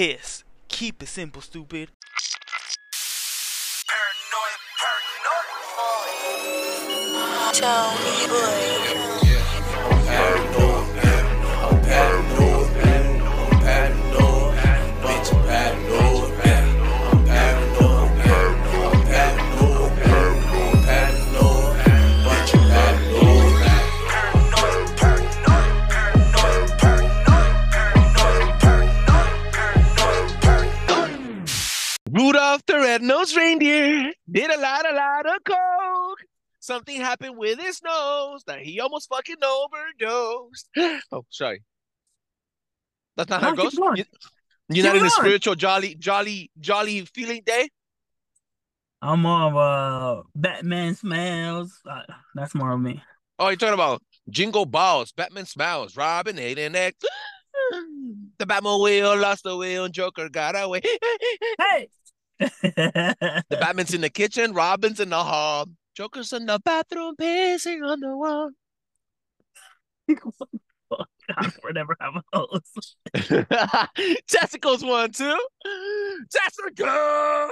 kiss. 0.00 0.44
Keep 0.68 1.02
it 1.02 1.08
simple, 1.08 1.42
stupid. 1.42 1.90
Tony 7.52 8.28
boy. 8.28 9.29
Red-nosed 33.00 33.36
reindeer 33.36 34.12
did 34.30 34.50
a 34.50 34.60
lot, 34.60 34.90
a 34.90 34.94
lot 34.94 35.26
of 35.26 35.44
coke. 35.44 36.18
Something 36.60 37.00
happened 37.00 37.38
with 37.38 37.58
his 37.58 37.80
nose 37.82 38.44
that 38.46 38.60
he 38.60 38.80
almost 38.80 39.08
fucking 39.08 39.36
overdosed. 39.42 40.68
Oh, 41.12 41.24
sorry. 41.30 41.62
That's 43.16 43.30
not 43.30 43.42
how 43.42 43.52
it 43.52 43.56
goes. 43.56 43.74
You, 43.74 44.04
you're 44.68 44.84
not 44.84 44.96
in 44.96 45.04
a 45.04 45.10
spiritual 45.10 45.54
jolly, 45.54 45.94
jolly, 45.96 46.50
jolly 46.60 47.04
feeling 47.06 47.42
day. 47.44 47.70
I'm 49.02 49.22
more 49.22 49.42
of 49.42 49.56
a 49.56 50.22
Batman 50.34 50.94
smells. 50.94 51.80
Uh, 51.90 52.02
that's 52.34 52.54
more 52.54 52.72
of 52.72 52.80
me. 52.80 53.02
Oh, 53.38 53.48
you're 53.48 53.56
talking 53.56 53.74
about 53.74 54.02
Jingle 54.28 54.66
Balls, 54.66 55.12
Batman 55.12 55.46
Smiles, 55.46 55.96
Robin, 55.96 56.36
Aiden, 56.36 56.74
X. 56.74 56.96
The 58.38 58.46
Batmobile 58.46 59.20
lost 59.20 59.44
the 59.44 59.54
wheel, 59.54 59.88
Joker 59.88 60.30
got 60.30 60.58
away. 60.58 60.80
Hey. 61.58 61.88
The 62.62 63.44
Batman's 63.50 63.94
in 63.94 64.00
the 64.00 64.10
kitchen, 64.10 64.54
Robin's 64.54 65.00
in 65.00 65.10
the 65.10 65.22
hall, 65.22 65.66
Joker's 65.94 66.32
in 66.32 66.46
the 66.46 66.58
bathroom, 66.64 67.14
pissing 67.16 67.86
on 67.86 68.00
the 68.00 68.16
wall. 68.16 68.50
God, 70.88 71.52
we're 71.62 71.72
never 71.72 71.96
having 72.00 72.22
those. 72.32 72.96
Jessica's 74.28 74.84
one 74.84 75.12
too. 75.12 75.38
Jessica. 76.32 77.48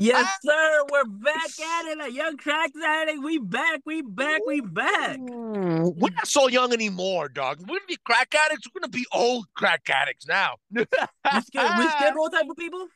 Yes, 0.00 0.28
sir. 0.42 0.84
We're 0.90 1.04
back 1.04 1.60
at 1.60 1.86
it. 1.86 2.00
A 2.00 2.12
young 2.12 2.36
crack 2.36 2.70
addict. 2.84 3.22
We 3.22 3.38
back. 3.38 3.80
We 3.84 4.02
back. 4.02 4.40
We 4.46 4.60
back. 4.60 5.18
Mm, 5.18 5.94
we're 5.96 6.10
not 6.10 6.26
so 6.26 6.48
young 6.48 6.72
anymore, 6.72 7.28
dog. 7.28 7.60
We're 7.60 7.78
gonna 7.78 7.80
be 7.88 7.98
crack 8.04 8.34
addicts. 8.34 8.66
We're 8.74 8.80
gonna 8.80 8.90
be 8.90 9.06
old 9.12 9.46
crack 9.54 9.88
addicts 9.88 10.26
now. 10.26 10.56
We 10.72 10.84
skid, 10.84 11.70
we 11.78 11.88
skid 11.88 12.14
roll 12.14 12.28
type 12.32 12.46
of 12.48 12.56
people. 12.56 12.86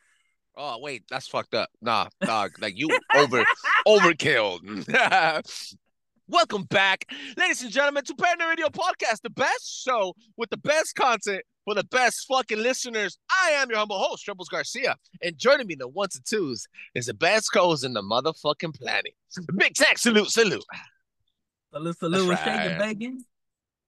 Oh 0.55 0.79
wait, 0.79 1.03
that's 1.09 1.27
fucked 1.27 1.53
up. 1.53 1.69
Nah, 1.81 2.07
dog, 2.23 2.51
like 2.59 2.77
you 2.77 2.89
over 3.15 3.43
overkill. 3.87 4.59
Welcome 6.27 6.63
back, 6.63 7.05
ladies 7.35 7.61
and 7.61 7.71
gentlemen, 7.71 8.05
to 8.05 8.15
Partner 8.15 8.47
Radio 8.47 8.67
Podcast, 8.67 9.21
the 9.21 9.29
best 9.31 9.83
show 9.83 10.13
with 10.37 10.49
the 10.49 10.57
best 10.57 10.95
content 10.95 11.41
for 11.65 11.75
the 11.75 11.83
best 11.85 12.25
fucking 12.27 12.59
listeners. 12.59 13.17
I 13.29 13.51
am 13.51 13.69
your 13.69 13.79
humble 13.79 13.99
host, 13.99 14.25
Trebles 14.25 14.49
Garcia, 14.49 14.95
and 15.21 15.37
joining 15.37 15.67
me 15.67 15.73
in 15.73 15.79
the 15.79 15.87
ones 15.87 16.15
and 16.15 16.25
twos 16.25 16.67
is 16.95 17.05
the 17.05 17.13
best 17.13 17.51
co-host 17.53 17.83
in 17.83 17.93
the 17.93 18.01
motherfucking 18.01 18.79
planet. 18.79 19.13
Big 19.55 19.73
Tank, 19.75 19.97
salute, 19.97 20.29
salute. 20.29 20.63
Salute, 21.73 21.97
salute. 21.97 22.27
That's 22.27 22.43
Shake 22.43 22.77
the 22.77 22.77
bacon. 22.79 23.25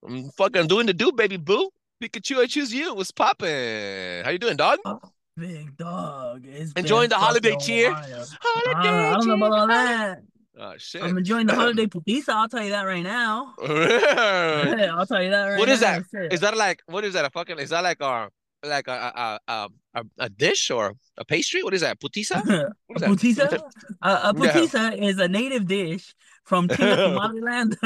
I'm 0.08 0.30
fucking 0.32 0.68
doing 0.68 0.86
the 0.86 0.94
do, 0.94 1.12
baby 1.12 1.38
boo. 1.38 1.70
Pikachu, 2.02 2.40
I 2.40 2.48
choose 2.48 2.74
you. 2.74 2.94
What's 2.94 3.12
poppin'? 3.12 4.24
How 4.26 4.32
you 4.32 4.40
doing, 4.40 4.58
dog? 4.58 4.80
Oh, 4.84 5.00
big 5.38 5.78
dog. 5.78 6.46
It's 6.46 6.74
Enjoying 6.74 7.10
the 7.10 7.16
holiday 7.16 7.56
cheer? 7.58 7.94
Holiday 7.94 8.90
I, 8.90 9.10
I 9.10 9.14
don't 9.14 9.28
know 9.28 9.36
about 9.36 9.60
all 9.60 9.68
that. 9.68 10.22
Oh 10.60 10.74
shit. 10.78 11.02
I'm 11.04 11.18
enjoying 11.18 11.48
the 11.48 11.56
holiday 11.56 11.88
pizza. 12.06 12.32
I'll 12.34 12.48
tell 12.48 12.64
you 12.64 12.70
that 12.72 12.84
right 12.84 13.02
now. 13.04 13.54
what 13.58 13.70
I'll 13.72 15.06
tell 15.08 15.24
you 15.24 15.32
that 15.32 15.46
right 15.48 15.68
is 15.70 15.82
now. 15.82 16.04
that? 16.12 16.34
Is 16.34 16.42
that 16.42 16.56
like 16.56 16.82
what 16.86 17.04
is 17.04 17.14
that? 17.14 17.26
A 17.26 17.30
fucking 17.32 17.58
is 17.60 17.70
that 17.72 17.84
like 17.84 18.00
a 18.02 18.30
like 18.64 18.88
a 18.88 18.92
a 18.92 19.40
a, 19.52 19.70
a, 19.96 20.04
a 20.20 20.30
dish 20.30 20.70
or 20.70 20.94
a 21.18 21.26
pastry? 21.26 21.64
What 21.64 21.74
is 21.74 21.82
that? 21.82 22.00
Putisa? 22.00 22.38
a 22.48 22.74
What 22.88 23.24
is 23.24 23.36
that? 23.36 23.52
putisa? 23.52 23.60
A, 24.04 24.10
a 24.10 24.34
Yeah. 24.38 24.54
putisa 24.54 24.96
is 25.02 25.18
a 25.18 25.28
native 25.28 25.68
dish 25.68 26.14
from 26.44 26.70
Somaliland. 26.70 27.78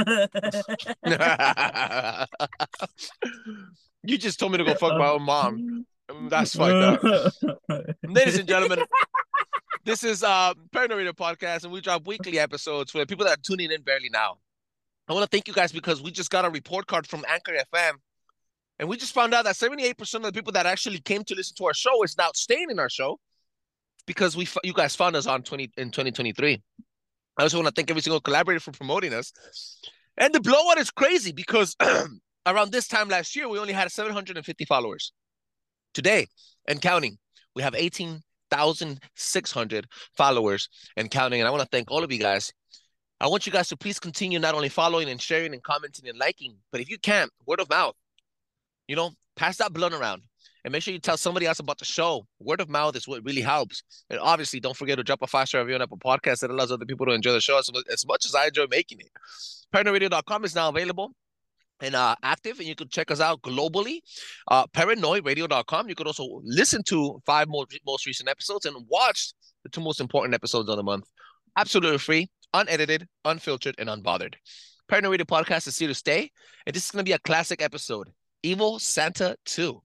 you 4.03 4.17
just 4.17 4.39
told 4.39 4.51
me 4.51 4.57
to 4.57 4.65
go 4.65 4.75
fuck 4.75 4.97
my 4.97 5.07
own 5.09 5.23
mom. 5.23 5.85
That's 6.29 6.55
fucked 6.55 7.03
up. 7.05 7.33
Ladies 8.03 8.39
and 8.39 8.47
gentlemen, 8.47 8.79
this 9.87 10.03
is 10.03 10.21
uh 10.21 10.53
Paranoid 10.73 10.97
Radio 10.97 11.13
Podcast, 11.13 11.63
and 11.63 11.71
we 11.71 11.79
drop 11.79 12.05
weekly 12.05 12.37
episodes 12.37 12.91
for 12.91 13.05
people 13.05 13.25
that 13.25 13.39
are 13.39 13.41
tuning 13.41 13.71
in 13.71 13.81
barely 13.83 14.09
now. 14.09 14.37
I 15.07 15.13
want 15.13 15.23
to 15.23 15.33
thank 15.33 15.47
you 15.47 15.53
guys 15.53 15.71
because 15.71 16.01
we 16.01 16.11
just 16.11 16.29
got 16.29 16.43
a 16.43 16.49
report 16.49 16.87
card 16.87 17.07
from 17.07 17.23
Anchor 17.25 17.53
FM, 17.73 17.93
and 18.79 18.89
we 18.89 18.97
just 18.97 19.13
found 19.13 19.33
out 19.33 19.45
that 19.45 19.55
78% 19.55 20.15
of 20.15 20.23
the 20.23 20.33
people 20.33 20.51
that 20.51 20.65
actually 20.65 20.99
came 20.99 21.23
to 21.23 21.35
listen 21.35 21.55
to 21.55 21.65
our 21.67 21.73
show 21.73 22.03
is 22.03 22.17
now 22.17 22.31
staying 22.35 22.69
in 22.69 22.79
our 22.79 22.89
show 22.89 23.17
because 24.05 24.35
we 24.35 24.45
you 24.61 24.73
guys 24.73 24.93
found 24.93 25.15
us 25.15 25.25
on 25.25 25.41
20 25.41 25.71
in 25.77 25.89
2023. 25.89 26.61
I 27.37 27.43
also 27.43 27.57
want 27.57 27.67
to 27.67 27.73
thank 27.73 27.89
every 27.89 28.01
single 28.01 28.19
collaborator 28.19 28.59
for 28.59 28.71
promoting 28.73 29.13
us. 29.13 29.31
And 30.17 30.33
the 30.33 30.41
blowout 30.41 30.79
is 30.79 30.91
crazy 30.91 31.31
because 31.31 31.77
around 32.45 32.73
this 32.73 32.89
time 32.89 33.07
last 33.07 33.37
year, 33.37 33.47
we 33.47 33.57
only 33.57 33.73
had 33.73 33.89
750 33.89 34.65
followers. 34.65 35.13
Today, 35.93 36.27
and 36.67 36.81
counting, 36.81 37.19
we 37.55 37.63
have 37.63 37.73
18,600 38.53 39.87
followers 40.15 40.69
and 40.95 41.11
counting. 41.11 41.41
And 41.41 41.47
I 41.47 41.51
want 41.51 41.63
to 41.63 41.69
thank 41.71 41.91
all 41.91 42.03
of 42.03 42.11
you 42.11 42.19
guys. 42.19 42.53
I 43.19 43.27
want 43.27 43.45
you 43.45 43.51
guys 43.51 43.69
to 43.69 43.77
please 43.77 43.99
continue 43.99 44.37
not 44.39 44.53
only 44.53 44.69
following 44.69 45.09
and 45.09 45.21
sharing 45.21 45.53
and 45.53 45.63
commenting 45.63 46.07
and 46.07 46.19
liking, 46.19 46.55
but 46.71 46.81
if 46.81 46.89
you 46.89 46.99
can't, 46.99 47.31
word 47.45 47.59
of 47.59 47.69
mouth, 47.69 47.95
you 48.87 48.95
know, 48.95 49.11
pass 49.35 49.57
that 49.57 49.73
blunt 49.73 49.95
around 49.95 50.21
and 50.63 50.71
make 50.71 50.83
sure 50.83 50.93
you 50.93 50.99
tell 50.99 51.17
somebody 51.17 51.45
else 51.45 51.59
about 51.59 51.79
the 51.79 51.85
show. 51.85 52.27
Word 52.39 52.61
of 52.61 52.69
mouth 52.69 52.95
is 52.95 53.07
what 53.07 53.23
really 53.23 53.41
helps. 53.41 53.83
And 54.09 54.19
obviously, 54.19 54.59
don't 54.59 54.77
forget 54.77 54.97
to 54.97 55.03
drop 55.03 55.21
a 55.21 55.27
five 55.27 55.47
star 55.47 55.61
review 55.61 55.75
on 55.75 55.81
Apple 55.81 55.97
Podcast 55.97 56.41
That 56.41 56.51
allows 56.51 56.71
other 56.71 56.85
people 56.85 57.05
to 57.07 57.13
enjoy 57.13 57.31
the 57.31 57.41
show 57.41 57.57
as, 57.57 57.69
as 57.91 58.05
much 58.05 58.25
as 58.25 58.35
I 58.35 58.47
enjoy 58.47 58.67
making 58.69 58.99
it. 58.99 59.09
ParanoidRadio.com 59.73 60.45
is 60.45 60.55
now 60.55 60.69
available 60.69 61.13
and 61.81 61.95
uh, 61.95 62.15
active, 62.23 62.59
and 62.59 62.67
you 62.67 62.75
can 62.75 62.89
check 62.89 63.11
us 63.11 63.21
out 63.21 63.41
globally. 63.41 63.99
Uh, 64.47 64.65
ParanoidRadio.com. 64.67 65.89
You 65.89 65.95
could 65.95 66.07
also 66.07 66.41
listen 66.43 66.83
to 66.87 67.21
five 67.25 67.47
more, 67.47 67.65
most 67.85 68.05
recent 68.05 68.29
episodes 68.29 68.65
and 68.65 68.75
watch 68.89 69.33
the 69.63 69.69
two 69.69 69.81
most 69.81 69.99
important 69.99 70.33
episodes 70.33 70.69
of 70.69 70.77
the 70.77 70.83
month. 70.83 71.05
Absolutely 71.57 71.97
free, 71.97 72.29
unedited, 72.53 73.07
unfiltered, 73.25 73.75
and 73.77 73.89
unbothered. 73.89 74.35
Paranoid 74.87 75.11
Radio 75.11 75.25
Podcast 75.25 75.67
is 75.67 75.77
here 75.77 75.89
to 75.89 75.93
stay, 75.93 76.31
and 76.65 76.75
this 76.75 76.85
is 76.85 76.91
going 76.91 77.03
to 77.03 77.09
be 77.09 77.13
a 77.13 77.19
classic 77.19 77.61
episode. 77.61 78.09
Evil 78.43 78.79
Santa 78.79 79.35
2. 79.45 79.81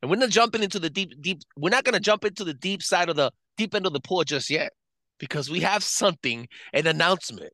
And 0.00 0.10
we're 0.10 0.16
not 0.16 0.30
jumping 0.30 0.62
into 0.62 0.78
the 0.78 0.88
deep, 0.88 1.12
deep, 1.20 1.42
we're 1.56 1.70
not 1.70 1.84
going 1.84 1.94
to 1.94 2.00
jump 2.00 2.24
into 2.24 2.44
the 2.44 2.54
deep 2.54 2.82
side 2.82 3.08
of 3.08 3.16
the 3.16 3.30
deep 3.56 3.74
end 3.74 3.86
of 3.86 3.92
the 3.92 4.00
pool 4.00 4.24
just 4.24 4.48
yet 4.48 4.72
because 5.18 5.50
we 5.50 5.60
have 5.60 5.82
something, 5.82 6.48
an 6.72 6.86
announcement. 6.86 7.52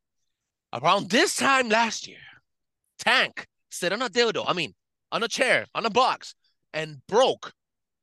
Around 0.73 1.11
this 1.11 1.37
time 1.37 1.69
last 1.69 2.07
year, 2.07 2.19
Tank 2.99 3.47
sat 3.73 3.93
on 3.93 4.03
a 4.03 4.09
dildo, 4.09 4.45
I 4.47 4.53
mean, 4.53 4.75
on 5.11 5.23
a 5.23 5.29
chair, 5.29 5.67
on 5.75 5.87
a 5.87 5.91
box, 5.91 6.35
and 6.73 6.99
broke 7.09 7.53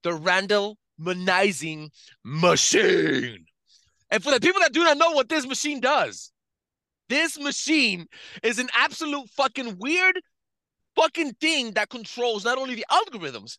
the 0.03 0.13
Randall 0.13 0.77
randomizing 1.01 1.89
machine. 2.23 3.45
And 4.11 4.23
for 4.23 4.31
the 4.31 4.39
people 4.39 4.61
that 4.61 4.73
do 4.73 4.83
not 4.83 4.97
know 4.97 5.11
what 5.11 5.29
this 5.29 5.45
machine 5.45 5.79
does, 5.79 6.31
this 7.09 7.39
machine 7.39 8.07
is 8.43 8.59
an 8.59 8.69
absolute 8.73 9.29
fucking 9.29 9.77
weird 9.79 10.19
fucking 10.95 11.33
thing 11.39 11.71
that 11.73 11.89
controls 11.89 12.43
not 12.43 12.57
only 12.57 12.75
the 12.75 12.85
algorithms, 12.91 13.57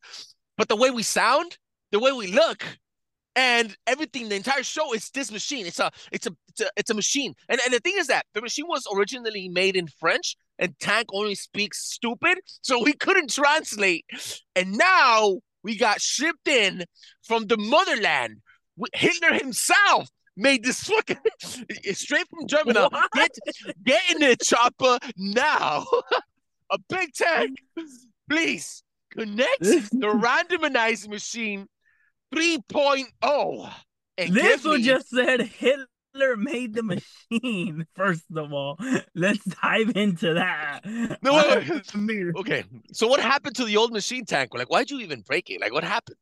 but 0.56 0.69
the 0.69 0.77
way 0.77 0.91
we 0.91 1.03
sound, 1.03 1.56
the 1.91 1.98
way 1.98 2.13
we 2.13 2.27
look, 2.27 2.65
and 3.36 3.77
everything. 3.86 4.28
The 4.28 4.36
entire 4.36 4.63
show 4.63 4.92
is 4.92 5.10
this 5.10 5.33
machine. 5.33 5.66
It's 5.66 5.78
a 5.78 5.91
it's 6.13 6.27
a 6.27 6.36
it's 6.48 6.60
a, 6.60 6.71
it's 6.77 6.91
a 6.91 6.95
machine. 6.95 7.34
And 7.48 7.60
and 7.65 7.72
the 7.72 7.80
thing 7.80 7.95
is 7.97 8.09
that 8.09 8.27
the 8.34 8.42
machine 8.42 8.66
was 8.68 8.86
originally 8.95 9.48
made 9.48 9.77
in 9.77 9.86
French, 9.86 10.36
and 10.60 10.78
Tank 10.78 11.09
only 11.12 11.34
speaks 11.34 11.83
stupid, 11.84 12.39
so 12.60 12.83
we 12.83 12.92
couldn't 12.92 13.33
translate. 13.33 14.04
And 14.54 14.77
now 14.77 15.39
we 15.65 15.77
got 15.77 16.01
shipped 16.01 16.47
in 16.47 16.84
from 17.22 17.47
the 17.47 17.57
motherland. 17.57 18.42
Hitler 18.95 19.33
himself 19.34 20.09
made 20.36 20.62
this 20.62 20.83
fucking 20.84 21.16
straight 21.92 22.28
from 22.28 22.47
Germany. 22.47 22.78
What? 22.78 23.10
Get 23.15 23.30
get 23.84 24.03
in 24.10 24.18
the 24.21 24.36
chopper 24.36 24.98
now. 25.16 25.86
a 26.71 26.78
big 26.89 27.13
tank. 27.15 27.59
Please 28.28 28.83
connect 29.10 29.60
the 29.60 29.89
randomizing 29.91 31.09
machine 31.09 31.66
3.0 32.34 33.72
and 34.18 34.34
This 34.34 34.65
one 34.65 34.78
me 34.78 34.84
just 34.84 35.09
said 35.09 35.41
Hitler 35.41 35.86
made 36.36 36.74
the 36.74 36.83
machine? 36.83 37.86
First 37.95 38.24
of 38.36 38.53
all, 38.53 38.78
let's 39.15 39.45
dive 39.45 39.97
into 39.97 40.34
that. 40.34 40.80
No, 41.22 41.34
wait, 41.34 41.68
wait. 41.68 42.34
Okay. 42.36 42.65
So 42.92 43.07
what 43.07 43.21
happened 43.21 43.57
to 43.57 43.65
the 43.65 43.77
old 43.77 43.92
machine 43.92 44.24
tank? 44.24 44.54
Like, 44.54 44.71
why'd 44.71 44.91
you 44.91 45.01
even 45.01 45.22
break 45.22 45.51
it? 45.51 45.60
Like, 45.60 45.72
what 45.72 45.84
happened? 45.84 46.16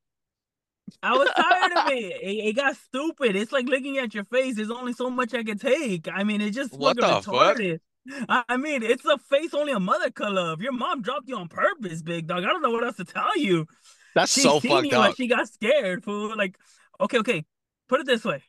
I 1.03 1.17
was 1.17 1.31
tired 1.33 1.73
of 1.73 1.87
it. 1.93 2.23
it. 2.23 2.47
It 2.49 2.57
got 2.57 2.77
stupid. 2.77 3.37
It's 3.37 3.53
like 3.53 3.67
looking 3.67 3.99
at 3.99 4.15
your 4.15 4.25
face. 4.25 4.57
There's 4.57 4.71
only 4.71 4.93
so 4.93 5.11
much 5.11 5.35
I 5.35 5.43
can 5.45 5.59
take. 5.59 6.09
I 6.09 6.25
mean, 6.25 6.41
it 6.41 6.51
just 6.51 6.77
What 6.77 6.99
the 7.01 7.17
fuck? 7.17 7.59
retarded. 7.59 7.81
I 8.29 8.43
I 8.49 8.57
mean, 8.57 8.83
it's 8.83 9.05
a 9.05 9.19
face 9.19 9.53
only 9.55 9.73
a 9.73 9.81
mother 9.81 10.11
could 10.11 10.33
love. 10.33 10.63
Your 10.63 10.73
mom 10.73 11.03
dropped 11.03 11.29
you 11.29 11.37
on 11.37 11.49
purpose, 11.49 12.03
big 12.03 12.27
dog. 12.27 12.45
I 12.45 12.47
don't 12.49 12.63
know 12.63 12.71
what 12.71 12.85
else 12.85 12.97
to 12.97 13.05
tell 13.05 13.37
you. 13.37 13.67
That's 14.15 14.33
She 14.33 14.41
so 14.43 14.61
fucked 14.61 14.93
up. 14.93 15.15
she 15.17 15.27
got 15.29 15.49
scared, 15.49 16.05
fool. 16.05 16.37
Like, 16.37 16.57
okay, 17.01 17.19
okay. 17.19 17.45
Put 17.89 18.01
it 18.01 18.07
this 18.07 18.25
way. 18.25 18.43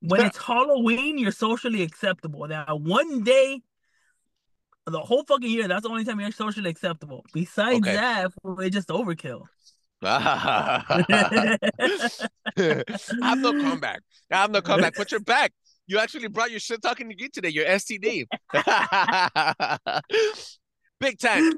When 0.00 0.20
it's 0.26 0.38
Halloween, 0.38 1.18
you're 1.18 1.32
socially 1.32 1.82
acceptable. 1.82 2.46
Now, 2.46 2.76
one 2.76 3.22
day, 3.22 3.60
the 4.86 5.00
whole 5.00 5.24
fucking 5.24 5.50
year, 5.50 5.68
that's 5.68 5.82
the 5.82 5.88
only 5.88 6.04
time 6.04 6.20
you're 6.20 6.32
socially 6.32 6.70
acceptable. 6.70 7.24
Besides 7.32 7.86
Okay. 7.86 7.94
that, 7.94 8.30
it's 8.60 8.74
just 8.74 8.88
overkill. 8.88 9.42
I 10.02 10.82
have 13.22 13.38
no 13.38 13.52
comeback. 13.52 14.00
I 14.30 14.36
have 14.36 14.50
no 14.50 14.62
comeback. 14.62 14.94
Put 14.94 15.10
your 15.12 15.20
back. 15.20 15.52
You 15.86 15.98
actually 15.98 16.28
brought 16.28 16.50
your 16.50 16.60
shit 16.60 16.80
talking 16.80 17.10
to 17.10 17.14
you 17.18 17.28
today, 17.28 17.50
your 17.50 17.66
STD. 17.66 18.26
Big 21.00 21.18
time. 21.18 21.52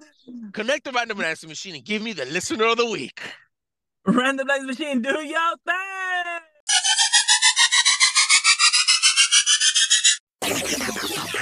Connect 0.52 0.84
the 0.84 0.92
random 0.92 1.20
answer 1.20 1.46
machine 1.46 1.74
and 1.76 1.84
give 1.84 2.02
me 2.02 2.12
the 2.12 2.24
listener 2.24 2.64
of 2.66 2.78
the 2.78 2.86
week. 2.86 3.20
Randomized 4.06 4.66
machine, 4.66 5.02
do 5.02 5.10
your 5.10 5.56
thing. 5.66 6.11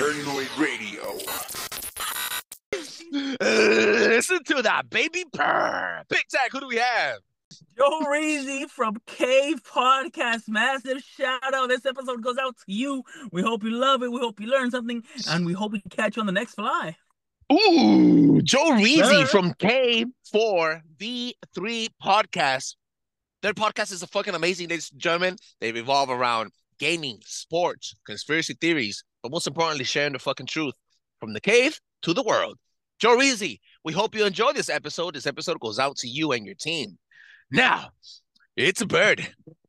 Paranoid 0.01 0.49
Radio. 0.57 1.03
Listen 3.43 4.43
to 4.45 4.63
that 4.63 4.85
baby 4.89 5.27
purr. 5.31 6.05
Big 6.09 6.25
Tank, 6.31 6.53
who 6.53 6.61
do 6.61 6.69
we 6.69 6.77
have? 6.77 7.19
Joe 7.77 8.01
Reezy 8.07 8.67
from 8.71 8.97
Cave 9.05 9.63
Podcast. 9.63 10.49
Massive 10.49 11.03
shout 11.03 11.53
out. 11.53 11.69
This 11.69 11.85
episode 11.85 12.23
goes 12.23 12.39
out 12.39 12.57
to 12.57 12.65
you. 12.73 13.03
We 13.31 13.43
hope 13.43 13.63
you 13.63 13.73
love 13.73 14.03
it. 14.03 14.11
We 14.11 14.21
hope 14.21 14.41
you 14.41 14.47
learn 14.47 14.71
something. 14.71 15.03
And 15.29 15.45
we 15.45 15.53
hope 15.53 15.73
we 15.73 15.83
catch 15.91 16.17
you 16.17 16.21
on 16.21 16.27
the 16.27 16.33
next 16.33 16.55
fly. 16.55 16.97
Ooh, 17.53 18.41
Joe 18.41 18.71
Reezy 18.71 19.05
Sir. 19.05 19.27
from 19.27 19.53
K4 19.53 20.81
V3 20.99 21.89
Podcast. 22.03 22.77
Their 23.43 23.53
podcast 23.53 23.93
is 23.93 24.03
a 24.03 24.07
fucking 24.07 24.35
amazing, 24.35 24.69
ladies 24.69 24.91
and 24.93 24.99
gentlemen. 24.99 25.37
They 25.61 25.73
revolve 25.73 26.09
around 26.09 26.53
gaming, 26.79 27.19
sports, 27.27 27.95
conspiracy 28.07 28.55
theories, 28.55 29.05
but 29.23 29.33
most 29.33 29.47
importantly, 29.47 29.85
sharing 29.85 30.13
the 30.13 30.19
fucking 30.19 30.47
truth 30.47 30.75
from 31.19 31.33
the 31.33 31.41
cave 31.41 31.79
to 32.03 32.15
the 32.15 32.23
world. 32.23 32.57
Joe 33.01 33.17
Reezy, 33.17 33.61
we 33.85 33.93
hope 33.93 34.15
you 34.15 34.25
enjoy 34.27 34.53
this 34.53 34.69
episode. 34.69 35.15
This 35.15 35.27
episode 35.27 35.61
goes 35.61 35.79
out 35.79 35.97
to 35.99 36.09
you 36.09 36.33
and 36.33 36.45
your 36.45 36.55
team. 36.55 36.99
Now, 37.51 37.91
it's 38.57 38.81
a 38.81 38.87
bird. 38.87 39.27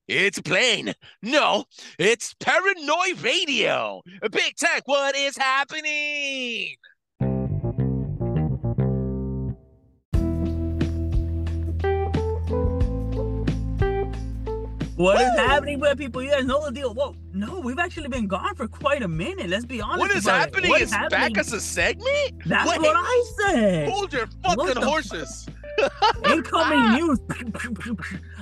It's 0.07 0.37
a 0.37 0.43
plane. 0.43 0.93
No, 1.21 1.63
it's 1.97 2.33
Paranoid 2.41 3.21
Radio. 3.21 4.01
Big 4.31 4.55
Tank, 4.57 4.83
what 4.85 5.15
is 5.15 5.37
happening? 5.37 6.75
What 15.01 15.19
is 15.19 15.35
happening 15.35 15.79
with 15.79 15.97
people? 15.97 16.21
You 16.21 16.29
guys 16.29 16.45
know 16.45 16.63
the 16.63 16.71
deal. 16.71 16.93
Whoa, 16.93 17.15
no, 17.33 17.59
we've 17.59 17.79
actually 17.79 18.07
been 18.09 18.27
gone 18.27 18.53
for 18.53 18.67
quite 18.67 19.01
a 19.01 19.07
minute. 19.07 19.49
Let's 19.49 19.65
be 19.65 19.81
honest. 19.81 19.99
What 19.99 20.11
is 20.11 20.25
happening? 20.25 20.69
What 20.69 20.81
It's 20.81 20.91
is 20.91 20.97
back 20.97 21.11
happening? 21.11 21.37
as 21.39 21.53
a 21.53 21.59
segment? 21.59 22.33
That's 22.45 22.69
Wait. 22.69 22.81
what 22.81 22.95
I 22.95 23.23
said. 23.39 23.89
Hold 23.89 24.13
your 24.13 24.27
fucking 24.43 24.81
horses. 24.83 25.47
Incoming 26.29 26.79
ah. 26.79 26.97
news. 26.97 27.19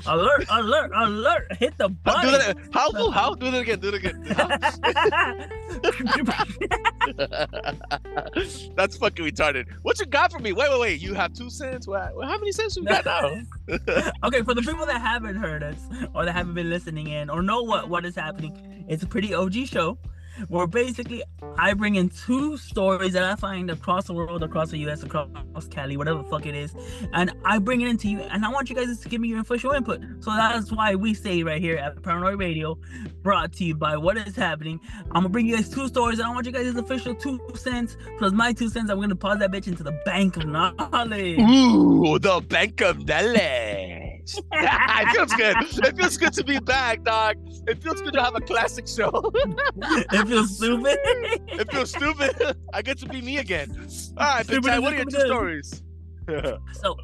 alert, 0.05 0.45
alert, 0.49 0.91
alert. 0.95 1.55
Hit 1.57 1.77
the 1.77 1.89
How, 2.05 2.21
do 2.21 2.31
button. 2.31 2.33
that, 2.57 2.57
how, 2.71 2.91
how, 2.91 3.11
how? 3.11 3.35
Do 3.35 3.47
it 3.47 3.55
again, 3.55 3.79
do 3.79 3.89
it 3.89 3.95
again. 3.95 4.23
That's 8.75 8.97
fucking 8.97 9.25
retarded. 9.25 9.65
What 9.81 9.99
you 9.99 10.05
got 10.05 10.31
for 10.31 10.39
me? 10.39 10.53
Wait, 10.53 10.69
wait, 10.69 10.79
wait. 10.79 11.01
You 11.01 11.13
have 11.13 11.33
two 11.33 11.49
cents? 11.49 11.87
What, 11.87 12.13
how 12.21 12.37
many 12.37 12.51
cents 12.51 12.75
you 12.75 12.83
got 12.83 13.05
now? 13.05 13.41
okay, 14.25 14.43
for 14.43 14.53
the 14.53 14.61
people 14.61 14.85
that 14.85 15.01
haven't 15.01 15.37
heard 15.37 15.63
us 15.63 15.79
or 16.13 16.25
that 16.25 16.33
haven't 16.33 16.53
been 16.53 16.69
listening 16.69 17.07
in 17.07 17.29
or 17.29 17.41
know 17.41 17.61
what, 17.61 17.89
what 17.89 18.05
is 18.05 18.15
happening, 18.15 18.85
it's 18.87 19.03
a 19.03 19.07
pretty 19.07 19.33
OG 19.33 19.67
show 19.67 19.97
where 20.47 20.67
basically 20.67 21.23
I 21.57 21.73
bring 21.73 21.95
in 21.95 22.09
two 22.09 22.57
stories 22.57 23.13
that 23.13 23.23
I 23.23 23.35
find 23.35 23.69
across 23.69 24.05
the 24.05 24.13
world, 24.13 24.43
across 24.43 24.71
the 24.71 24.77
US, 24.89 25.03
across 25.03 25.29
Cali, 25.69 25.97
whatever 25.97 26.23
the 26.23 26.29
fuck 26.29 26.45
it 26.45 26.55
is, 26.55 26.73
and 27.13 27.31
I 27.45 27.59
bring 27.59 27.81
it 27.81 27.89
into 27.89 28.09
you, 28.09 28.19
and 28.21 28.45
I 28.45 28.49
want 28.49 28.69
you 28.69 28.75
guys 28.75 28.99
to 28.99 29.09
give 29.09 29.21
me 29.21 29.27
your 29.27 29.41
official 29.41 29.71
input. 29.71 30.01
So 30.19 30.31
that's 30.31 30.71
why 30.71 30.95
we 30.95 31.13
say 31.13 31.43
right 31.43 31.61
here 31.61 31.77
at 31.77 32.01
Paranoid 32.01 32.39
Radio, 32.39 32.77
brought 33.21 33.53
to 33.53 33.63
you 33.63 33.75
by 33.75 33.97
What 33.97 34.17
Is 34.17 34.35
Happening. 34.35 34.79
I'm 35.11 35.23
gonna 35.23 35.29
bring 35.29 35.45
you 35.45 35.55
guys 35.55 35.69
two 35.69 35.87
stories, 35.87 36.19
and 36.19 36.27
I 36.27 36.31
want 36.31 36.45
you 36.45 36.51
guys' 36.51 36.75
official 36.75 37.15
two 37.15 37.39
cents 37.55 37.97
plus 38.17 38.31
my 38.31 38.53
two 38.53 38.69
cents. 38.69 38.89
I'm 38.89 38.99
gonna 38.99 39.15
pause 39.15 39.39
that 39.39 39.51
bitch 39.51 39.67
into 39.67 39.83
the 39.83 39.99
bank 40.05 40.37
of 40.37 40.45
knowledge. 40.45 41.39
Ooh, 41.39 42.19
the 42.19 42.41
bank 42.47 42.81
of 42.81 43.05
knowledge. 43.05 44.09
it 44.51 45.15
feels 45.15 45.33
good. 45.33 45.55
It 45.85 45.97
feels 45.97 46.17
good 46.17 46.33
to 46.33 46.43
be 46.43 46.59
back, 46.59 47.03
dog. 47.03 47.37
It 47.67 47.81
feels 47.81 48.01
good 48.01 48.13
to 48.13 48.21
have 48.21 48.35
a 48.35 48.41
classic 48.41 48.87
show. 48.87 49.31
it 49.33 50.27
feels 50.29 50.57
stupid. 50.57 50.97
it 51.03 51.71
feels 51.71 51.89
stupid. 51.91 52.55
I 52.73 52.81
get 52.81 52.97
to 52.99 53.07
be 53.07 53.21
me 53.21 53.37
again. 53.37 53.69
All 54.17 54.25
right, 54.35 54.47
Big 54.47 54.63
Ty, 54.63 54.79
what 54.79 54.93
are 54.93 54.97
your 54.97 55.05
two 55.05 55.19
stories? 55.25 55.83
So, 56.73 56.95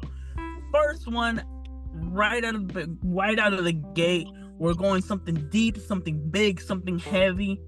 first 0.72 1.10
one, 1.10 1.42
right 1.92 2.44
out 2.44 2.54
of 2.54 2.68
the 2.72 2.96
right 3.04 3.38
out 3.40 3.52
of 3.52 3.64
the 3.64 3.72
gate, 3.72 4.28
we're 4.56 4.74
going 4.74 5.02
something 5.02 5.48
deep, 5.50 5.78
something 5.78 6.30
big, 6.30 6.60
something 6.60 6.98
heavy. 7.00 7.60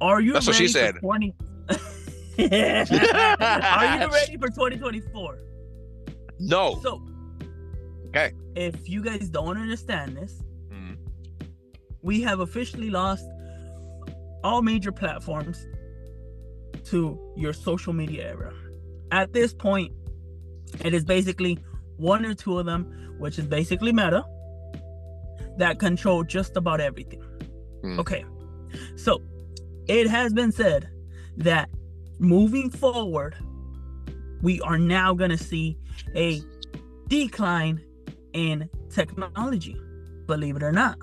Are 0.00 0.20
you 0.22 0.32
That's 0.32 0.46
what 0.46 0.56
she 0.56 0.62
ready 0.64 0.72
said. 0.72 0.94
for 0.94 1.00
20? 1.00 1.34
Are 2.38 2.44
you 4.00 4.10
ready 4.10 4.36
for 4.38 4.48
2024? 4.48 5.38
no. 6.40 6.78
So, 6.82 7.02
Okay. 8.08 8.32
If 8.54 8.88
you 8.88 9.02
guys 9.02 9.28
don't 9.28 9.58
understand 9.58 10.16
this, 10.16 10.40
Mhm. 10.72 10.96
we 12.00 12.22
have 12.22 12.40
officially 12.40 12.88
lost 12.88 13.26
all 14.44 14.62
major 14.62 14.92
platforms 14.92 15.66
to 16.84 17.18
your 17.36 17.52
social 17.52 17.92
media 17.92 18.28
era. 18.28 18.52
At 19.10 19.32
this 19.32 19.52
point, 19.54 19.92
it 20.84 20.94
is 20.94 21.04
basically 21.04 21.58
one 21.96 22.24
or 22.24 22.34
two 22.34 22.58
of 22.58 22.66
them, 22.66 23.16
which 23.18 23.38
is 23.38 23.46
basically 23.46 23.92
Meta, 23.92 24.24
that 25.56 25.78
control 25.78 26.22
just 26.24 26.56
about 26.56 26.80
everything. 26.80 27.22
Hmm. 27.82 27.98
Okay, 28.00 28.24
so 28.96 29.22
it 29.88 30.08
has 30.08 30.32
been 30.32 30.52
said 30.52 30.88
that 31.38 31.68
moving 32.18 32.70
forward, 32.70 33.36
we 34.42 34.60
are 34.60 34.78
now 34.78 35.14
going 35.14 35.30
to 35.30 35.38
see 35.38 35.78
a 36.14 36.42
decline 37.08 37.82
in 38.32 38.68
technology, 38.90 39.76
believe 40.26 40.56
it 40.56 40.62
or 40.62 40.72
not 40.72 40.98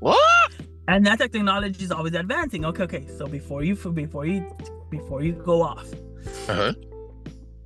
What? 0.00 0.45
And 0.88 1.04
that 1.06 1.18
technology 1.18 1.84
is 1.84 1.90
always 1.92 2.14
advancing. 2.14 2.64
Okay, 2.64 2.82
okay. 2.84 3.06
So 3.18 3.26
before 3.26 3.62
you 3.62 3.74
before 3.76 4.26
you 4.26 4.46
before 4.90 5.22
you 5.22 5.32
go 5.32 5.62
off, 5.62 5.86
Uh-huh. 6.48 6.72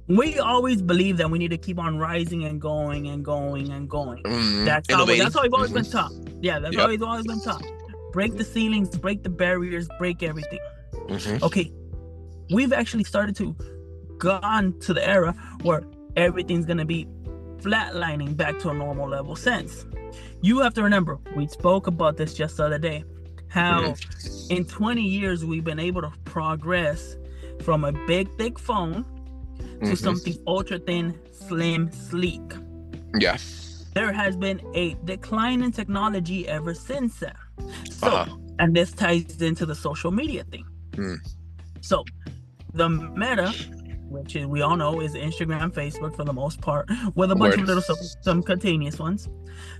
we 0.09 0.39
always 0.39 0.83
believe 0.83 1.17
that 1.19 1.31
we 1.31 1.39
need 1.39 1.51
to 1.51 1.59
keep 1.59 1.79
on 1.79 1.99
rising 1.99 2.45
and 2.45 2.61
going 2.61 3.09
and 3.09 3.25
going 3.25 3.71
and 3.71 3.89
going. 3.89 4.23
Mm, 4.25 4.65
That's 4.65 4.91
how 4.93 5.05
that's 5.05 5.35
how 5.35 5.43
we've 5.43 5.55
always 5.55 5.71
Mhm. 5.71 5.75
been 5.75 5.85
taught. 5.85 6.13
Yeah, 6.43 6.59
that's 6.59 6.73
Yep. 6.75 6.83
how 6.83 6.89
we've 6.89 7.03
always 7.03 7.27
been 7.27 7.41
taught. 7.41 7.65
Break 8.13 8.37
the 8.37 8.45
ceilings, 8.45 8.89
break 8.99 9.23
the 9.23 9.31
barriers, 9.31 9.89
break 9.99 10.23
everything. 10.23 10.59
Mhm. 11.09 11.43
Okay, 11.43 11.71
we've 12.51 12.73
actually 12.73 13.05
started 13.05 13.37
to 13.37 13.55
gone 14.19 14.75
to 14.81 14.93
the 14.93 15.07
era 15.09 15.35
where 15.63 15.83
everything's 16.17 16.67
gonna 16.67 16.85
be 16.85 17.07
flatlining 17.59 18.37
back 18.37 18.59
to 18.59 18.69
a 18.71 18.75
normal 18.75 19.09
level 19.09 19.37
sense. 19.37 19.87
You 20.43 20.59
have 20.61 20.75
to 20.75 20.83
remember, 20.83 21.19
we 21.37 21.47
spoke 21.47 21.87
about 21.87 22.17
this 22.17 22.35
just 22.35 22.57
the 22.57 22.65
other 22.65 22.79
day, 22.79 23.05
how 23.51 23.95
in 24.49 24.65
20 24.65 25.03
years 25.03 25.45
we've 25.45 25.65
been 25.65 25.79
able 25.79 26.01
to 26.03 26.13
progress 26.25 27.17
from 27.63 27.85
a 27.85 27.93
big 28.07 28.29
thick 28.39 28.59
phone 28.59 29.05
to 29.81 29.87
Mhm. 29.93 29.99
something 29.99 30.37
ultra 30.47 30.79
thin, 30.79 31.15
slim, 31.49 31.91
sleek. 31.93 32.43
Yeah. 33.19 33.37
There 33.95 34.13
has 34.13 34.37
been 34.37 34.61
a 34.75 34.95
decline 35.05 35.63
in 35.63 35.73
technology 35.73 36.47
ever 36.49 36.75
since 36.75 37.19
that. 37.19 37.37
So, 37.91 38.07
Uh-huh. 38.07 38.37
and 38.61 38.75
this 38.75 38.93
ties 38.93 39.43
into 39.43 39.67
the 39.67 39.75
social 39.75 40.13
media 40.13 40.45
thing. 40.45 40.65
Hmm. 40.95 41.15
So, 41.81 42.05
the 42.73 42.89
meta 42.89 43.53
which 44.11 44.37
is, 44.37 44.47
we 44.47 44.61
all 44.63 44.77
know 44.77 45.01
is 45.01 45.15
Instagram, 45.15 45.73
Facebook 45.73 46.15
for 46.17 46.25
the 46.25 46.33
most 46.33 46.61
part, 46.61 46.89
with 47.15 47.31
a 47.31 47.35
bunch 47.37 47.53
Word. 47.57 47.61
of 47.61 47.67
little 47.69 47.83
some 47.83 47.97
simultaneous 48.23 48.99
ones, 48.99 49.29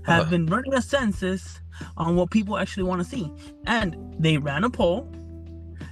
have 0.03 0.21
Uh-huh. 0.21 0.29
been 0.31 0.45
running 0.47 0.73
a 0.73 0.81
census 0.81 1.61
on 1.97 2.15
what 2.15 2.29
people 2.31 2.57
actually 2.57 2.83
want 2.83 3.01
to 3.03 3.07
see, 3.07 3.31
and 3.65 3.95
they 4.19 4.37
ran 4.37 4.63
a 4.63 4.69
poll, 4.69 5.07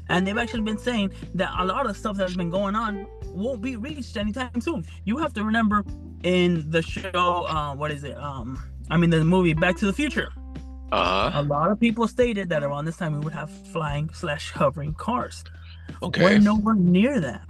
and 0.10 0.26
they've 0.26 0.38
actually 0.38 0.62
been 0.62 0.78
saying 0.78 1.12
that 1.36 1.52
a 1.58 1.66
lot 1.66 1.86
of 1.86 1.96
stuff 1.98 2.18
that's 2.18 2.36
been 2.36 2.50
going 2.50 2.76
on 2.76 3.06
won't 3.28 3.62
be 3.62 3.76
reached 3.76 4.18
anytime 4.18 4.60
soon. 4.62 4.86
You 5.06 5.18
have 5.18 5.34
to 5.34 5.44
remember 5.44 5.84
in 6.24 6.70
the 6.72 6.82
show, 6.82 7.46
uh, 7.48 7.76
what 7.76 7.92
is 7.92 8.04
it? 8.04 8.18
Um, 8.18 8.62
I 8.90 8.98
mean 8.98 9.10
the 9.12 9.24
movie 9.24 9.54
Back 9.54 9.78
to 9.78 9.86
the 9.86 9.94
Future. 9.94 10.30
Uh 10.92 11.30
huh. 11.30 11.42
A 11.42 11.44
lot 11.44 11.70
of 11.72 11.80
people 11.80 12.08
stated 12.08 12.50
that 12.50 12.64
around 12.64 12.86
this 12.86 12.98
time 12.98 13.14
we 13.14 13.20
would 13.20 13.34
have 13.34 13.52
flying 13.72 14.10
slash 14.14 14.52
hovering 14.52 14.96
cars. 14.96 15.44
Okay. 16.02 16.24
We're 16.24 16.40
nowhere 16.40 16.74
near 16.76 17.20
that. 17.22 17.44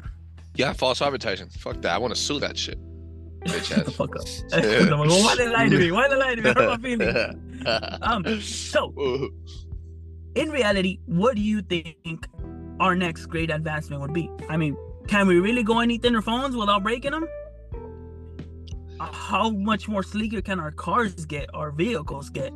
Yeah, 0.56 0.74
false 0.74 1.02
advertising. 1.02 1.50
Fuck 1.50 1.82
that. 1.82 1.94
I 1.94 1.98
want 1.98 2.14
to 2.14 2.20
sue 2.20 2.40
that 2.40 2.58
shit. 2.58 2.78
Bitch 3.42 3.66
Shut 3.66 3.88
ass. 3.88 3.94
fuck 3.96 4.16
up. 4.16 4.24
Why 4.52 5.36
they 5.38 5.48
lie 5.48 5.70
to 5.70 5.78
me? 5.78 5.92
Why 5.92 6.08
they 6.08 6.16
lie 6.16 6.36
to 6.36 6.42
me? 6.42 6.50
Hurt 6.50 6.70
my 6.70 6.78
feelings. 6.78 7.36
Um, 8.02 8.42
so 8.42 8.94
in 10.36 10.50
reality, 10.50 11.00
what 11.06 11.36
do 11.36 11.42
you 11.42 11.62
think 11.62 12.28
our 12.80 12.96
next 12.96 13.26
great 13.28 13.50
advancement 13.52 14.02
would 14.02 14.14
be? 14.14 14.30
I 14.50 14.58
mean, 14.58 14.78
can 15.08 15.28
we 15.28 15.40
really 15.40 15.64
go 15.64 15.80
any 15.80 15.98
thinner 15.98 16.22
phones 16.22 16.56
without 16.56 16.84
breaking 16.84 17.12
them? 17.12 17.28
Uh, 19.00 19.12
How 19.12 19.50
much 19.50 19.88
more 19.88 20.04
sleeker 20.04 20.42
can 20.42 20.60
our 20.60 20.72
cars 20.72 21.26
get, 21.26 21.50
our 21.54 21.72
vehicles 21.72 22.30
get? 22.30 22.52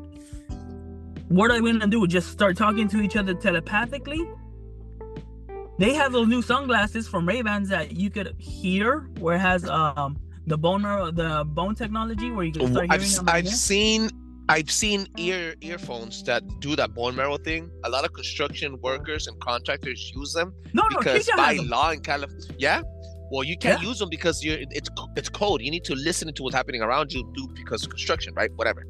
What 1.29 1.51
are 1.51 1.62
we 1.62 1.71
gonna 1.71 1.88
do? 1.88 2.05
Just 2.05 2.31
start 2.31 2.57
talking 2.57 2.88
to 2.89 3.01
each 3.01 3.15
other 3.15 3.33
telepathically? 3.33 4.29
They 5.79 5.93
have 5.93 6.11
those 6.11 6.27
new 6.27 6.41
sunglasses 6.41 7.07
from 7.07 7.27
Ray-Bans 7.27 7.69
that 7.69 7.93
you 7.93 8.09
could 8.09 8.35
hear, 8.37 9.09
where 9.19 9.35
it 9.35 9.39
has 9.39 9.67
um 9.67 10.17
the 10.47 10.57
bone 10.57 10.83
the 11.15 11.43
bone 11.45 11.75
technology, 11.75 12.31
where 12.31 12.45
you 12.45 12.51
can 12.51 12.71
start 12.71 12.87
I've 12.89 13.01
hearing 13.01 13.15
them. 13.15 13.29
I've 13.29 13.49
seen 13.49 14.09
I've 14.49 14.69
seen 14.69 15.07
ear 15.17 15.55
earphones 15.61 16.21
that 16.23 16.43
do 16.59 16.75
that 16.75 16.93
bone 16.93 17.15
marrow 17.15 17.37
thing. 17.37 17.71
A 17.85 17.89
lot 17.89 18.03
of 18.05 18.13
construction 18.13 18.79
workers 18.81 19.27
and 19.27 19.39
contractors 19.39 20.11
use 20.15 20.33
them 20.33 20.53
no, 20.73 20.83
no, 20.91 20.99
because 20.99 21.25
Chicha 21.25 21.37
by 21.37 21.53
law 21.63 21.91
in 21.91 22.01
California, 22.01 22.55
yeah. 22.57 22.81
Well, 23.31 23.43
you 23.43 23.57
can't 23.57 23.81
use 23.81 23.97
them 23.97 24.09
because 24.09 24.43
you're 24.43 24.59
it's 24.59 24.89
it's 25.15 25.29
code. 25.29 25.61
You 25.61 25.71
need 25.71 25.85
to 25.85 25.95
listen 25.95 26.31
to 26.31 26.43
what's 26.43 26.55
happening 26.55 26.81
around 26.81 27.11
you, 27.13 27.23
do 27.33 27.47
because 27.55 27.83
of 27.83 27.89
construction, 27.89 28.33
right? 28.35 28.51
Whatever. 28.55 28.85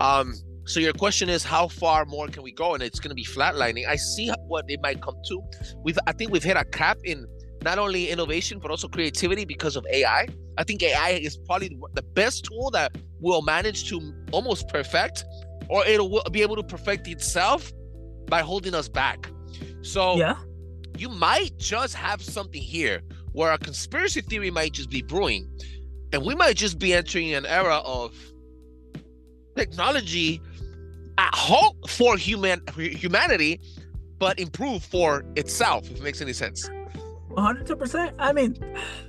Um. 0.00 0.34
So 0.68 0.80
your 0.80 0.92
question 0.92 1.30
is, 1.30 1.42
how 1.42 1.66
far 1.68 2.04
more 2.04 2.28
can 2.28 2.42
we 2.42 2.52
go? 2.52 2.74
And 2.74 2.82
it's 2.82 3.00
going 3.00 3.08
to 3.08 3.14
be 3.14 3.24
flatlining. 3.24 3.88
I 3.88 3.96
see 3.96 4.30
what 4.46 4.66
it 4.68 4.80
might 4.82 5.00
come 5.00 5.16
to. 5.28 5.42
We've 5.82 5.98
I 6.06 6.12
think 6.12 6.30
we've 6.30 6.44
hit 6.44 6.58
a 6.58 6.64
cap 6.64 6.98
in 7.04 7.26
not 7.64 7.78
only 7.78 8.10
innovation 8.10 8.58
but 8.60 8.70
also 8.70 8.86
creativity 8.86 9.46
because 9.46 9.76
of 9.76 9.86
AI. 9.90 10.28
I 10.58 10.64
think 10.64 10.82
AI 10.82 11.10
is 11.22 11.38
probably 11.46 11.70
the 11.94 12.02
best 12.02 12.44
tool 12.44 12.70
that 12.72 12.92
will 13.18 13.40
manage 13.40 13.88
to 13.88 14.12
almost 14.30 14.68
perfect, 14.68 15.24
or 15.68 15.86
it'll 15.86 16.22
be 16.30 16.42
able 16.42 16.56
to 16.56 16.62
perfect 16.62 17.08
itself 17.08 17.72
by 18.26 18.42
holding 18.42 18.74
us 18.74 18.88
back. 18.90 19.30
So 19.80 20.16
Yeah. 20.16 20.36
you 20.98 21.08
might 21.08 21.56
just 21.56 21.94
have 21.94 22.22
something 22.22 22.60
here 22.60 23.00
where 23.32 23.52
a 23.52 23.58
conspiracy 23.58 24.20
theory 24.20 24.50
might 24.50 24.72
just 24.72 24.90
be 24.90 25.00
brewing, 25.00 25.48
and 26.12 26.26
we 26.26 26.34
might 26.34 26.56
just 26.56 26.78
be 26.78 26.92
entering 26.92 27.32
an 27.32 27.46
era 27.46 27.76
of 27.78 28.14
technology 29.56 30.40
at 31.18 31.34
halt 31.34 31.76
for 31.90 32.16
human 32.16 32.62
humanity, 32.76 33.60
but 34.18 34.38
improve 34.38 34.82
for 34.82 35.24
itself. 35.36 35.90
If 35.90 35.98
it 35.98 36.02
makes 36.02 36.20
any 36.22 36.32
sense. 36.32 36.70
100%. 37.30 38.14
I 38.18 38.32
mean, 38.32 38.56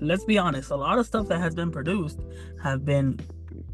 let's 0.01 0.25
be 0.25 0.37
honest. 0.37 0.71
A 0.71 0.75
lot 0.75 0.99
of 0.99 1.05
stuff 1.05 1.27
that 1.29 1.39
has 1.39 1.55
been 1.55 1.71
produced 1.71 2.19
have 2.61 2.83
been 2.83 3.19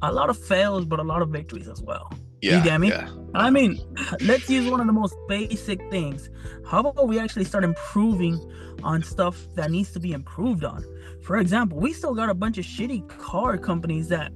a 0.02 0.12
lot 0.12 0.30
of 0.30 0.38
fails, 0.38 0.86
but 0.86 1.00
a 1.00 1.04
lot 1.04 1.22
of 1.22 1.30
victories 1.30 1.68
as 1.68 1.82
well. 1.82 2.12
Yeah, 2.42 2.64
get 2.64 2.80
me? 2.80 2.90
yeah. 2.90 3.10
I 3.34 3.50
mean, 3.50 3.80
let's 4.22 4.50
use 4.50 4.70
one 4.70 4.80
of 4.80 4.86
the 4.86 4.94
most 4.94 5.16
basic 5.28 5.80
things. 5.90 6.30
How 6.68 6.80
about 6.80 7.08
we 7.08 7.18
actually 7.20 7.46
start 7.46 7.64
improving 7.64 8.40
on 8.84 9.02
stuff 9.02 9.48
that 9.56 9.72
needs 9.72 9.92
to 9.94 10.00
be 10.00 10.12
improved 10.12 10.64
on? 10.64 10.86
For 11.24 11.38
example, 11.38 11.80
we 11.80 11.92
still 11.92 12.14
got 12.14 12.30
a 12.30 12.36
bunch 12.36 12.58
of 12.58 12.66
shitty 12.66 13.08
car 13.18 13.58
companies 13.58 14.10
that, 14.10 14.32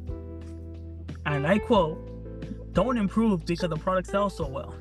and 1.25 1.45
I 1.45 1.59
quote, 1.59 2.08
don't 2.83 2.98
improve 2.98 3.45
because 3.45 3.69
the 3.69 3.75
product 3.75 4.07
sells 4.07 4.38
so 4.38 4.48
well. 4.48 4.74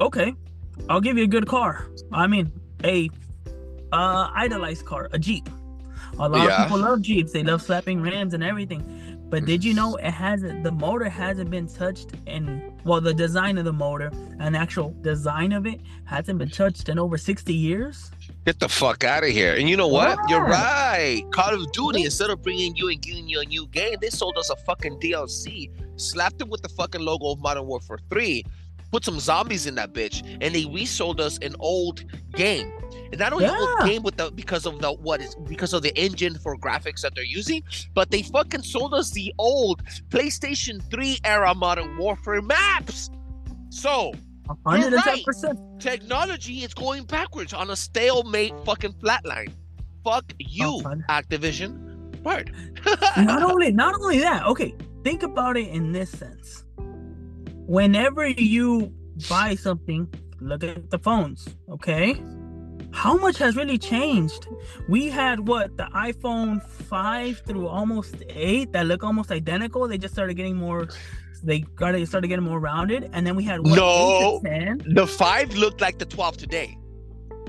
Okay, 0.00 0.34
I'll 0.88 1.00
give 1.00 1.16
you 1.16 1.24
a 1.24 1.32
good 1.36 1.46
car. 1.46 1.86
I 2.12 2.26
mean, 2.26 2.50
a 2.82 3.08
uh, 3.92 4.30
idolized 4.34 4.84
car, 4.84 5.08
a 5.12 5.18
Jeep. 5.18 5.48
A 6.18 6.28
lot 6.28 6.44
Yeah. 6.44 6.56
of 6.56 6.62
people 6.64 6.78
love 6.78 7.02
Jeeps. 7.02 7.32
They 7.32 7.44
love 7.44 7.62
slapping 7.62 8.00
rims 8.00 8.34
and 8.34 8.42
everything. 8.42 8.82
But 9.30 9.44
did 9.44 9.62
you 9.62 9.74
know 9.74 9.94
it 9.96 10.10
hasn't? 10.10 10.64
The 10.64 10.72
motor 10.72 11.08
hasn't 11.08 11.50
been 11.50 11.68
touched 11.68 12.10
in 12.26 12.72
well, 12.82 13.00
the 13.00 13.14
design 13.14 13.56
of 13.58 13.64
the 13.64 13.72
motor 13.72 14.10
and 14.40 14.56
actual 14.56 14.90
design 15.02 15.52
of 15.52 15.66
it 15.66 15.80
hasn't 16.04 16.38
been 16.40 16.50
touched 16.50 16.88
in 16.88 16.98
over 16.98 17.16
sixty 17.16 17.54
years. 17.54 18.10
Get 18.46 18.58
the 18.58 18.68
fuck 18.68 19.04
out 19.04 19.22
of 19.22 19.30
here. 19.30 19.54
And 19.54 19.68
you 19.68 19.76
know 19.76 19.88
what? 19.88 20.18
You're 20.28 20.44
right. 20.44 21.22
Call 21.30 21.54
of 21.54 21.70
Duty, 21.72 22.04
instead 22.04 22.30
of 22.30 22.42
bringing 22.42 22.74
you 22.74 22.88
and 22.88 23.00
giving 23.00 23.28
you 23.28 23.40
a 23.40 23.44
new 23.44 23.66
game, 23.66 23.96
they 24.00 24.08
sold 24.08 24.38
us 24.38 24.48
a 24.48 24.56
fucking 24.56 24.98
DLC, 24.98 25.70
slapped 25.96 26.40
it 26.40 26.48
with 26.48 26.62
the 26.62 26.68
fucking 26.70 27.02
logo 27.02 27.32
of 27.32 27.40
Modern 27.40 27.66
Warfare 27.66 27.98
3, 28.08 28.42
put 28.90 29.04
some 29.04 29.20
zombies 29.20 29.66
in 29.66 29.74
that 29.74 29.92
bitch, 29.92 30.26
and 30.40 30.54
they 30.54 30.64
resold 30.64 31.20
us 31.20 31.38
an 31.42 31.54
old 31.58 32.02
game. 32.32 32.72
And 33.12 33.18
not 33.18 33.32
only 33.32 33.44
an 33.44 33.54
old 33.54 33.80
game 33.84 34.02
with 34.02 34.16
the 34.16 34.30
because 34.30 34.66
of 34.66 34.80
the 34.80 34.92
what 34.92 35.20
is 35.20 35.34
because 35.34 35.72
of 35.72 35.82
the 35.82 35.96
engine 35.98 36.38
for 36.38 36.56
graphics 36.56 37.02
that 37.02 37.14
they're 37.14 37.24
using, 37.24 37.62
but 37.92 38.10
they 38.10 38.22
fucking 38.22 38.62
sold 38.62 38.94
us 38.94 39.10
the 39.10 39.34
old 39.36 39.84
PlayStation 40.08 40.82
3 40.90 41.18
era 41.24 41.54
Modern 41.54 41.98
Warfare 41.98 42.40
maps. 42.40 43.10
So 43.68 44.12
hundred 44.66 44.92
and 44.94 45.02
ten 45.02 45.22
percent. 45.24 45.58
technology 45.80 46.62
is 46.64 46.74
going 46.74 47.04
backwards 47.04 47.52
on 47.52 47.70
a 47.70 47.76
stalemate 47.76 48.54
fucking 48.64 48.92
flatline. 48.94 49.52
Fuck 50.04 50.32
you, 50.38 50.80
Oh. 50.84 50.94
Activision. 51.08 51.86
Word. 52.22 52.52
not 53.16 53.42
only 53.42 53.72
not 53.72 53.94
only 53.94 54.18
that 54.18 54.44
okay 54.46 54.74
think 55.04 55.22
about 55.22 55.56
it 55.56 55.68
in 55.68 55.92
this 55.92 56.10
sense 56.10 56.64
whenever 57.66 58.26
you 58.28 58.92
buy 59.28 59.54
something 59.54 60.06
look 60.40 60.62
at 60.62 60.90
the 60.90 60.98
phones 60.98 61.48
okay 61.70 62.20
how 62.92 63.16
much 63.16 63.38
has 63.38 63.56
really 63.56 63.78
changed 63.78 64.48
we 64.88 65.08
had 65.08 65.46
what 65.48 65.74
the 65.78 65.84
iphone 66.08 66.62
5 66.62 67.42
through 67.46 67.68
almost 67.68 68.16
8 68.28 68.72
that 68.72 68.86
look 68.86 69.02
almost 69.04 69.30
identical 69.30 69.86
they 69.88 69.96
just 69.96 70.12
started 70.12 70.34
getting 70.34 70.56
more 70.56 70.88
they 71.42 71.60
got 71.76 71.94
it 71.94 72.06
started 72.06 72.28
getting 72.28 72.44
more 72.44 72.60
rounded 72.60 73.10
and 73.12 73.26
then 73.26 73.34
we 73.36 73.44
had 73.44 73.60
what, 73.60 73.76
No. 73.76 74.40
8 74.46 74.50
to 74.50 74.84
10 74.86 74.94
the 74.94 75.06
five 75.06 75.54
looked 75.56 75.80
like 75.80 75.98
the 75.98 76.04
12 76.06 76.36
today. 76.36 76.76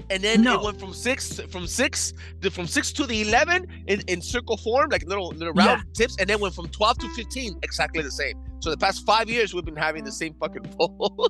And 0.09 0.21
then 0.23 0.41
No. 0.41 0.55
it 0.59 0.63
went 0.63 0.79
from 0.79 0.93
six, 0.93 1.39
from 1.49 1.67
six, 1.67 2.13
the- 2.39 2.49
from 2.51 2.67
six 2.67 2.91
to 2.93 3.05
the 3.05 3.21
11 3.21 3.67
in, 3.87 4.01
in 4.07 4.21
circle 4.21 4.57
form, 4.57 4.89
like 4.89 5.03
little 5.05 5.29
little 5.29 5.53
round 5.53 5.83
Yeah. 5.85 5.93
tips, 5.93 6.15
and 6.19 6.29
then 6.29 6.39
went 6.39 6.53
from 6.55 6.67
12 6.69 6.97
to 6.99 7.09
15, 7.15 7.59
exactly 7.63 8.01
the 8.01 8.11
same. 8.11 8.35
So 8.59 8.69
the 8.69 8.77
past 8.77 9.05
five 9.05 9.29
years, 9.29 9.53
we've 9.53 9.65
been 9.65 9.75
having 9.75 10.03
the 10.03 10.11
same 10.11 10.33
fucking 10.39 10.63
phone. 10.77 11.27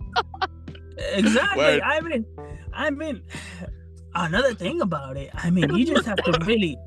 exactly 1.13 1.63
Word. 1.63 1.81
i 1.83 1.99
mean 2.01 2.25
i 2.73 2.89
mean 2.89 3.21
another 4.15 4.53
thing 4.53 4.81
about 4.81 5.17
it 5.17 5.29
i 5.33 5.49
mean 5.49 5.73
you 5.75 5.85
just 5.85 6.05
have 6.05 6.17
to 6.23 6.31
really 6.45 6.77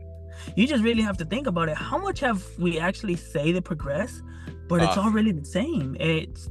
you 0.56 0.66
just 0.66 0.84
really 0.84 1.02
have 1.02 1.16
to 1.16 1.24
think 1.24 1.46
about 1.46 1.68
it 1.68 1.76
how 1.76 1.98
much 1.98 2.20
have 2.20 2.42
we 2.58 2.78
actually 2.78 3.16
say 3.16 3.50
they 3.50 3.60
progress 3.60 4.22
but 4.68 4.82
it's 4.82 4.96
Uh. 4.96 5.02
all 5.02 5.10
really 5.10 5.32
the 5.32 5.44
same 5.44 5.96
it's 6.00 6.48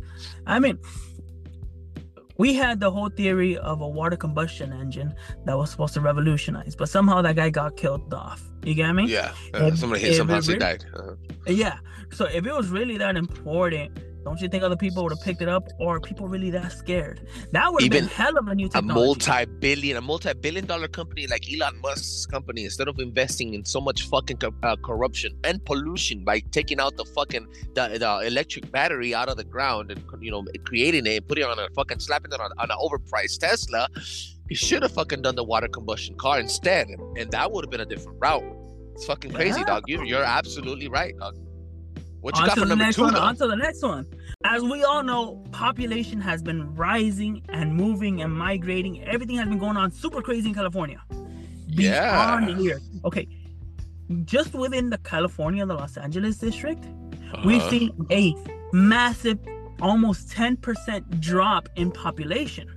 i 0.47 0.59
mean 0.59 0.77
we 2.37 2.53
had 2.53 2.79
the 2.79 2.89
whole 2.89 3.09
theory 3.09 3.57
of 3.57 3.81
a 3.81 3.87
water 3.87 4.15
combustion 4.17 4.73
engine 4.73 5.13
that 5.45 5.55
was 5.57 5.69
supposed 5.69 5.93
to 5.93 6.01
revolutionize 6.01 6.75
but 6.75 6.89
somehow 6.89 7.21
that 7.21 7.35
guy 7.35 7.49
got 7.49 7.77
killed 7.77 8.13
off 8.13 8.41
you 8.63 8.73
get 8.73 8.91
me 8.93 9.05
yeah, 9.07 9.31
uh, 9.53 9.65
If- 9.65 9.77
somebody 9.79 10.01
hit 10.01 10.11
if 10.11 10.17
some 10.17 10.29
it 10.29 10.47
really- 10.47 10.59
died. 10.59 10.85
Uh-huh. 10.95 11.15
yeah 11.47 11.77
so 12.11 12.25
if 12.25 12.45
it 12.45 12.53
was 12.53 12.69
really 12.69 12.97
that 12.97 13.15
important 13.15 13.91
don't 14.23 14.39
you 14.41 14.47
think 14.47 14.63
other 14.63 14.75
people 14.77 15.03
would 15.03 15.11
have 15.11 15.21
picked 15.21 15.41
it 15.41 15.49
up 15.49 15.67
or 15.79 15.99
people 15.99 16.27
really 16.27 16.49
that 16.49 16.71
scared 16.71 17.27
that 17.51 17.71
would 17.71 17.83
have 17.83 17.91
been 17.91 18.05
hell 18.07 18.37
of 18.37 18.47
a 18.47 18.55
new 18.55 18.67
technology. 18.69 18.91
a 18.91 19.05
multi-billion, 19.05 19.97
a 19.97 20.01
multi-billion 20.01 20.65
dollar 20.65 20.87
company 20.87 21.27
like 21.27 21.43
Elon 21.53 21.79
Musk's 21.81 22.25
company, 22.25 22.63
instead 22.65 22.87
of 22.87 22.99
investing 22.99 23.53
in 23.53 23.63
so 23.65 23.79
much 23.81 24.07
fucking 24.07 24.39
uh, 24.63 24.75
corruption 24.77 25.35
and 25.43 25.63
pollution 25.65 26.23
by 26.23 26.39
taking 26.51 26.79
out 26.79 26.95
the 26.97 27.05
fucking 27.05 27.47
the, 27.75 27.97
the 27.99 28.27
electric 28.27 28.71
battery 28.71 29.13
out 29.13 29.29
of 29.29 29.37
the 29.37 29.43
ground 29.43 29.91
and 29.91 30.03
you 30.21 30.31
know 30.31 30.43
creating 30.65 31.05
it 31.05 31.17
and 31.17 31.27
putting 31.27 31.43
it 31.43 31.49
on 31.49 31.59
a 31.59 31.67
fucking 31.75 31.99
slapping 31.99 32.31
it 32.31 32.39
on, 32.39 32.51
on 32.57 32.71
an 32.71 32.77
overpriced 32.81 33.39
Tesla, 33.39 33.87
he 34.49 34.55
should 34.55 34.83
have 34.83 34.91
fucking 34.93 35.21
done 35.21 35.35
the 35.35 35.43
water 35.43 35.67
combustion 35.67 36.15
car 36.15 36.39
instead, 36.39 36.87
and, 36.87 37.17
and 37.17 37.31
that 37.31 37.51
would 37.51 37.63
have 37.65 37.71
been 37.71 37.81
a 37.81 37.85
different 37.85 38.17
route. 38.21 38.43
It's 38.95 39.05
fucking 39.05 39.31
crazy, 39.31 39.59
Yeah. 39.59 39.65
dog. 39.65 39.83
You're 39.87 40.03
you're 40.05 40.23
absolutely 40.23 40.87
right, 40.87 41.17
dog. 41.17 41.35
What 42.23 42.35
you 42.37 42.41
on 42.41 42.47
got 42.47 42.55
to 42.55 42.61
for 42.61 42.65
the 42.67 42.69
number 42.75 42.85
next 42.85 42.95
two? 42.95 43.03
one 43.03 43.15
on 43.15 43.35
to 43.41 43.47
the 43.47 43.55
next 43.55 43.81
one 43.83 44.05
as 44.45 44.61
we 44.63 44.83
all 44.83 45.03
know 45.03 45.43
population 45.51 46.19
has 46.21 46.41
been 46.41 46.73
rising 46.75 47.33
and 47.49 47.75
moving 47.75 48.21
and 48.23 48.31
migrating 48.33 49.03
everything 49.03 49.35
has 49.37 49.47
been 49.47 49.57
going 49.65 49.77
on 49.77 49.91
super 49.91 50.21
crazy 50.21 50.47
in 50.49 50.55
california 50.55 50.99
Yeah. 51.67 52.39
beyond 52.39 52.59
here 52.61 52.79
okay, 53.03 53.27
just 54.25 54.53
within 54.53 54.89
the 54.89 54.97
California, 54.99 55.65
the 55.65 55.73
Los 55.73 55.97
Angeles 55.97 56.37
district, 56.37 56.83
we've 57.45 57.61
Uh-huh. 57.61 57.69
seen 57.69 57.89
a 58.11 58.35
massive, 58.73 59.39
almost 59.81 60.29
10% 60.29 61.19
drop 61.19 61.67
in 61.75 61.89
population. 61.91 62.67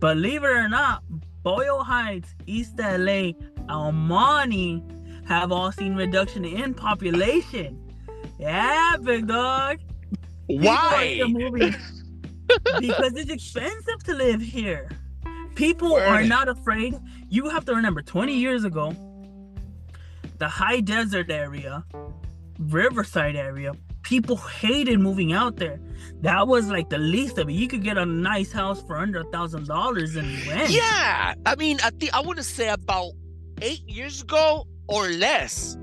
Believe 0.00 0.42
it 0.44 0.54
or 0.64 0.68
not, 0.68 1.02
Boyle 1.42 1.82
Heights, 1.84 2.34
East 2.46 2.74
LA, 2.78 3.32
Almani 3.68 4.82
have 5.26 5.52
all 5.52 5.70
seen 5.70 5.94
reduction 5.94 6.44
in 6.44 6.74
population. 6.74 7.78
Yeah, 8.38 8.96
big 9.02 9.26
dog. 9.26 9.78
Why? 10.46 11.22
because 12.80 13.16
it's 13.16 13.30
expensive 13.30 14.02
to 14.04 14.14
live 14.14 14.40
here. 14.40 14.88
People 15.54 15.92
Word. 15.92 16.06
are 16.06 16.24
not 16.24 16.48
afraid. 16.48 16.96
You 17.28 17.48
have 17.50 17.64
to 17.66 17.74
remember 17.74 18.00
20 18.00 18.34
years 18.34 18.64
ago, 18.64 18.94
the 20.38 20.48
high 20.48 20.80
desert 20.80 21.30
area, 21.30 21.84
Riverside 22.58 23.36
area, 23.36 23.72
people 24.02 24.36
hated 24.36 24.98
moving 25.00 25.32
out 25.32 25.56
there. 25.56 25.80
That 26.22 26.48
was 26.48 26.68
like 26.68 26.88
the 26.88 26.98
least 26.98 27.38
of 27.38 27.48
it. 27.48 27.52
You 27.52 27.68
could 27.68 27.82
get 27.82 27.98
a 27.98 28.06
nice 28.06 28.52
house 28.52 28.82
for 28.82 28.96
under 28.96 29.20
a 29.20 29.24
thousand 29.24 29.66
dollars 29.66 30.16
and 30.16 30.28
rent. 30.46 30.70
Yeah, 30.70 31.34
I 31.44 31.56
mean, 31.56 31.78
I 31.82 31.90
think 31.90 32.14
I 32.14 32.20
want 32.20 32.38
to 32.38 32.44
say 32.44 32.68
about 32.68 33.12
eight 33.60 33.86
years 33.88 34.22
ago 34.22 34.66
or 34.88 35.08
less, 35.08 35.76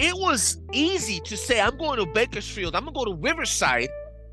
it 0.00 0.14
was 0.16 0.58
easy 0.72 1.20
to 1.20 1.36
say 1.36 1.60
I'm 1.60 1.76
going 1.76 1.98
to 1.98 2.06
Bakersfield, 2.06 2.74
I'm 2.74 2.84
gonna 2.84 2.94
go 2.94 3.04
to 3.04 3.14
Riverside, 3.14 3.88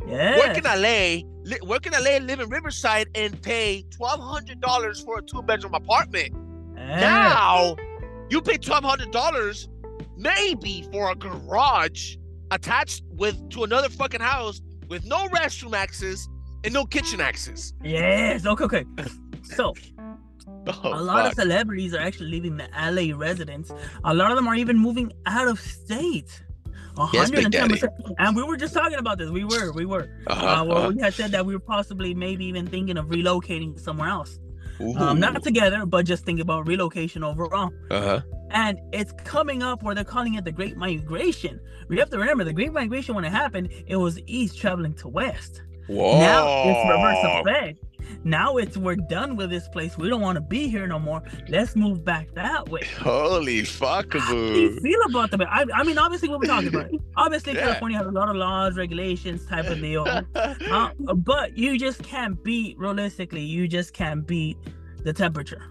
yeah. 0.07 0.37
work 0.37 0.57
in 0.57 0.63
LA, 0.63 1.27
li- 1.43 1.59
work 1.63 1.85
in 1.85 1.91
LA, 1.91 2.17
live 2.19 2.39
in 2.39 2.49
Riverside, 2.49 3.07
and 3.15 3.39
pay 3.41 3.83
twelve 3.91 4.21
hundred 4.21 4.61
dollars 4.61 5.01
for 5.01 5.19
a 5.19 5.21
two 5.21 5.41
bedroom 5.41 5.73
apartment. 5.73 6.33
Yeah. 6.75 6.99
Now 7.01 7.75
you 8.29 8.41
pay 8.41 8.57
twelve 8.57 8.85
hundred 8.85 9.11
dollars, 9.11 9.67
maybe 10.15 10.87
for 10.91 11.11
a 11.11 11.15
garage 11.15 12.15
attached 12.51 13.03
with 13.11 13.49
to 13.49 13.63
another 13.65 13.89
fucking 13.89 14.21
house 14.21 14.61
with 14.87 15.05
no 15.05 15.27
restroom 15.27 15.75
access 15.75 16.29
and 16.63 16.73
no 16.73 16.85
kitchen 16.85 17.19
access. 17.19 17.73
Yes. 17.83 18.45
Okay. 18.45 18.63
Okay. 18.63 18.85
So 19.43 19.73
Oh, 20.83 20.93
a 20.93 21.01
lot 21.01 21.25
of 21.27 21.33
celebrities 21.33 21.93
are 21.93 21.99
actually 22.01 22.29
leaving 22.31 22.57
the 22.57 22.67
LA 22.77 23.17
residence. 23.17 23.71
A 24.03 24.13
lot 24.13 24.31
of 24.31 24.37
them 24.37 24.47
are 24.47 24.55
even 24.55 24.77
moving 24.77 25.11
out 25.25 25.47
of 25.47 25.59
state. 25.59 26.43
Yes, 27.13 27.29
Big 27.29 27.45
110%. 27.45 27.87
And 28.17 28.35
we 28.35 28.43
were 28.43 28.57
just 28.57 28.73
talking 28.73 28.97
about 28.97 29.17
this. 29.19 29.29
We 29.29 29.43
were, 29.43 29.71
we 29.71 29.85
were. 29.85 30.09
Uh-huh, 30.27 30.45
Uh, 30.45 30.63
well, 30.63 30.77
uh-huh. 30.77 30.89
we 30.95 31.01
had 31.01 31.13
said 31.13 31.31
that 31.31 31.45
we 31.45 31.53
were 31.53 31.59
possibly 31.59 32.13
maybe 32.15 32.45
even 32.45 32.65
thinking 32.65 32.97
of 32.97 33.05
relocating 33.07 33.79
somewhere 33.79 34.09
else. 34.09 34.39
Um, 34.97 35.19
not 35.19 35.41
together, 35.43 35.85
but 35.87 36.05
just 36.05 36.23
thinking 36.25 36.41
about 36.41 36.67
relocation 36.67 37.23
overall. 37.23 37.71
uh-huh. 37.91 38.21
And 38.51 38.79
it's 38.93 39.11
coming 39.23 39.61
up 39.61 39.83
where 39.83 39.93
they're 39.93 40.03
calling 40.03 40.35
it 40.35 40.45
the 40.45 40.51
Great 40.51 40.77
Migration. 40.77 41.59
We 41.89 41.97
have 41.97 42.09
to 42.11 42.17
remember 42.17 42.43
the 42.43 42.53
Great 42.53 42.71
Migration 42.73 43.13
when 43.15 43.25
it 43.25 43.31
happened, 43.31 43.69
it 43.87 43.97
was 43.97 44.19
east 44.25 44.57
traveling 44.57 44.93
to 44.95 45.07
west. 45.07 45.61
Whoa. 45.87 46.19
Now 46.19 46.63
it's 46.69 46.89
reverse 46.89 47.17
effect. 47.23 47.83
Now 48.23 48.57
it's 48.57 48.77
we're 48.77 48.95
done 48.95 49.35
with 49.35 49.49
this 49.49 49.67
place. 49.67 49.97
We 49.97 50.09
don't 50.09 50.21
want 50.21 50.35
to 50.35 50.41
be 50.41 50.67
here 50.67 50.87
no 50.87 50.99
more. 50.99 51.21
Let's 51.49 51.75
move 51.75 52.03
back 52.03 52.33
that 52.33 52.69
way. 52.69 52.81
Holy 52.99 53.63
fuck, 53.63 54.13
How 54.13 54.31
do 54.33 54.59
you 54.59 54.79
feel 54.79 55.01
about 55.09 55.31
the? 55.31 55.45
I, 55.49 55.65
I 55.73 55.83
mean, 55.83 55.97
obviously, 55.97 56.29
what 56.29 56.39
we're 56.39 56.47
talking 56.47 56.69
about. 56.69 56.89
Obviously, 57.17 57.53
Yeah. 57.53 57.61
California 57.65 57.97
has 57.97 58.07
a 58.07 58.11
lot 58.11 58.29
of 58.29 58.35
laws, 58.35 58.77
regulations, 58.77 59.45
type 59.45 59.65
of 59.67 59.79
deal. 59.79 60.05
Uh, 60.69 60.89
but 61.15 61.57
you 61.57 61.77
just 61.77 62.03
can't 62.03 62.43
beat 62.43 62.77
realistically. 62.77 63.41
You 63.41 63.67
just 63.67 63.93
can't 63.93 64.25
beat 64.27 64.57
the 65.03 65.13
temperature. 65.13 65.63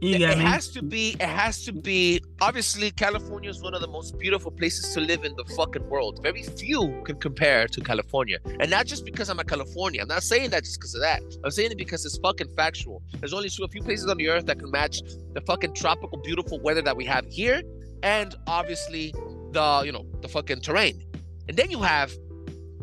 You 0.00 0.14
it 0.14 0.38
me? 0.38 0.44
has 0.44 0.68
to 0.68 0.82
be 0.82 1.16
it 1.18 1.28
has 1.28 1.64
to 1.64 1.72
be 1.72 2.22
obviously 2.40 2.92
california 2.92 3.50
is 3.50 3.60
one 3.60 3.74
of 3.74 3.80
the 3.80 3.88
most 3.88 4.16
beautiful 4.16 4.52
places 4.52 4.94
to 4.94 5.00
live 5.00 5.24
in 5.24 5.34
the 5.34 5.44
fucking 5.56 5.88
world. 5.88 6.22
Very 6.22 6.44
few 6.44 7.02
can 7.04 7.16
compare 7.16 7.66
to 7.66 7.80
california. 7.80 8.38
And 8.60 8.70
not 8.70 8.86
just 8.86 9.04
because 9.04 9.28
i'm 9.28 9.40
a 9.40 9.44
california. 9.44 10.00
I'm 10.00 10.08
not 10.08 10.22
saying 10.22 10.50
that 10.50 10.62
just 10.62 10.78
because 10.78 10.94
of 10.94 11.00
that. 11.00 11.20
I'm 11.42 11.50
saying 11.50 11.72
it 11.72 11.78
because 11.78 12.06
it's 12.06 12.16
fucking 12.18 12.50
factual. 12.54 13.02
There's 13.18 13.32
only 13.32 13.48
a 13.48 13.68
few 13.68 13.82
places 13.82 14.08
on 14.08 14.18
the 14.18 14.28
earth 14.28 14.46
that 14.46 14.60
can 14.60 14.70
match 14.70 15.00
the 15.32 15.40
fucking 15.40 15.74
tropical 15.74 16.18
beautiful 16.18 16.60
weather 16.60 16.82
that 16.82 16.96
we 16.96 17.04
have 17.04 17.26
here 17.26 17.62
and 18.04 18.36
obviously 18.46 19.12
the 19.50 19.82
you 19.84 19.90
know 19.90 20.06
the 20.20 20.28
fucking 20.28 20.60
terrain. 20.60 21.02
And 21.48 21.56
then 21.56 21.70
you 21.70 21.82
have 21.82 22.12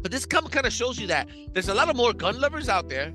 but 0.01 0.11
this 0.11 0.25
come 0.25 0.47
kind 0.47 0.65
of 0.65 0.73
shows 0.73 0.99
you 0.99 1.07
that 1.07 1.29
there's 1.53 1.69
a 1.69 1.73
lot 1.73 1.89
of 1.89 1.95
more 1.95 2.11
gun 2.11 2.41
lovers 2.41 2.67
out 2.67 2.89
there 2.89 3.13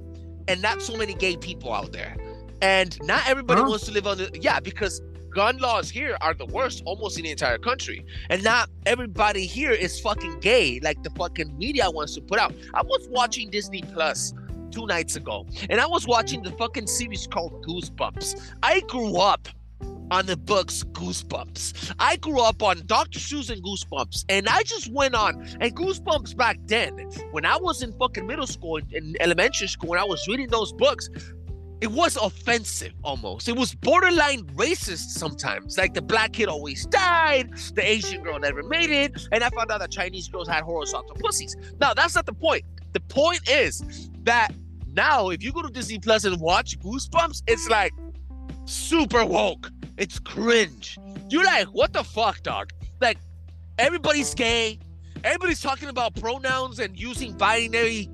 and 0.48 0.62
not 0.62 0.80
so 0.80 0.96
many 0.96 1.12
gay 1.12 1.36
people 1.36 1.72
out 1.72 1.92
there 1.92 2.16
and 2.62 2.98
not 3.04 3.26
everybody 3.28 3.60
Huh? 3.60 3.68
wants 3.68 3.86
to 3.86 3.92
live 3.92 4.06
on 4.06 4.18
the 4.18 4.30
yeah 4.40 4.60
because 4.60 5.00
gun 5.34 5.58
laws 5.58 5.88
here 5.88 6.16
are 6.20 6.34
the 6.34 6.46
worst 6.46 6.82
almost 6.86 7.16
in 7.16 7.24
the 7.24 7.30
entire 7.30 7.58
country 7.58 8.04
and 8.30 8.42
not 8.42 8.68
everybody 8.86 9.46
here 9.46 9.70
is 9.70 10.00
fucking 10.00 10.40
gay 10.40 10.80
like 10.82 11.00
the 11.02 11.10
fucking 11.10 11.56
media 11.56 11.88
wants 11.90 12.14
to 12.14 12.20
put 12.20 12.38
out 12.38 12.52
i 12.74 12.82
was 12.82 13.08
watching 13.10 13.48
disney 13.50 13.82
plus 13.92 14.34
two 14.72 14.86
nights 14.86 15.14
ago 15.16 15.46
and 15.68 15.80
i 15.80 15.86
was 15.86 16.06
watching 16.06 16.42
the 16.42 16.50
fucking 16.52 16.86
series 16.86 17.26
called 17.28 17.64
goosebumps 17.64 18.40
i 18.62 18.80
grew 18.88 19.16
up 19.18 19.48
on 20.10 20.26
the 20.26 20.36
books 20.36 20.82
Goosebumps. 20.90 21.94
I 22.00 22.16
grew 22.16 22.40
up 22.40 22.64
on 22.64 22.82
Dr. 22.86 23.20
Seuss 23.20 23.48
and 23.48 23.62
Goosebumps, 23.62 24.24
and 24.28 24.48
I 24.48 24.64
just 24.64 24.90
went 24.92 25.14
on. 25.14 25.46
And 25.60 25.72
Goosebumps 25.76 26.36
back 26.36 26.58
then, 26.66 26.98
when 27.30 27.44
I 27.44 27.56
was 27.56 27.80
in 27.84 27.92
fucking 27.92 28.26
middle 28.26 28.48
school 28.48 28.78
and 28.78 28.92
in 28.92 29.14
elementary 29.20 29.68
school, 29.68 29.92
and 29.92 30.00
I 30.00 30.04
was 30.04 30.26
reading 30.26 30.48
those 30.48 30.72
books, 30.72 31.08
it 31.80 31.90
was 31.90 32.16
offensive 32.16 32.92
almost. 33.02 33.48
It 33.48 33.56
was 33.56 33.74
borderline 33.74 34.44
racist 34.54 35.10
sometimes. 35.10 35.78
Like 35.78 35.94
the 35.94 36.02
black 36.02 36.32
kid 36.34 36.48
always 36.48 36.86
died, 36.86 37.50
the 37.74 37.86
Asian 37.86 38.22
girl 38.22 38.38
never 38.38 38.62
made 38.62 38.90
it, 38.90 39.28
and 39.32 39.42
I 39.42 39.48
found 39.50 39.70
out 39.70 39.80
that 39.80 39.90
Chinese 39.90 40.28
girls 40.28 40.48
had 40.48 40.62
horizontal 40.62 41.16
pussies. 41.16 41.56
Now, 41.80 41.94
that's 41.94 42.14
not 42.14 42.26
the 42.26 42.34
point. 42.34 42.64
The 42.92 43.00
point 43.00 43.48
is 43.48 44.10
that 44.24 44.50
now, 44.92 45.30
if 45.30 45.42
you 45.42 45.52
go 45.52 45.62
to 45.62 45.70
Disney 45.70 45.98
Plus 45.98 46.24
and 46.24 46.40
watch 46.40 46.78
Goosebumps, 46.80 47.42
it's 47.46 47.68
like 47.68 47.92
super 48.64 49.24
woke. 49.24 49.70
It's 49.96 50.18
cringe. 50.18 50.98
You're 51.28 51.44
like, 51.44 51.68
what 51.68 51.92
the 51.92 52.02
fuck, 52.02 52.42
dog? 52.42 52.70
Like, 53.00 53.18
everybody's 53.78 54.34
gay. 54.34 54.78
Everybody's 55.22 55.60
talking 55.60 55.88
about 55.88 56.14
pronouns 56.16 56.78
and 56.78 56.98
using 56.98 57.36
binary 57.36 58.10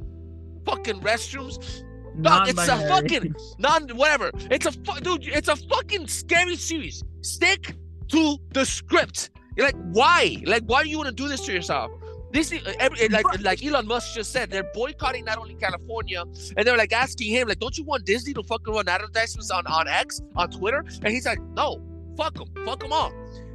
fucking 0.67 1.01
restrooms. 1.01 1.83
Dog, 2.23 2.49
it's 2.49 2.69
a 2.69 2.89
fucking 2.89 3.35
non 3.59 3.89
whatever. 3.91 4.31
It's 4.51 4.67
a 4.67 4.73
fu- 4.73 5.01
dude. 5.01 5.27
It's 5.29 5.49
a 5.49 5.57
fucking 5.57 6.09
scary 6.09 6.57
series. 6.57 7.03
Stick 7.23 7.75
to 8.09 8.39
the 8.53 8.65
script. 8.65 9.31
You're 9.57 9.67
like, 9.67 9.77
why? 9.93 10.43
Like, 10.47 10.63
why 10.65 10.83
do 10.83 10.89
you 10.91 10.97
want 10.99 11.09
to 11.09 11.15
do 11.15 11.29
this 11.29 11.41
to 11.47 11.53
yourself? 11.53 11.91
This 12.33 12.53
is- 12.53 12.63
every, 12.79 13.01
eh, 13.01 13.09
like 13.11 13.25
like 13.43 13.65
Elon 13.65 13.87
Musk 13.87 14.15
just 14.15 14.33
said, 14.33 14.51
they're 14.51 14.71
boycotting 14.75 15.25
not 15.25 15.39
only 15.39 15.55
California, 15.55 16.23
and 16.57 16.67
they're 16.67 16.77
like 16.77 16.93
asking 16.93 17.31
him, 17.33 17.49
like, 17.49 17.59
don't 17.59 17.77
you 17.79 17.85
want 17.85 18.05
Disney 18.05 18.35
to 18.35 18.43
fucking 18.43 18.73
run 18.75 18.89
advertisements 18.89 19.51
on 19.51 19.67
on 19.67 19.89
X 19.89 20.21
on 20.37 20.51
Twitter? 20.51 20.85
And 21.03 21.09
he's 21.09 21.25
like, 21.27 21.41
no, 21.55 21.81
fuck 22.17 22.35
them, 22.35 22.49
fuck 22.65 22.81
them 22.81 22.93
all. 22.93 23.13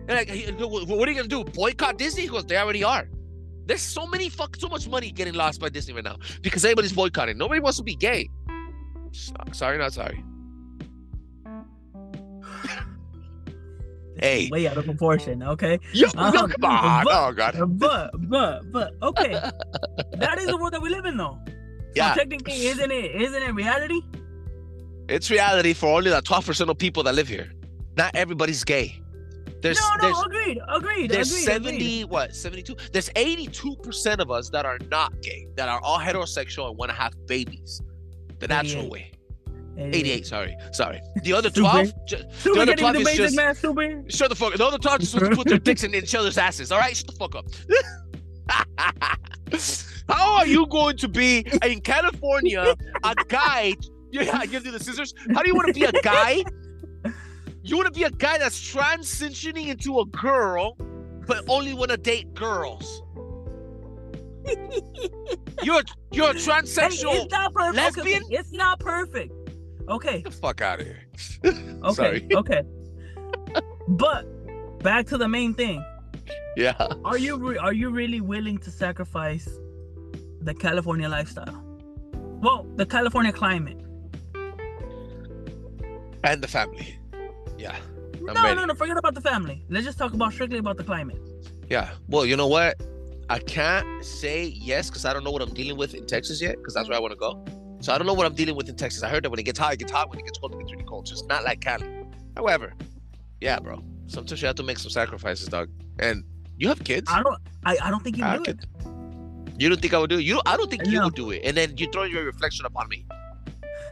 And 0.08 0.18
like, 0.18 0.30
he- 0.30 0.52
what 0.52 1.08
are 1.08 1.12
you 1.12 1.18
gonna 1.18 1.28
do? 1.28 1.44
Boycott 1.44 1.98
Disney? 1.98 2.24
He 2.24 2.28
goes, 2.28 2.46
they 2.46 2.58
already 2.58 2.84
are. 2.84 3.08
There's 3.68 3.82
so 3.82 4.08
many 4.08 4.28
fuck, 4.30 4.56
so 4.56 4.68
much 4.68 4.88
money 4.90 5.12
getting 5.12 5.36
lost 5.36 5.62
by 5.62 5.70
Disney 5.70 5.94
right 5.94 6.04
now 6.04 6.18
because 6.42 6.66
everybody's 6.66 6.92
boycotting. 6.94 7.38
Nobody 7.38 7.62
wants 7.62 7.78
to 7.78 7.84
be 7.84 7.96
gay. 7.96 8.28
So- 9.12 9.34
Sorry, 9.52 9.78
not 9.78 9.94
sorry. 9.94 10.24
Hey. 14.20 14.50
way 14.52 14.68
out 14.68 14.78
of 14.78 14.86
proportion. 14.86 15.42
Okay, 15.42 15.80
Yo, 15.94 16.08
no, 16.16 16.22
um, 16.24 16.34
come 16.34 16.66
on. 16.66 17.06
But- 17.06 17.14
Oh 17.14 17.32
god. 17.32 17.56
but 17.80 18.12
but 18.30 18.72
but 18.72 18.94
okay, 19.02 19.32
that 20.14 20.38
is 20.38 20.48
the 20.48 20.58
world 20.58 20.74
that 20.74 20.82
we 20.82 20.90
live 20.90 21.06
in, 21.06 21.18
though. 21.18 21.40
So 21.48 21.54
Yeah, 21.96 22.14
technically, 22.14 22.68
isn't 22.68 22.92
it? 22.92 23.16
Isn't 23.22 23.42
it 23.42 23.54
reality? 23.54 24.02
it's 25.10 25.30
reality 25.32 25.74
for 25.74 25.88
only 25.98 26.10
the 26.10 26.22
12% 26.22 26.70
of 26.70 26.78
people 26.78 27.04
that 27.04 27.14
live 27.16 27.28
here. 27.28 27.52
Not 27.98 28.16
everybody's 28.16 28.64
gay. 28.64 29.02
There's 29.62 29.80
no, 29.82 29.96
no, 29.96 30.02
there's 30.02 30.26
agreed, 30.26 30.60
agreed, 30.70 31.12
there's 31.12 31.32
agreed, 31.32 31.44
70 31.44 31.76
agreed. 31.76 32.04
what 32.06 32.34
72 32.36 32.76
there's 32.94 33.10
82% 33.10 34.20
of 34.20 34.32
us 34.32 34.50
that 34.50 34.66
are 34.66 34.80
not 34.90 35.20
gay 35.22 35.48
that 35.56 35.68
are 35.70 35.80
all 35.82 36.00
heterosexual 36.00 36.70
and 36.70 36.78
want 36.78 36.90
to 36.92 36.96
have 36.98 37.14
babies 37.28 37.82
the 38.42 38.48
natural 38.48 38.90
way 38.90 39.12
88 39.78 40.28
sorry 40.28 40.56
sorry 40.74 41.02
the 41.24 41.32
other 41.34 41.50
Stupid. 41.50 41.70
12 41.72 42.06
ju- 42.08 42.18
Super 42.38 42.60
other 42.60 42.76
getting 42.76 42.84
12 42.84 42.94
the 42.94 43.00
is 43.12 43.18
just- 43.18 43.36
man. 43.74 44.10
Shut 44.10 44.30
the 44.30 44.36
fuck. 44.36 44.52
up. 44.52 44.58
The 44.58 44.66
other 44.66 44.78
talk 44.78 45.00
just 45.00 45.14
supposed 45.14 45.32
put 45.34 45.48
their 45.48 45.58
dicks 45.58 45.84
in 45.84 45.96
each 45.96 46.14
other's 46.14 46.38
asses. 46.38 46.72
All 46.72 46.80
right, 46.80 46.96
shut 46.96 47.08
the 47.08 47.14
fuck 47.14 47.36
up. 47.36 47.46
How 50.10 50.36
are 50.38 50.46
you 50.48 50.68
going 50.68 50.98
to 50.98 51.08
be 51.08 51.46
in 51.64 51.80
California 51.82 52.76
a 53.04 53.16
guy? 53.28 53.76
Yeah, 54.12 54.38
I 54.38 54.46
give 54.46 54.66
you 54.66 54.72
the 54.78 54.80
scissors. 54.84 55.14
How 55.34 55.42
do 55.42 55.48
you 55.48 55.56
want 55.56 55.68
to 55.68 55.74
be 55.74 55.86
a 55.86 55.92
guy? 56.02 56.44
You 57.64 57.78
want 57.78 57.94
to 57.94 57.98
be 57.98 58.04
a 58.06 58.10
guy 58.12 58.38
that's 58.40 58.60
transitioning 58.60 59.68
into 59.68 60.00
a 60.00 60.06
girl, 60.08 60.76
but 61.28 61.46
only 61.48 61.74
want 61.74 61.92
to 61.92 61.98
date 61.98 62.34
girls. 62.34 63.04
You're 65.64 65.82
you're 66.12 66.34
Hey, 66.34 66.40
transsexual. 66.40 67.24
it's 67.24 67.32
not 67.32 67.54
perfect. 67.54 67.76
Lesbian? 67.98 68.24
okay, 68.24 68.36
It's 68.36 68.52
not 68.52 68.80
perfect. 68.80 69.32
Okay, 69.90 70.22
Get 70.22 70.24
the 70.26 70.32
fuck 70.32 70.62
out 70.62 70.80
of 70.80 70.88
here. 70.88 71.00
okay, 71.84 71.94
Sorry. 71.94 72.28
okay. 72.34 72.64
But 73.88 74.26
back 74.84 75.06
to 75.08 75.18
the 75.18 75.28
main 75.28 75.54
thing. 75.54 75.84
Yeah. 76.56 76.74
Are 77.06 77.18
you 77.18 77.38
re- 77.38 77.58
are 77.58 77.74
you 77.74 77.90
really 77.90 78.22
willing 78.22 78.58
to 78.60 78.72
sacrifice 78.72 79.48
the 80.42 80.54
California 80.54 81.08
lifestyle? 81.10 81.64
Well, 82.14 82.66
the 82.76 82.86
California 82.86 83.32
climate. 83.32 83.78
And 86.24 86.42
the 86.42 86.48
family. 86.48 86.98
Yeah. 87.58 87.76
I'm 88.16 88.26
no, 88.26 88.54
no, 88.54 88.66
no. 88.66 88.74
Forget 88.76 88.98
about 88.98 89.14
the 89.16 89.22
family. 89.22 89.64
Let's 89.70 89.86
just 89.86 89.98
talk 89.98 90.14
about 90.14 90.34
strictly 90.34 90.60
about 90.60 90.78
the 90.78 90.84
climate. 90.84 91.20
Yeah. 91.70 91.90
Well, 92.08 92.26
you 92.26 92.36
know 92.38 92.48
what? 92.48 92.80
I 93.32 93.40
can't 93.40 94.04
say 94.04 94.44
yes 94.44 94.90
because 94.90 95.06
I 95.06 95.14
don't 95.14 95.24
know 95.24 95.32
what 95.32 95.42
I'm 95.42 95.54
dealing 95.54 95.78
with 95.78 95.94
in 95.94 96.06
Texas 96.06 96.42
yet 96.42 96.58
because 96.58 96.74
that's 96.74 96.90
where 96.90 96.98
I 96.98 97.02
want 97.02 97.14
to 97.14 97.18
go. 97.18 97.42
So 97.80 97.94
I 97.94 97.98
don't 97.98 98.06
know 98.06 98.14
what 98.14 98.26
I'm 98.26 98.36
dealing 98.36 98.58
with 98.58 98.68
in 98.68 98.76
Texas. 98.76 99.04
I 99.04 99.10
heard 99.10 99.24
that 99.24 99.30
when 99.30 99.40
it 99.40 99.44
gets 99.44 99.58
hot, 99.58 99.72
it 99.72 99.80
gets 99.80 99.94
hot. 99.94 100.10
When 100.10 100.20
it 100.20 100.26
gets 100.26 100.38
cold, 100.38 100.54
it 100.54 100.60
gets 100.60 100.74
really 100.74 100.84
cold. 100.84 101.06
Just 101.06 101.30
not 101.30 101.46
like 101.46 101.62
Cali. 101.62 101.88
However, 102.36 102.74
yeah, 103.40 103.58
bro. 103.60 103.82
Sometimes 104.08 104.42
you 104.42 104.48
have 104.48 104.58
to 104.58 104.64
make 104.64 104.80
some 104.80 104.92
sacrifices, 104.92 105.48
dog. 105.48 105.70
And 106.00 106.26
you 106.58 106.68
have 106.68 106.84
kids. 106.84 107.10
I 107.10 107.24
don't. 107.24 107.38
I, 107.64 107.78
I 107.82 107.90
don't 107.90 108.04
think 108.04 108.18
you 108.18 108.26
I 108.26 108.36
do 108.36 108.44
it. 108.44 108.66
You 109.58 109.70
don't 109.70 109.80
think 109.80 109.94
I 109.94 110.00
would 110.00 110.10
do 110.10 110.18
it? 110.18 110.24
You 110.24 110.34
don't, 110.34 110.48
I 110.50 110.58
don't 110.58 110.70
think 110.70 110.86
you 110.88 111.02
would 111.02 111.16
do 111.16 111.32
it. 111.32 111.42
And 111.46 111.56
then 111.56 111.78
you 111.78 111.88
throw 111.90 112.04
your 112.04 112.26
reflection 112.26 112.66
upon 112.66 112.90
me. 112.90 113.06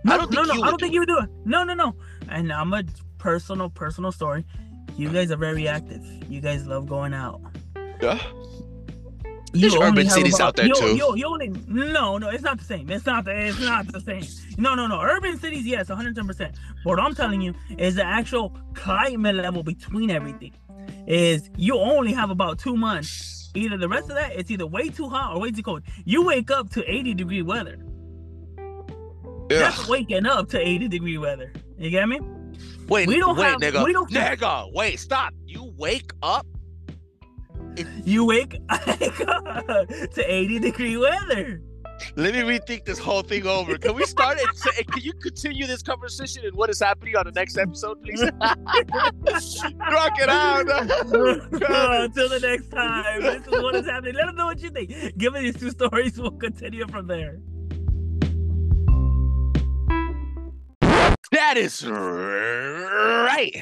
No, 0.03 0.15
I 0.15 0.17
don't 0.17 0.33
no, 0.33 0.43
no. 0.43 0.53
I 0.55 0.69
don't 0.69 0.79
do 0.79 0.83
think 0.83 0.93
you 0.93 0.99
would 0.99 1.07
do 1.07 1.19
it. 1.19 1.29
No, 1.45 1.63
no, 1.63 1.73
no. 1.73 1.95
And 2.27 2.51
I'm 2.51 2.73
a 2.73 2.83
personal, 3.19 3.69
personal 3.69 4.11
story. 4.11 4.45
You 4.97 5.07
guys 5.07 5.31
are 5.31 5.37
very 5.37 5.65
active. 5.65 6.03
You 6.29 6.41
guys 6.41 6.67
love 6.67 6.87
going 6.87 7.13
out. 7.13 7.39
Yeah. 8.01 8.19
You 9.53 9.61
There's 9.61 9.75
only 9.75 9.87
urban 9.87 10.09
cities 10.09 10.35
about- 10.35 10.47
out 10.49 10.55
there, 10.57 10.67
you, 10.67 10.75
too. 10.75 10.95
You, 10.95 11.15
you 11.15 11.25
only 11.25 11.49
no, 11.67 12.17
no. 12.19 12.29
It's 12.29 12.43
not 12.43 12.59
the 12.59 12.63
same. 12.65 12.89
It's 12.89 13.05
not 13.05 13.25
the. 13.25 13.31
It's 13.47 13.59
not 13.59 13.87
the 13.91 13.99
same. 13.99 14.23
No, 14.57 14.75
no, 14.75 14.85
no. 14.87 15.01
Urban 15.01 15.39
cities, 15.39 15.65
yes, 15.65 15.89
110. 15.89 16.27
percent 16.27 16.55
What 16.83 16.99
I'm 16.99 17.15
telling 17.15 17.41
you 17.41 17.53
is 17.77 17.95
the 17.95 18.05
actual 18.05 18.55
climate 18.75 19.35
level 19.35 19.63
between 19.63 20.11
everything 20.11 20.53
is 21.07 21.49
you 21.57 21.77
only 21.77 22.13
have 22.13 22.29
about 22.29 22.59
two 22.59 22.77
months. 22.77 23.49
Either 23.55 23.77
the 23.77 23.89
rest 23.89 24.09
of 24.09 24.15
that, 24.15 24.33
it's 24.33 24.51
either 24.51 24.67
way 24.67 24.89
too 24.89 25.09
hot 25.09 25.35
or 25.35 25.39
way 25.41 25.49
too 25.49 25.63
cold. 25.63 25.81
You 26.05 26.23
wake 26.23 26.51
up 26.51 26.69
to 26.71 26.83
80 26.87 27.15
degree 27.15 27.41
weather. 27.41 27.77
Yeah. 29.49 29.59
That's 29.59 29.87
waking 29.87 30.27
up 30.27 30.49
to 30.49 30.59
80 30.59 30.87
degree 30.89 31.17
weather. 31.17 31.51
You 31.79 31.89
get 31.89 32.07
me? 32.07 32.19
Wait, 32.87 33.07
we 33.07 33.17
don't 33.17 33.35
wait, 33.37 33.45
have- 33.45 33.59
nigga. 33.59 33.83
we 33.83 33.93
don't 33.93 34.11
nigga, 34.11 34.71
wait, 34.73 34.99
stop. 34.99 35.33
You 35.45 35.73
wake 35.77 36.11
up. 36.21 36.45
You 38.03 38.25
wake 38.25 38.51
to 38.69 40.23
80 40.27 40.59
degree 40.59 40.97
weather. 40.97 41.61
Let 42.15 42.33
me 42.33 42.39
rethink 42.41 42.85
this 42.85 42.97
whole 42.97 43.21
thing 43.21 43.45
over. 43.45 43.77
Can 43.77 43.93
we 43.93 44.05
start 44.05 44.37
it? 44.39 44.87
Can 44.87 45.01
you 45.01 45.13
continue 45.13 45.67
this 45.67 45.83
conversation 45.83 46.45
and 46.45 46.55
what 46.55 46.69
is 46.69 46.79
happening 46.79 47.15
on 47.15 47.25
the 47.25 47.31
next 47.31 47.57
episode, 47.57 48.01
please? 48.03 48.21
Rock 48.21 48.31
it 50.19 50.29
out. 50.29 50.69
Until 50.69 52.29
the 52.29 52.39
next 52.41 52.69
time. 52.69 53.21
This 53.21 53.47
is 53.47 53.61
what 53.61 53.75
is 53.75 53.85
happening. 53.85 54.15
Let 54.15 54.29
us 54.29 54.35
know 54.35 54.45
what 54.45 54.59
you 54.59 54.69
think. 54.69 55.17
Give 55.17 55.33
me 55.33 55.41
these 55.41 55.57
two 55.57 55.71
stories. 55.71 56.17
We'll 56.19 56.31
continue 56.31 56.87
from 56.87 57.07
there. 57.07 57.39
That 61.31 61.57
is 61.57 61.85
right. 61.85 63.61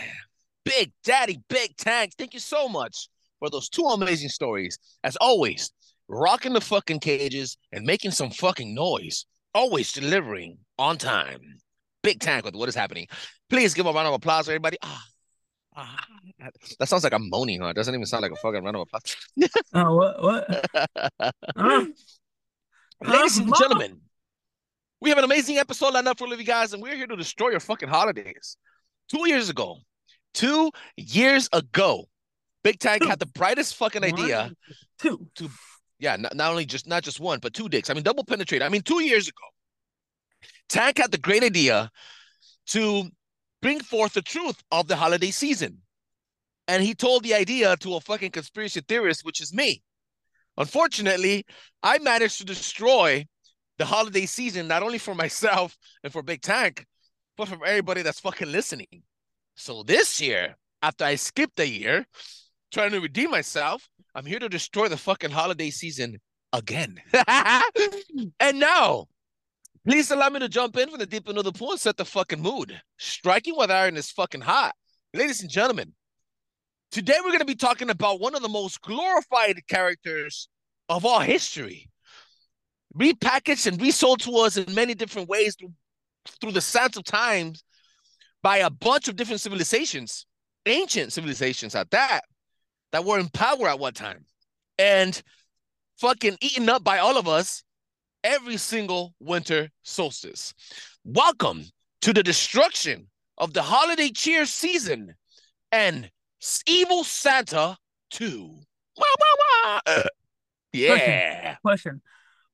Big 0.64 0.92
Daddy, 1.04 1.40
Big 1.50 1.76
Tank, 1.78 2.14
thank 2.18 2.34
you 2.34 2.40
so 2.40 2.68
much 2.68 3.10
for 3.40 3.50
those 3.50 3.70
two 3.70 3.84
amazing 3.84 4.30
stories. 4.30 4.78
As 5.04 5.16
always, 5.18 5.72
rocking 6.08 6.54
the 6.54 6.62
fucking 6.62 7.00
cages 7.00 7.58
and 7.72 7.86
making 7.86 8.12
some 8.12 8.30
fucking 8.32 8.74
noise. 8.74 9.26
Always 9.54 9.92
delivering 9.92 10.58
on 10.78 10.98
time. 10.98 11.42
Big 12.04 12.20
Tank 12.20 12.46
with 12.46 12.56
what 12.56 12.70
is 12.70 12.76
happening. 12.76 13.08
Please 13.50 13.74
give 13.74 13.86
a 13.86 13.92
round 13.92 14.08
of 14.08 14.14
applause, 14.14 14.46
for 14.46 14.52
everybody. 14.52 14.78
Ah, 14.84 15.04
ah. 15.76 16.06
That 16.80 16.88
sounds 16.88 17.04
like 17.04 17.14
I'm 17.14 17.30
moaning, 17.30 17.62
huh? 17.62 17.70
It 17.70 17.74
doesn't 17.76 17.94
even 17.94 18.06
sound 18.06 18.22
like 18.22 18.32
a 18.32 18.36
fucking 18.36 18.64
round 18.64 18.76
of 18.76 18.82
applause. 18.84 19.16
Oh, 19.74 19.96
what? 19.96 20.22
What? 20.22 20.66
Huh? 21.58 21.86
Ladies 23.04 23.38
and 23.38 23.52
Uh, 23.52 23.58
gentlemen, 23.60 24.02
we 25.02 25.10
have 25.10 25.18
an 25.18 25.24
amazing 25.24 25.58
episode 25.58 25.94
lined 25.94 26.08
up 26.08 26.18
for 26.18 26.26
all 26.26 26.34
of 26.34 26.40
you 26.40 26.46
guys, 26.46 26.74
and 26.74 26.82
we're 26.82 26.96
here 26.96 27.08
to 27.08 27.16
destroy 27.16 27.50
your 27.50 27.60
fucking 27.60 27.90
holidays. 27.90 28.58
Two 29.10 29.28
years 29.28 29.50
ago, 29.50 29.78
two 30.34 30.72
years 30.96 31.48
ago, 31.54 32.08
Big 32.72 32.80
Tank 32.80 33.04
Two. 33.04 33.08
had 33.08 33.20
the 33.20 33.28
brightest 33.28 33.76
fucking 33.76 34.04
idea. 34.04 34.52
One, 35.02 35.28
two. 35.34 35.50
Yeah, 36.00 36.16
not, 36.18 36.36
not 36.36 36.52
only 36.52 36.66
just 36.66 36.86
not 36.86 37.04
just 37.04 37.20
one, 37.20 37.40
but 37.40 37.54
two 37.54 37.70
dicks. 37.70 37.90
I 37.90 37.94
mean, 37.94 38.04
double 38.04 38.26
penetrate. 38.26 38.62
I 38.62 38.70
mean, 38.70 38.82
two 38.82 39.02
years 39.02 39.28
ago, 39.28 39.48
Tank 40.70 40.98
had 40.98 41.12
the 41.12 41.18
great 41.18 41.44
idea 41.44 41.90
to 42.68 43.10
bring 43.62 43.80
forth 43.80 44.14
the 44.14 44.22
truth 44.22 44.62
of 44.72 44.88
the 44.88 44.96
holiday 44.96 45.32
season. 45.32 45.80
And 46.68 46.84
he 46.84 46.94
told 46.94 47.24
the 47.24 47.34
idea 47.34 47.78
to 47.78 47.96
a 47.96 48.02
fucking 48.02 48.32
conspiracy 48.32 48.82
theorist, 48.86 49.24
which 49.24 49.42
is 49.42 49.54
me. 49.54 49.82
Unfortunately, 50.58 51.46
I 51.82 51.98
managed 52.00 52.40
to 52.40 52.46
destroy 52.46 53.26
the 53.78 53.86
holiday 53.86 54.26
season, 54.26 54.68
not 54.68 54.84
only 54.84 54.98
for 54.98 55.16
myself 55.16 55.78
and 56.04 56.12
for 56.12 56.22
Big 56.22 56.42
Tank, 56.42 56.86
but 57.38 57.48
for 57.48 57.66
everybody 57.66 58.02
that's 58.02 58.20
fucking 58.20 58.52
listening. 58.52 59.04
So 59.56 59.84
this 59.84 60.20
year, 60.20 60.58
after 60.82 61.06
I 61.06 61.16
skipped 61.16 61.60
a 61.60 61.68
year 61.68 62.06
trying 62.72 62.92
to 62.92 63.00
redeem 63.00 63.32
myself, 63.32 63.88
I'm 64.16 64.26
here 64.26 64.40
to 64.40 64.50
destroy 64.50 64.88
the 64.88 64.98
fucking 64.98 65.32
holiday 65.32 65.70
season 65.70 66.20
again. 66.54 67.00
and 68.40 68.60
now, 68.60 69.06
please 69.88 70.12
allow 70.12 70.30
me 70.30 70.40
to 70.40 70.50
jump 70.50 70.78
in 70.78 70.90
from 70.90 71.00
the 71.00 71.06
deep 71.06 71.28
end 71.30 71.38
of 71.38 71.44
the 71.44 71.52
pool 71.52 71.72
and 71.72 71.80
set 71.80 71.98
the 71.98 72.06
fucking 72.06 72.42
mood. 72.42 72.80
Striking 72.98 73.56
with 73.56 73.72
iron 73.72 73.98
is 73.98 74.12
fucking 74.12 74.42
hot. 74.42 74.74
Ladies 75.14 75.42
and 75.42 75.50
gentlemen, 75.50 75.94
today 76.92 77.16
we're 77.20 77.30
going 77.30 77.40
to 77.40 77.46
be 77.46 77.56
talking 77.56 77.90
about 77.90 78.20
one 78.20 78.36
of 78.36 78.42
the 78.42 78.50
most 78.50 78.82
glorified 78.82 79.60
characters 79.68 80.50
of 80.90 81.06
all 81.06 81.20
history. 81.20 81.90
Repackaged 82.96 83.68
and 83.68 83.82
resold 83.82 84.22
to 84.22 84.32
us 84.38 84.58
in 84.58 84.74
many 84.74 84.96
different 84.96 85.30
ways 85.30 85.56
through, 85.56 85.74
through 86.42 86.54
the 86.54 86.62
sands 86.62 86.98
of 86.98 87.04
times 87.04 87.64
by 88.42 88.58
a 88.58 88.70
bunch 88.70 89.08
of 89.08 89.16
different 89.16 89.42
civilizations, 89.42 90.26
ancient 90.66 91.14
civilizations 91.14 91.76
at 91.76 91.92
that, 91.92 92.22
that 92.92 93.06
were 93.06 93.20
in 93.20 93.30
power 93.30 93.68
at 93.70 93.80
one 93.80 93.94
time 93.94 94.26
and 94.78 95.22
fucking 96.00 96.38
eaten 96.42 96.70
up 96.70 96.84
by 96.84 97.00
all 97.00 97.18
of 97.18 97.28
us 97.28 97.64
every 98.24 98.58
single 98.58 99.14
winter 99.20 99.70
solstice. 99.84 100.54
Welcome 101.04 101.64
to 102.02 102.14
the 102.14 102.24
destruction 102.24 103.08
of 103.38 103.54
the 103.54 103.62
holiday 103.62 104.10
cheer 104.10 104.46
season 104.46 105.16
and 105.72 106.10
Evil 106.68 107.04
Santa 107.04 107.78
2. 108.12 108.60
Wah, 108.98 109.04
wah, 109.20 109.36
wah. 109.64 109.80
Uh, 109.86 110.04
yeah. 110.74 111.56
Question. 111.64 112.02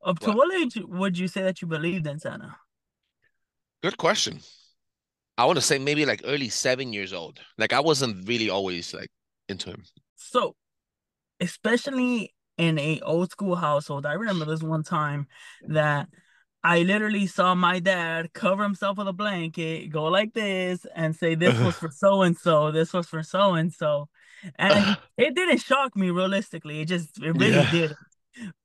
Up 0.06 0.20
to 0.20 0.28
What? 0.28 0.38
what 0.38 0.62
age 0.62 0.78
would 0.86 1.18
you 1.18 1.28
say 1.28 1.44
that 1.44 1.62
you 1.62 1.68
believed 1.68 2.08
in 2.08 2.20
Santa? 2.20 2.56
Good 3.82 3.98
question. 3.98 4.40
I 5.38 5.46
want 5.46 5.58
to 5.58 5.62
say 5.62 5.80
maybe 5.80 6.06
like 6.06 6.22
early 6.26 6.50
seven 6.50 6.94
years 6.94 7.14
old. 7.14 7.40
Like 7.58 7.74
I 7.74 7.80
wasn't 7.80 8.28
really 8.28 8.50
always 8.50 8.94
like 8.94 9.10
into 9.50 9.70
him. 9.70 9.84
So, 10.32 10.56
especially 11.40 12.34
in 12.58 12.80
a 12.80 13.02
old 13.02 13.32
school 13.32 13.56
household, 13.56 14.06
I 14.06 14.14
remember 14.14 14.46
this 14.46 14.64
one 14.64 14.84
time 14.84 15.28
that 15.68 16.10
I 16.64 16.84
literally 16.84 17.28
saw 17.28 17.56
my 17.56 17.80
dad 17.80 18.34
cover 18.34 18.64
himself 18.64 18.98
with 18.98 19.08
a 19.08 19.14
blanket, 19.14 19.90
go 19.92 20.06
like 20.06 20.34
this, 20.34 20.86
and 20.96 21.16
say, 21.16 21.36
"This 21.36 21.60
was 21.62 21.78
for 21.78 21.92
so 21.92 22.22
and 22.24 22.38
so. 22.38 22.72
This 22.72 22.94
was 22.94 23.08
for 23.08 23.24
so 23.24 23.54
and 23.56 23.74
so," 23.74 24.10
and 24.58 24.98
it 25.18 25.36
didn't 25.36 25.60
shock 25.60 25.96
me 25.96 26.10
realistically. 26.12 26.82
It 26.82 26.88
just 26.88 27.20
it 27.22 27.34
really 27.34 27.64
Yeah. 27.64 27.70
did. 27.72 27.94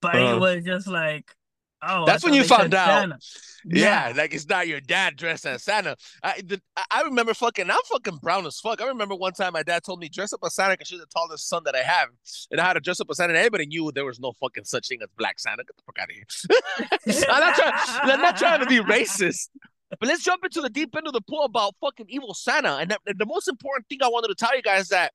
But 0.01 0.17
Uh. 0.17 0.21
it 0.23 0.39
was 0.39 0.65
just 0.65 0.89
like, 0.89 1.35
oh, 1.83 2.05
That's 2.07 2.25
when 2.25 2.35
you 2.35 2.45
found 2.45 2.75
out. 2.75 3.01
Santa. 3.01 3.19
Yeah, 3.65 4.13
like 4.17 4.33
it's 4.33 4.49
not 4.49 4.69
your 4.69 4.81
dad 4.81 5.17
dressed 5.17 5.45
as 5.45 5.63
Santa. 5.63 5.97
I 6.23 6.41
the, 6.41 6.61
I- 6.91 7.03
remember 7.03 7.35
fucking 7.35 7.71
I'm 7.71 7.79
fucking 7.91 8.19
brown 8.23 8.47
as 8.47 8.61
fuck. 8.61 8.81
I 8.81 8.87
remember 8.87 9.15
one 9.15 9.33
time 9.33 9.53
my 9.53 9.63
dad 9.63 9.83
told 9.85 9.99
me 10.01 10.09
dress 10.09 10.33
up 10.33 10.41
as 10.45 10.55
Santa 10.55 10.75
because 10.75 10.89
she's 10.89 11.01
the 11.01 11.07
tallest 11.07 11.49
son 11.49 11.63
that 11.65 11.75
I 11.75 11.83
have, 11.83 12.09
and 12.51 12.61
I 12.61 12.67
had 12.67 12.75
to 12.75 12.81
dress 12.81 13.01
up 13.01 13.09
as 13.11 13.17
Santa. 13.17 13.31
And 13.31 13.39
everybody 13.39 13.67
knew 13.67 13.91
there 13.93 14.05
was 14.05 14.21
no 14.21 14.33
fucking 14.41 14.65
such 14.65 14.89
thing 14.89 15.01
as 15.03 15.09
Black 15.19 15.39
Santa. 15.39 15.65
Get 15.65 15.77
the 15.77 15.83
fuck 15.85 15.99
out 15.99 16.09
of 16.09 16.15
here. 16.15 17.25
I'm 17.29 17.41
not 17.41 17.55
trying. 17.57 18.11
I'm 18.11 18.21
not 18.21 18.37
trying 18.37 18.61
to 18.61 18.67
be 18.67 18.79
racist. 18.79 19.49
But 19.91 20.09
let's 20.09 20.23
jump 20.23 20.45
into 20.45 20.61
the 20.61 20.69
deep 20.69 20.95
end 20.97 21.07
of 21.07 21.15
the 21.15 21.23
pool 21.23 21.45
about 21.45 21.75
fucking 21.81 22.07
evil 22.09 22.35
Santa. 22.35 22.77
And 22.77 22.91
the, 22.91 23.15
the 23.15 23.27
most 23.27 23.49
important 23.49 23.89
thing 23.89 23.99
I 24.03 24.09
wanted 24.09 24.29
to 24.29 24.35
tell 24.35 24.55
you 24.55 24.63
guys 24.63 24.89
that 24.89 25.13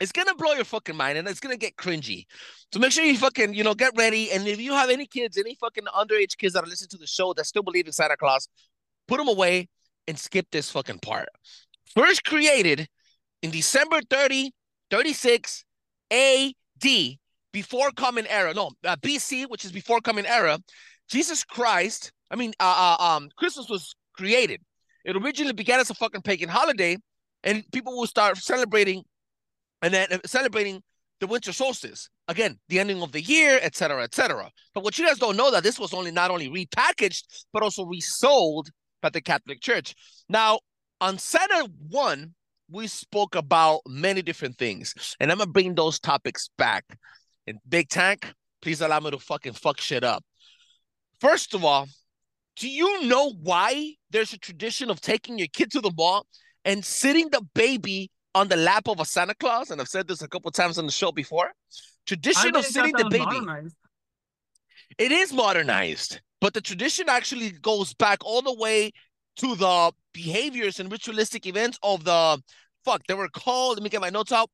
it's 0.00 0.12
gonna 0.12 0.34
blow 0.34 0.52
your 0.52 0.64
fucking 0.64 0.96
mind 0.96 1.18
and 1.18 1.26
it's 1.28 1.40
gonna 1.40 1.56
get 1.56 1.76
cringy. 1.76 2.26
So 2.72 2.80
make 2.80 2.92
sure 2.92 3.04
you 3.04 3.16
fucking, 3.16 3.54
you 3.54 3.64
know, 3.64 3.74
get 3.74 3.92
ready. 3.96 4.30
And 4.30 4.46
if 4.46 4.60
you 4.60 4.72
have 4.72 4.90
any 4.90 5.06
kids, 5.06 5.36
any 5.36 5.56
fucking 5.56 5.84
underage 5.84 6.36
kids 6.36 6.54
that 6.54 6.64
are 6.64 6.68
listening 6.68 6.90
to 6.90 6.98
the 6.98 7.06
show 7.06 7.32
that 7.34 7.46
still 7.46 7.62
believe 7.62 7.86
in 7.86 7.92
Santa 7.92 8.16
Claus, 8.16 8.48
put 9.06 9.18
them 9.18 9.28
away 9.28 9.68
and 10.06 10.18
skip 10.18 10.46
this 10.52 10.70
fucking 10.70 11.00
part. 11.00 11.28
First 11.94 12.24
created 12.24 12.88
in 13.42 13.50
December 13.50 14.00
30, 14.08 14.52
36 14.90 15.64
AD, 16.10 17.18
before 17.52 17.90
Common 17.92 18.26
Era. 18.26 18.54
No, 18.54 18.70
uh, 18.84 18.96
BC, 18.96 19.48
which 19.48 19.64
is 19.64 19.72
before 19.72 20.00
Common 20.00 20.26
Era. 20.26 20.58
Jesus 21.08 21.44
Christ, 21.44 22.12
I 22.30 22.36
mean, 22.36 22.52
uh, 22.60 22.96
uh, 22.98 23.02
um, 23.02 23.30
Christmas 23.36 23.68
was 23.68 23.94
created. 24.14 24.60
It 25.04 25.16
originally 25.16 25.54
began 25.54 25.80
as 25.80 25.90
a 25.90 25.94
fucking 25.94 26.22
pagan 26.22 26.48
holiday, 26.48 26.98
and 27.42 27.64
people 27.72 27.96
will 27.96 28.06
start 28.06 28.36
celebrating 28.36 29.04
and 29.82 29.94
then 29.94 30.12
uh, 30.12 30.18
celebrating 30.26 30.82
the 31.20 31.26
winter 31.26 31.52
solstice. 31.52 32.08
Again, 32.28 32.58
the 32.68 32.78
ending 32.78 33.02
of 33.02 33.12
the 33.12 33.20
year, 33.22 33.58
et 33.62 33.74
cetera, 33.74 34.02
et 34.02 34.14
cetera. 34.14 34.50
But 34.74 34.84
what 34.84 34.98
you 34.98 35.06
guys 35.06 35.18
don't 35.18 35.36
know 35.36 35.50
that 35.50 35.62
this 35.62 35.78
was 35.78 35.92
only 35.92 36.10
not 36.10 36.30
only 36.30 36.48
repackaged, 36.48 37.24
but 37.52 37.62
also 37.62 37.84
resold 37.84 38.70
by 39.02 39.10
the 39.10 39.20
Catholic 39.20 39.60
Church. 39.60 39.94
Now, 40.28 40.60
on 41.00 41.18
Santa 41.18 41.68
1, 41.88 42.34
we 42.70 42.86
spoke 42.86 43.34
about 43.34 43.80
many 43.86 44.22
different 44.22 44.58
things, 44.58 44.94
and 45.20 45.32
I'm 45.32 45.38
gonna 45.38 45.50
bring 45.50 45.74
those 45.74 45.98
topics 45.98 46.50
back. 46.58 46.84
And 47.46 47.58
Big 47.68 47.88
Tank, 47.88 48.30
please 48.60 48.80
allow 48.80 49.00
me 49.00 49.10
to 49.10 49.18
fucking 49.18 49.54
fuck 49.54 49.80
shit 49.80 50.04
up. 50.04 50.22
First 51.20 51.54
of 51.54 51.64
all, 51.64 51.88
do 52.56 52.68
you 52.68 53.06
know 53.06 53.32
why 53.32 53.94
there's 54.10 54.32
a 54.32 54.38
tradition 54.38 54.90
of 54.90 55.00
taking 55.00 55.38
your 55.38 55.48
kid 55.52 55.70
to 55.72 55.80
the 55.80 55.92
mall 55.96 56.26
and 56.64 56.84
sitting 56.84 57.30
the 57.30 57.42
baby 57.54 58.10
on 58.34 58.48
the 58.48 58.56
lap 58.56 58.88
of 58.88 59.00
a 59.00 59.04
Santa 59.04 59.34
Claus? 59.34 59.70
And 59.70 59.80
I've 59.80 59.88
said 59.88 60.08
this 60.08 60.22
a 60.22 60.28
couple 60.28 60.50
times 60.50 60.78
on 60.78 60.86
the 60.86 60.92
show 60.92 61.12
before. 61.12 61.50
Tradition 62.06 62.56
of 62.56 62.64
sitting 62.64 62.92
the 62.96 63.04
baby. 63.04 63.24
modernized. 63.24 63.76
It 64.96 65.12
is 65.12 65.32
modernized, 65.32 66.20
but 66.40 66.54
the 66.54 66.60
tradition 66.60 67.08
actually 67.08 67.50
goes 67.50 67.94
back 67.94 68.18
all 68.24 68.42
the 68.42 68.54
way 68.54 68.92
to 69.36 69.54
the 69.54 69.92
behaviors 70.12 70.80
and 70.80 70.90
ritualistic 70.90 71.46
events 71.46 71.78
of 71.82 72.04
the 72.04 72.42
fuck. 72.84 73.02
They 73.06 73.14
were 73.14 73.28
called, 73.28 73.76
let 73.76 73.82
me 73.82 73.90
get 73.90 74.00
my 74.00 74.10
notes 74.10 74.32
out. 74.32 74.50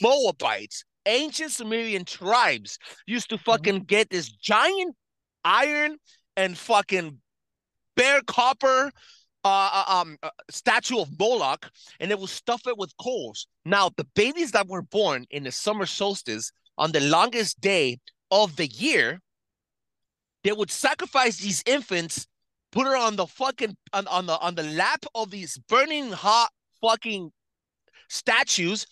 Moabites. 0.00 0.84
Ancient 1.04 1.50
Sumerian 1.50 2.04
tribes 2.04 2.78
used 3.06 3.28
to 3.30 3.38
fucking 3.38 3.80
get 3.80 4.08
this 4.08 4.30
giant 4.30 4.94
iron 5.44 5.96
and 6.36 6.56
fucking 6.56 7.18
bare 7.96 8.20
copper 8.26 8.92
uh, 9.44 9.70
uh, 9.72 9.84
um 9.88 10.16
uh, 10.22 10.30
statue 10.50 10.98
of 10.98 11.18
Moloch, 11.18 11.70
and 12.00 12.10
they 12.10 12.14
will 12.14 12.26
stuff 12.26 12.66
it 12.66 12.78
with 12.78 12.92
coals. 13.00 13.46
Now, 13.64 13.90
the 13.96 14.06
babies 14.14 14.52
that 14.52 14.68
were 14.68 14.82
born 14.82 15.26
in 15.30 15.44
the 15.44 15.52
summer 15.52 15.86
solstice 15.86 16.52
on 16.78 16.92
the 16.92 17.00
longest 17.00 17.60
day 17.60 17.98
of 18.30 18.56
the 18.56 18.66
year, 18.66 19.20
they 20.44 20.52
would 20.52 20.70
sacrifice 20.70 21.38
these 21.38 21.62
infants, 21.66 22.26
put 22.70 22.86
her 22.86 22.96
on 22.96 23.16
the 23.16 23.26
fucking 23.26 23.76
on, 23.92 24.06
on 24.08 24.26
the 24.26 24.38
on 24.38 24.54
the 24.54 24.64
lap 24.64 25.04
of 25.14 25.30
these 25.30 25.58
burning 25.68 26.12
hot 26.12 26.50
fucking 26.80 27.30
statues 28.08 28.86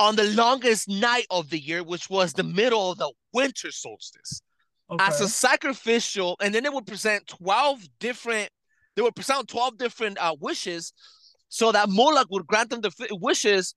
on 0.00 0.16
the 0.16 0.24
longest 0.24 0.88
night 0.88 1.26
of 1.30 1.50
the 1.50 1.58
year, 1.58 1.82
which 1.82 2.10
was 2.10 2.32
the 2.32 2.42
middle 2.42 2.90
of 2.92 2.98
the 2.98 3.12
winter 3.32 3.70
solstice 3.70 4.42
Okay. 4.92 5.04
as 5.06 5.20
a 5.22 5.28
sacrificial, 5.28 6.36
and 6.40 6.54
then 6.54 6.64
they 6.64 6.68
would 6.68 6.86
present 6.86 7.26
12 7.26 7.82
different, 7.98 8.50
they 8.96 9.02
would 9.02 9.14
present 9.14 9.48
12 9.48 9.78
different 9.78 10.18
uh, 10.20 10.34
wishes 10.40 10.92
so 11.48 11.72
that 11.72 11.88
Moloch 11.88 12.28
would 12.30 12.46
grant 12.46 12.70
them 12.70 12.80
the 12.80 12.92
wishes 13.20 13.74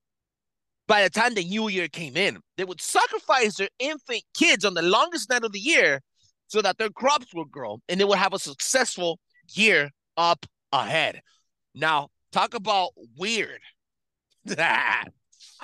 by 0.88 1.04
the 1.04 1.10
time 1.10 1.34
the 1.34 1.44
new 1.44 1.68
year 1.68 1.88
came 1.88 2.16
in. 2.16 2.40
They 2.58 2.64
would 2.64 2.82
sacrifice 2.82 3.56
their 3.56 3.70
infant 3.80 4.24
kids 4.34 4.66
on 4.66 4.74
the 4.74 4.82
longest 4.82 5.30
night 5.30 5.44
of 5.44 5.52
the 5.52 5.60
year 5.60 6.02
so 6.48 6.62
that 6.62 6.78
their 6.78 6.90
crops 6.90 7.34
would 7.34 7.52
grow 7.52 7.80
and 7.90 8.00
they 8.00 8.06
would 8.06 8.18
have 8.18 8.34
a 8.34 8.40
successful 8.40 9.20
year 9.54 9.90
up 10.18 10.46
ahead. 10.72 11.22
Now, 11.74 12.10
talk 12.32 12.54
about 12.54 12.92
weird. 13.18 13.60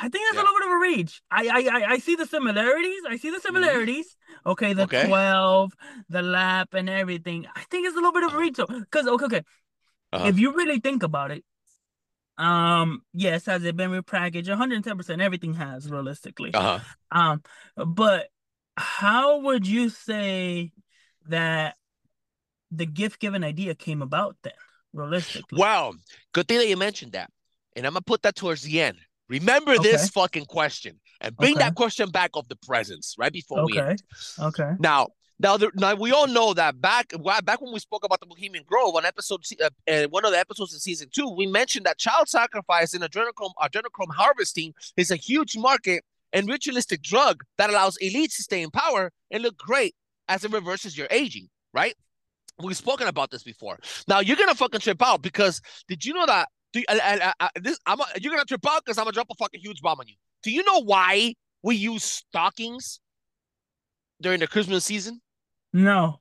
I 0.03 0.09
think 0.09 0.23
that's 0.25 0.35
Yeah. 0.35 0.41
a 0.41 0.45
little 0.45 0.59
bit 0.59 0.65
of 0.67 0.73
a 0.73 0.79
reach. 0.79 1.21
I, 1.29 1.47
I 1.47 1.59
I 1.77 1.91
I 1.93 1.97
see 1.99 2.15
the 2.15 2.25
similarities. 2.25 3.01
I 3.07 3.17
see 3.17 3.29
the 3.29 3.39
similarities. 3.39 4.17
Okay, 4.45 4.73
the 4.73 4.83
Mm-hmm. 4.87 4.95
Okay. 4.95 5.07
twelve, 5.07 5.73
the 6.09 6.21
lap, 6.23 6.73
and 6.73 6.89
everything. 6.89 7.45
I 7.55 7.61
think 7.69 7.85
it's 7.87 7.95
a 7.95 7.99
little 7.99 8.11
bit 8.11 8.23
of 8.23 8.33
a 8.33 8.37
reach, 8.37 8.57
though. 8.57 8.65
Because 8.65 9.07
okay, 9.07 9.25
okay. 9.25 9.41
Uh-huh. 10.13 10.27
If 10.27 10.39
you 10.39 10.53
really 10.53 10.79
think 10.79 11.03
about 11.03 11.31
it, 11.31 11.43
um, 12.37 13.03
yes, 13.13 13.45
has 13.45 13.63
it 13.63 13.77
been 13.77 13.91
repackaged? 13.91 14.49
One 14.49 14.57
hundred 14.57 14.75
and 14.75 14.83
ten 14.83 14.97
percent. 14.97 15.21
Everything 15.21 15.53
has 15.53 15.89
realistically. 15.89 16.51
uh-huh. 16.53 16.79
Um, 17.11 17.43
but 17.75 18.27
how 18.77 19.41
would 19.41 19.67
you 19.67 19.89
say 19.89 20.71
that 21.27 21.75
the 22.71 22.85
gift 22.85 23.19
given 23.19 23.43
idea 23.43 23.75
came 23.75 24.01
about 24.01 24.35
then? 24.43 24.53
Realistically, 24.93 25.57
Wow, 25.57 25.93
good 26.33 26.47
thing 26.47 26.57
that 26.57 26.67
you 26.67 26.75
mentioned 26.75 27.13
that. 27.13 27.29
And 27.77 27.85
I'm 27.85 27.93
gonna 27.93 28.01
put 28.01 28.23
that 28.23 28.35
towards 28.35 28.63
the 28.63 28.81
end. 28.81 28.97
Remember 29.31 29.77
this 29.79 30.09
fucking 30.09 30.45
question 30.45 30.99
and 31.21 31.35
bring 31.37 31.55
Okay. 31.55 31.63
that 31.63 31.75
question 31.75 32.09
back 32.09 32.31
of 32.33 32.49
the 32.49 32.57
presence 32.57 33.15
right 33.17 33.31
before 33.31 33.65
we 33.65 33.79
okay, 33.79 33.91
end. 33.91 34.03
okay, 34.39 34.71
Now, 34.77 35.07
now, 35.39 35.55
the, 35.57 35.71
now 35.73 35.95
we 35.95 36.11
all 36.11 36.27
know 36.27 36.53
that 36.53 36.81
back 36.81 37.13
back 37.45 37.61
when 37.61 37.73
we 37.73 37.79
spoke 37.79 38.03
about 38.03 38.19
the 38.19 38.25
Bohemian 38.27 38.65
Grove 38.67 38.93
on 38.95 39.05
episode 39.05 39.41
uh, 39.63 39.69
uh, 39.89 40.03
one 40.09 40.25
of 40.25 40.31
the 40.31 40.37
episodes 40.37 40.73
in 40.73 40.79
season 40.79 41.07
two, 41.11 41.29
we 41.29 41.47
mentioned 41.47 41.85
that 41.85 41.97
child 41.97 42.27
sacrifice 42.27 42.93
and 42.93 43.03
adrenochrome 43.03 43.53
adrenochrome 43.59 44.13
harvesting 44.13 44.73
is 44.97 45.09
a 45.11 45.15
huge 45.15 45.57
market 45.57 46.03
and 46.33 46.47
ritualistic 46.49 47.01
drug 47.01 47.41
that 47.57 47.69
allows 47.69 47.97
elites 48.03 48.35
to 48.35 48.43
stay 48.43 48.61
in 48.61 48.69
power 48.69 49.11
and 49.31 49.41
look 49.43 49.57
great 49.57 49.95
as 50.27 50.43
it 50.43 50.51
reverses 50.51 50.97
your 50.97 51.07
aging. 51.09 51.47
Right? 51.73 51.95
We've 52.61 52.77
spoken 52.77 53.07
about 53.07 53.31
this 53.31 53.43
before. 53.43 53.79
Now 54.09 54.19
you're 54.19 54.35
gonna 54.35 54.55
fucking 54.55 54.81
trip 54.81 55.01
out 55.01 55.21
because 55.21 55.61
did 55.87 56.03
you 56.05 56.13
know 56.13 56.25
that? 56.25 56.49
Do 56.73 56.79
you, 56.79 56.85
I, 56.89 57.33
I, 57.39 57.45
I, 57.45 57.49
this 57.59 57.79
I'm 57.85 57.99
a, 57.99 58.05
you're 58.19 58.31
gonna 58.33 58.45
trip 58.45 58.65
out 58.67 58.83
because 58.85 58.97
I'm 58.97 59.05
gonna 59.05 59.13
drop 59.13 59.27
a 59.29 59.35
fucking 59.35 59.59
huge 59.61 59.81
bomb 59.81 59.99
on 59.99 60.07
you. 60.07 60.15
Do 60.43 60.51
you 60.51 60.63
know 60.63 60.81
why 60.83 61.35
we 61.63 61.75
use 61.75 62.03
stockings 62.03 62.99
during 64.21 64.39
the 64.39 64.47
Christmas 64.47 64.85
season? 64.85 65.21
no. 65.73 66.19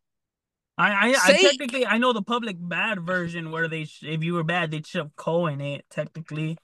I, 0.79 1.11
I, 1.11 1.17
I 1.23 1.33
technically 1.35 1.87
I 1.87 1.99
know 1.99 2.15
the 2.15 2.23
public 2.23 2.57
bad 2.59 3.05
version 3.07 3.51
where 3.51 3.69
they 3.69 3.83
if 4.03 4.25
you 4.25 4.35
were 4.35 4.45
bad 4.45 4.71
they'd 4.71 4.87
shove 4.87 5.11
coal 5.17 5.47
in 5.47 5.61
it 5.61 5.85
technically, 5.91 6.59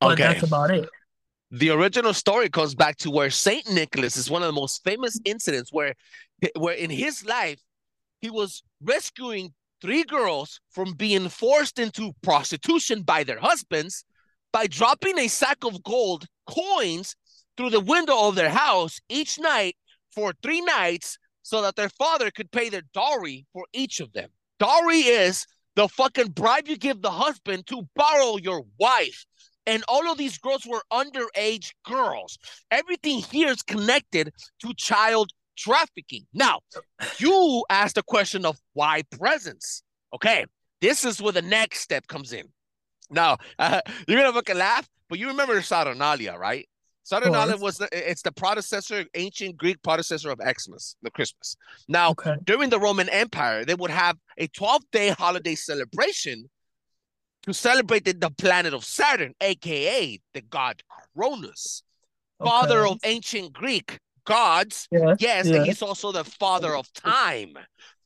but 0.00 0.12
Okay. 0.12 0.22
that's 0.22 0.42
about 0.42 0.70
it. 0.70 0.88
the 1.50 1.70
original 1.70 2.14
story 2.14 2.48
comes 2.48 2.74
back 2.74 2.96
to 2.98 3.10
where 3.10 3.30
Saint 3.30 3.70
Nicholas 3.70 4.16
is 4.16 4.30
one 4.30 4.42
of 4.42 4.46
the 4.46 4.60
most 4.60 4.82
famous 4.84 5.18
incidents 5.24 5.72
where 5.72 5.94
where 6.56 6.74
in 6.74 6.90
his 6.90 7.24
life 7.24 7.60
he 8.20 8.30
was 8.30 8.62
rescuing 8.82 9.52
three 9.80 10.04
girls 10.04 10.60
from 10.70 10.92
being 10.92 11.28
forced 11.28 11.78
into 11.78 12.12
prostitution 12.22 13.02
by 13.02 13.24
their 13.24 13.40
husbands 13.40 14.04
by 14.52 14.66
dropping 14.66 15.18
a 15.18 15.28
sack 15.28 15.58
of 15.64 15.82
gold 15.82 16.26
coins 16.46 17.14
through 17.56 17.70
the 17.70 17.80
window 17.80 18.28
of 18.28 18.34
their 18.34 18.50
house 18.50 18.98
each 19.08 19.38
night 19.38 19.76
for 20.12 20.32
three 20.42 20.60
nights 20.60 21.18
so 21.42 21.62
that 21.62 21.76
their 21.76 21.88
father 21.88 22.30
could 22.30 22.50
pay 22.50 22.68
their 22.68 22.82
dowry 22.92 23.46
for 23.52 23.64
each 23.72 24.00
of 24.00 24.12
them. 24.12 24.28
Dowry 24.58 24.98
is 25.00 25.46
the 25.76 25.88
fucking 25.88 26.30
bribe 26.32 26.68
you 26.68 26.76
give 26.76 27.00
the 27.00 27.10
husband 27.10 27.66
to 27.68 27.88
borrow 27.94 28.36
your 28.36 28.64
wife 28.78 29.24
and 29.66 29.84
all 29.88 30.10
of 30.10 30.18
these 30.18 30.38
girls 30.38 30.66
were 30.66 30.82
underage 30.92 31.72
girls. 31.84 32.38
Everything 32.70 33.18
here 33.18 33.48
is 33.48 33.62
connected 33.62 34.32
to 34.60 34.74
child 34.74 35.30
trafficking. 35.60 36.26
Now, 36.32 36.60
you 37.18 37.64
asked 37.68 37.96
the 37.96 38.02
question 38.02 38.44
of 38.46 38.56
why 38.72 39.02
presents. 39.18 39.82
Okay, 40.14 40.46
this 40.80 41.04
is 41.04 41.20
where 41.20 41.32
the 41.32 41.42
next 41.42 41.80
step 41.80 42.06
comes 42.06 42.32
in. 42.32 42.46
Now, 43.10 43.36
uh, 43.58 43.80
you're 44.08 44.18
gonna 44.18 44.32
fucking 44.32 44.56
laugh, 44.56 44.88
but 45.08 45.18
you 45.18 45.28
remember 45.28 45.60
Saturnalia, 45.62 46.36
right? 46.38 46.66
Saturnalia 47.02 47.56
was 47.56 47.78
the, 47.78 47.88
it's 47.92 48.22
the 48.22 48.30
predecessor, 48.30 49.04
ancient 49.14 49.56
Greek 49.56 49.82
predecessor 49.82 50.30
of 50.30 50.38
Xmas, 50.38 50.96
the 51.02 51.10
Christmas. 51.10 51.56
Now, 51.88 52.10
Okay. 52.10 52.36
during 52.44 52.70
the 52.70 52.78
Roman 52.78 53.08
Empire, 53.08 53.64
they 53.64 53.74
would 53.74 53.90
have 53.90 54.16
a 54.38 54.46
12 54.48 54.82
day 54.92 55.08
holiday 55.10 55.54
celebration 55.56 56.48
to 57.42 57.54
celebrate 57.54 58.04
the, 58.04 58.12
the 58.12 58.30
planet 58.30 58.74
of 58.74 58.84
Saturn, 58.84 59.34
aka 59.40 60.20
the 60.34 60.40
god 60.42 60.82
Cronus, 61.16 61.82
father 62.38 62.86
of 62.86 62.98
ancient 63.04 63.52
Greek 63.52 63.98
gods. 64.24 64.88
Yes. 64.90 65.16
Yes, 65.20 65.46
yes. 65.46 65.56
and 65.56 65.66
he's 65.66 65.82
also 65.82 66.12
the 66.12 66.24
father 66.24 66.76
of 66.76 66.92
time. 66.92 67.54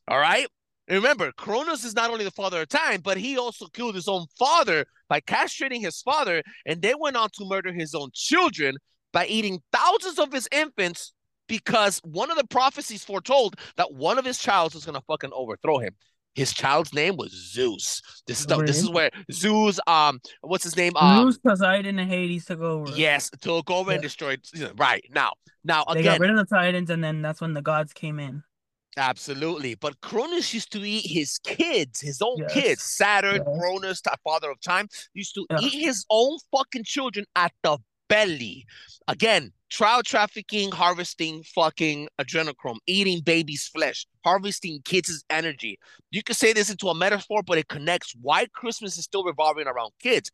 All 0.07 0.19
right. 0.19 0.47
And 0.87 0.97
remember, 0.97 1.31
Cronus 1.31 1.83
is 1.83 1.95
not 1.95 2.11
only 2.11 2.23
the 2.23 2.31
father 2.31 2.61
of 2.61 2.69
time, 2.69 3.01
but 3.01 3.17
he 3.17 3.37
also 3.37 3.67
killed 3.67 3.95
his 3.95 4.07
own 4.07 4.25
father 4.37 4.85
by 5.09 5.19
castrating 5.19 5.81
his 5.81 6.01
father, 6.01 6.43
and 6.65 6.81
then 6.81 6.95
went 6.99 7.15
on 7.15 7.29
to 7.37 7.45
murder 7.45 7.73
his 7.73 7.95
own 7.95 8.09
children 8.13 8.75
by 9.11 9.25
eating 9.25 9.61
thousands 9.71 10.19
of 10.19 10.31
his 10.31 10.47
infants 10.51 11.13
because 11.47 11.99
one 12.03 12.29
of 12.31 12.37
the 12.37 12.47
prophecies 12.47 13.03
foretold 13.03 13.55
that 13.77 13.93
one 13.93 14.17
of 14.17 14.25
his 14.25 14.37
childs 14.37 14.75
was 14.75 14.85
gonna 14.85 15.01
fucking 15.07 15.31
overthrow 15.33 15.77
him. 15.77 15.95
His 16.35 16.53
child's 16.53 16.93
name 16.93 17.15
was 17.17 17.31
Zeus. 17.31 18.01
This 18.27 18.41
is 18.41 18.45
the 18.45 18.57
this 18.63 18.77
is 18.83 18.89
where 18.89 19.09
Zeus, 19.31 19.79
um, 19.87 20.19
what's 20.41 20.63
his 20.65 20.75
name? 20.75 20.95
Um, 20.97 21.31
Zeus, 21.31 21.37
Poseidon, 21.39 21.97
and 21.97 22.09
Hades 22.09 22.45
took 22.45 22.59
over. 22.59 22.91
yes, 22.91 23.29
took 23.41 23.71
over 23.71 23.93
and 23.93 24.01
destroyed. 24.01 24.41
Right 24.77 25.03
now, 25.13 25.31
now 25.63 25.85
They 25.91 26.01
again, 26.01 26.19
got 26.19 26.19
rid 26.19 26.31
of 26.31 26.37
the 26.37 26.45
Titans, 26.45 26.89
and 26.89 27.03
then 27.03 27.21
that's 27.21 27.39
when 27.41 27.53
the 27.53 27.61
gods 27.61 27.93
came 27.93 28.19
in. 28.19 28.43
Absolutely. 28.97 29.75
But 29.75 29.99
Cronus 30.01 30.53
used 30.53 30.71
to 30.71 30.79
eat 30.85 31.05
his 31.05 31.37
kids, 31.39 31.99
his 31.99 32.21
own 32.21 32.37
Yes. 32.37 32.53
kids. 32.53 32.83
Saturn, 32.83 33.41
Yes. 33.45 33.57
Cronus, 33.59 34.01
the 34.01 34.15
father 34.23 34.49
of 34.49 34.59
time, 34.61 34.87
used 35.13 35.35
to 35.35 35.45
Yeah. 35.49 35.59
eat 35.61 35.73
his 35.81 36.05
own 36.09 36.37
fucking 36.51 36.83
children 36.85 37.25
at 37.35 37.51
the 37.63 37.77
belly. 38.07 38.65
Again, 39.07 39.51
child 39.69 40.05
trafficking, 40.05 40.71
harvesting 40.71 41.43
fucking 41.43 42.07
adrenochrome, 42.19 42.77
eating 42.87 43.21
babies' 43.21 43.67
flesh, 43.67 44.05
harvesting 44.23 44.81
kids' 44.83 45.23
energy. 45.29 45.77
You 46.11 46.23
could 46.23 46.35
say 46.35 46.53
this 46.53 46.69
into 46.69 46.87
a 46.89 46.95
metaphor, 46.95 47.43
but 47.43 47.57
it 47.57 47.67
connects 47.67 48.13
why 48.21 48.47
Christmas 48.53 48.97
is 48.97 49.03
still 49.03 49.23
revolving 49.23 49.67
around 49.67 49.91
kids. 49.99 50.31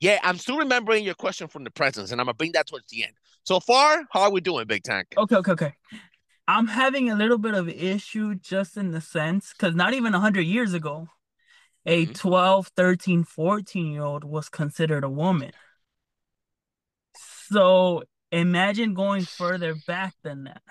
Yeah, 0.00 0.18
I'm 0.22 0.38
still 0.38 0.58
remembering 0.58 1.04
your 1.04 1.14
question 1.14 1.48
from 1.48 1.64
the 1.64 1.70
presents, 1.70 2.10
and 2.10 2.20
I'm 2.20 2.26
gonna 2.26 2.34
bring 2.34 2.52
that 2.52 2.66
towards 2.66 2.86
the 2.90 3.04
end. 3.04 3.12
So 3.44 3.60
far, 3.60 4.04
how 4.10 4.22
are 4.22 4.30
we 4.30 4.40
doing, 4.40 4.66
Big 4.66 4.82
Tank? 4.82 5.08
Okay, 5.16 5.36
okay, 5.36 5.52
okay. 5.52 5.74
I'm 6.48 6.66
having 6.66 7.08
a 7.08 7.14
little 7.14 7.38
bit 7.38 7.54
of 7.54 7.68
issue 7.68 8.34
just 8.34 8.76
in 8.76 8.90
the 8.90 9.00
sense 9.00 9.52
because 9.52 9.74
not 9.74 9.94
even 9.94 10.12
100 10.12 10.42
years 10.42 10.74
ago, 10.74 11.08
a 11.86 12.06
Mhm. 12.06 12.14
12, 12.14 12.68
13, 12.76 13.24
14 13.24 13.92
year 13.92 14.02
old 14.02 14.24
was 14.24 14.48
considered 14.48 15.04
a 15.04 15.10
woman. 15.10 15.52
So 17.52 18.02
imagine 18.30 18.94
going 18.94 19.24
further 19.24 19.74
back 19.86 20.14
than 20.22 20.44
that. 20.44 20.62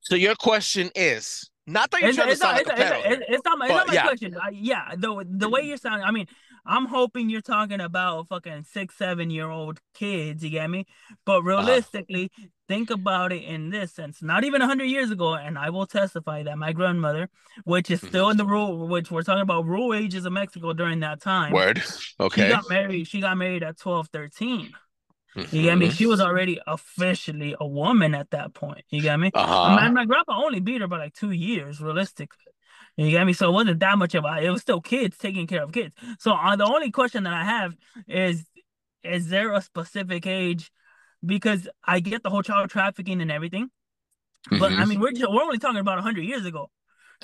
So 0.00 0.14
your 0.14 0.34
question 0.34 0.90
is 0.94 1.48
not 1.66 1.90
that 1.90 2.00
you're 2.00 2.10
It's, 2.10 2.16
trying 2.16 2.28
to 2.28 2.32
it's, 2.32 2.40
not, 2.40 2.48
sound 2.56 2.60
it's, 2.60 2.68
like 2.68 2.78
a 2.78 3.12
it's, 3.12 3.22
it's, 3.28 3.44
not 3.44 3.58
my, 3.58 3.68
But, 3.68 3.74
not 3.74 3.88
my 3.88 3.94
yeah. 3.94 4.02
question. 4.02 4.36
Uh, 4.36 4.50
yeah, 4.52 4.94
the 4.96 5.24
the 5.28 5.48
way 5.48 5.62
you're 5.62 5.76
sounding, 5.76 6.04
I 6.04 6.10
mean, 6.12 6.26
I'm 6.64 6.86
hoping 6.86 7.28
you're 7.28 7.40
talking 7.40 7.80
about 7.80 8.28
fucking 8.28 8.64
six, 8.64 8.96
seven 8.96 9.30
year 9.30 9.48
old 9.50 9.80
kids. 9.94 10.44
You 10.44 10.50
get 10.50 10.70
me? 10.70 10.86
But 11.24 11.38
Uh-huh. 11.38 11.44
Think 12.68 12.90
about 12.90 13.32
it 13.32 13.42
in 13.44 13.70
this 13.70 13.92
sense. 13.92 14.22
Not 14.22 14.44
even 14.44 14.60
hundred 14.60 14.86
years 14.86 15.10
ago, 15.10 15.34
and 15.34 15.58
I 15.58 15.70
will 15.70 15.86
testify 15.86 16.42
that 16.44 16.58
my 16.58 16.72
grandmother, 16.72 17.28
which 17.64 17.90
is 17.90 18.00
Mm-hmm. 18.00 18.08
still 18.08 18.30
in 18.30 18.36
the 18.36 18.46
rule, 18.46 18.88
which 18.88 19.10
we're 19.10 19.22
talking 19.22 19.42
about 19.42 19.66
rule 19.66 19.94
ages 19.94 20.26
of 20.26 20.32
Mexico 20.32 20.72
during 20.72 21.00
that 21.00 21.20
time. 21.20 21.52
Word. 21.52 21.82
okay 22.20 22.42
She 22.42 22.48
got 22.48 22.68
married. 22.68 23.06
She 23.08 23.20
got 23.20 23.36
married 23.36 23.62
at 23.62 23.78
12, 23.78 24.08
13. 24.08 24.72
You 25.50 25.62
get 25.62 25.76
me? 25.76 25.88
Mhm. 25.88 25.92
She 25.92 26.06
was 26.06 26.20
already 26.20 26.58
officially 26.66 27.54
a 27.60 27.66
woman 27.66 28.14
at 28.14 28.30
that 28.30 28.54
point. 28.54 28.84
You 28.88 29.02
get 29.02 29.18
me? 29.20 29.30
Uh-huh. 29.34 29.76
My, 29.76 29.90
my 29.90 30.06
grandpa 30.06 30.42
only 30.42 30.60
beat 30.60 30.80
her 30.80 30.88
by 30.88 30.98
like 30.98 31.14
two 31.14 31.30
years, 31.30 31.80
realistically. 31.80 32.42
You 32.96 33.10
get 33.10 33.26
me? 33.26 33.34
So 33.34 33.50
it 33.50 33.52
wasn't 33.52 33.80
that 33.80 33.98
much 33.98 34.14
of 34.14 34.24
a. 34.24 34.40
It 34.40 34.48
was 34.48 34.62
still 34.62 34.80
kids 34.80 35.18
taking 35.18 35.46
care 35.46 35.62
of 35.62 35.72
kids. 35.72 35.94
So 36.18 36.32
uh, 36.32 36.56
the 36.56 36.64
only 36.64 36.90
question 36.90 37.24
that 37.24 37.34
I 37.34 37.44
have 37.44 37.74
is, 38.08 38.46
is 39.02 39.28
there 39.28 39.52
a 39.52 39.60
specific 39.60 40.26
age? 40.26 40.72
Because 41.26 41.68
I 41.84 42.00
get 42.00 42.22
the 42.22 42.30
whole 42.30 42.42
child 42.42 42.70
trafficking 42.70 43.20
and 43.20 43.32
everything, 43.32 43.70
but 44.50 44.72
I 44.76 44.84
Mhm. 44.84 44.86
mean 44.86 45.00
we're 45.00 45.12
we're 45.30 45.42
only 45.42 45.58
talking 45.58 45.80
about 45.80 46.00
hundred 46.00 46.22
years 46.24 46.44
ago, 46.46 46.70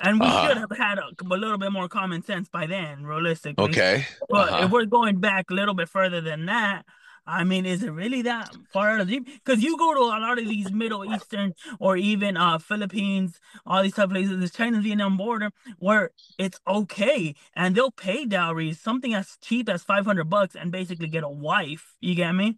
and 0.01 0.21
we 0.21 0.31
Uh-huh. 0.31 0.31
should 0.31 0.57
have 0.57 0.71
had 0.77 0.97
a, 0.99 1.09
a 1.21 1.37
little 1.37 1.57
bit 1.57 1.71
more 1.71 1.87
common 1.89 2.23
sense 2.23 2.49
by 2.49 2.67
then, 2.67 3.03
realistically. 3.05 3.81
Okay. 3.81 4.05
But 4.29 4.49
Uh-huh. 4.49 4.57
if 4.57 4.71
we're 4.71 4.85
going 4.85 5.19
back 5.19 5.49
a 5.51 5.53
little 5.53 5.73
bit 5.75 5.89
further 5.89 6.21
than 6.21 6.45
that, 6.47 6.85
I 7.25 7.43
mean, 7.43 7.65
is 7.65 7.83
it 7.83 7.91
really 7.91 8.23
that 8.23 8.51
far 8.73 8.91
out 8.91 9.01
of 9.01 9.07
deep? 9.07 9.25
Because 9.25 9.63
you 9.63 9.77
go 9.77 9.93
to 9.93 9.99
a 10.01 10.19
lot 10.19 10.39
of 10.39 10.47
these 10.47 10.71
Middle 10.71 11.05
Eastern 11.05 11.53
or 11.79 11.97
even 11.97 12.37
uh 12.37 12.57
Philippines, 12.59 13.39
all 13.65 13.83
these 13.83 13.93
type 13.95 14.05
of 14.05 14.11
places, 14.11 14.39
the 14.39 14.49
China 14.49 14.81
Vietnam 14.81 15.17
border, 15.17 15.51
where 15.79 16.11
it's 16.37 16.59
okay 16.67 17.35
and 17.55 17.75
they'll 17.75 17.91
pay 17.91 18.25
dowries, 18.25 18.79
something 18.81 19.13
as 19.13 19.37
cheap 19.41 19.69
as 19.69 19.83
five 19.83 20.05
hundred 20.05 20.29
bucks, 20.29 20.55
and 20.55 20.71
basically 20.71 21.07
get 21.07 21.23
a 21.23 21.29
wife. 21.29 21.95
You 22.01 22.15
get 22.15 22.33
me? 22.33 22.57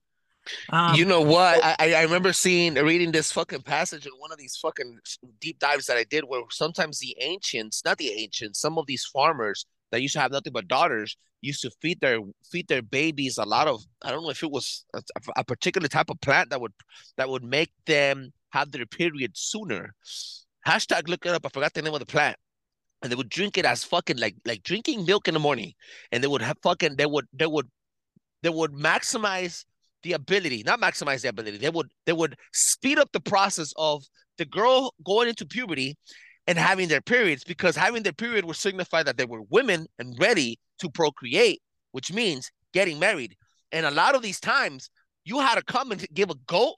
Um, 0.70 0.96
you 0.96 1.06
know 1.06 1.22
what? 1.22 1.60
I 1.64 1.94
I 1.94 2.04
remember 2.04 2.34
seeing 2.34 2.76
reading 2.76 3.12
this 3.12 3.32
fucking 3.32 3.62
passage 3.62 4.06
in 4.06 4.12
one 4.18 4.32
of 4.32 4.38
these 4.38 4.58
fucking 4.58 5.00
deep 5.40 5.60
dives 5.60 5.86
that 5.88 5.98
I 5.98 6.04
did, 6.04 6.26
where 6.26 6.42
sometimes 6.52 7.00
the 7.00 7.16
ancients, 7.20 7.84
not 7.86 7.98
the 7.98 8.10
ancients, 8.10 8.60
some 8.60 8.78
of 8.78 8.86
these 8.86 9.06
farmers 9.06 9.66
that 9.92 10.02
used 10.02 10.14
to 10.14 10.20
have 10.20 10.32
nothing 10.32 10.54
but 10.54 10.68
daughters 10.68 11.18
used 11.42 11.62
to 11.62 11.72
feed 11.82 12.02
their 12.02 12.20
feed 12.52 12.68
their 12.68 12.82
babies 12.82 13.38
a 13.38 13.46
lot 13.46 13.68
of 13.68 13.84
I 14.04 14.12
don't 14.12 14.24
know 14.24 14.30
if 14.30 14.44
it 14.44 14.52
was 14.52 14.86
a, 14.94 15.02
a 15.38 15.44
particular 15.44 15.88
type 15.88 16.10
of 16.10 16.20
plant 16.22 16.50
that 16.50 16.60
would 16.60 16.74
that 17.18 17.30
would 17.30 17.44
make 17.44 17.72
them 17.86 18.34
have 18.52 18.72
their 18.72 18.86
period 18.86 19.32
sooner. 19.36 19.94
Hashtag 20.68 21.08
look 21.08 21.26
it 21.26 21.34
up. 21.34 21.46
I 21.46 21.50
forgot 21.50 21.74
the 21.74 21.82
name 21.82 21.94
of 21.94 22.00
the 22.00 22.06
plant. 22.06 22.38
And 23.02 23.12
they 23.12 23.16
would 23.16 23.30
drink 23.30 23.58
it 23.58 23.66
as 23.66 23.84
fucking 23.84 24.18
like 24.18 24.36
like 24.46 24.64
drinking 24.64 25.06
milk 25.06 25.28
in 25.28 25.34
the 25.34 25.40
morning. 25.40 25.74
And 26.12 26.24
they 26.24 26.28
would 26.28 26.42
have 26.42 26.58
fucking 26.64 26.96
they 26.96 27.06
would 27.06 27.26
they 27.34 27.46
would 27.46 27.70
they 28.42 28.50
would 28.50 28.72
maximize 28.72 29.66
the 30.06 30.14
ability, 30.14 30.64
not 30.64 30.80
maximize 30.80 31.22
the 31.22 31.30
ability. 31.30 31.58
They 31.58 31.72
would 31.72 31.92
they 32.06 32.14
would 32.14 32.36
speed 32.54 33.00
up 33.00 33.12
the 33.12 33.20
process 33.20 33.74
of 33.76 34.04
the 34.38 34.46
girl 34.46 34.94
going 35.04 35.28
into 35.28 35.46
puberty 35.46 35.98
and 36.48 36.58
having 36.60 36.88
their 36.88 37.02
periods 37.02 37.44
because 37.44 37.76
having 37.76 38.04
their 38.04 38.14
period 38.14 38.46
would 38.46 38.56
signify 38.56 39.02
that 39.02 39.18
they 39.18 39.26
were 39.26 39.42
women 39.50 39.88
and 39.98 40.16
ready 40.20 40.60
to 40.80 40.90
procreate, 40.90 41.60
which 41.92 42.14
means 42.14 42.52
getting 42.72 43.00
married. 43.00 43.36
And 43.72 43.86
a 43.86 43.92
lot 43.92 44.14
of 44.14 44.22
these 44.22 44.40
times, 44.40 44.92
you 45.24 45.40
had 45.40 45.56
to 45.56 45.64
come 45.64 45.92
and 45.92 46.06
give 46.14 46.30
a 46.30 46.36
goat 46.46 46.76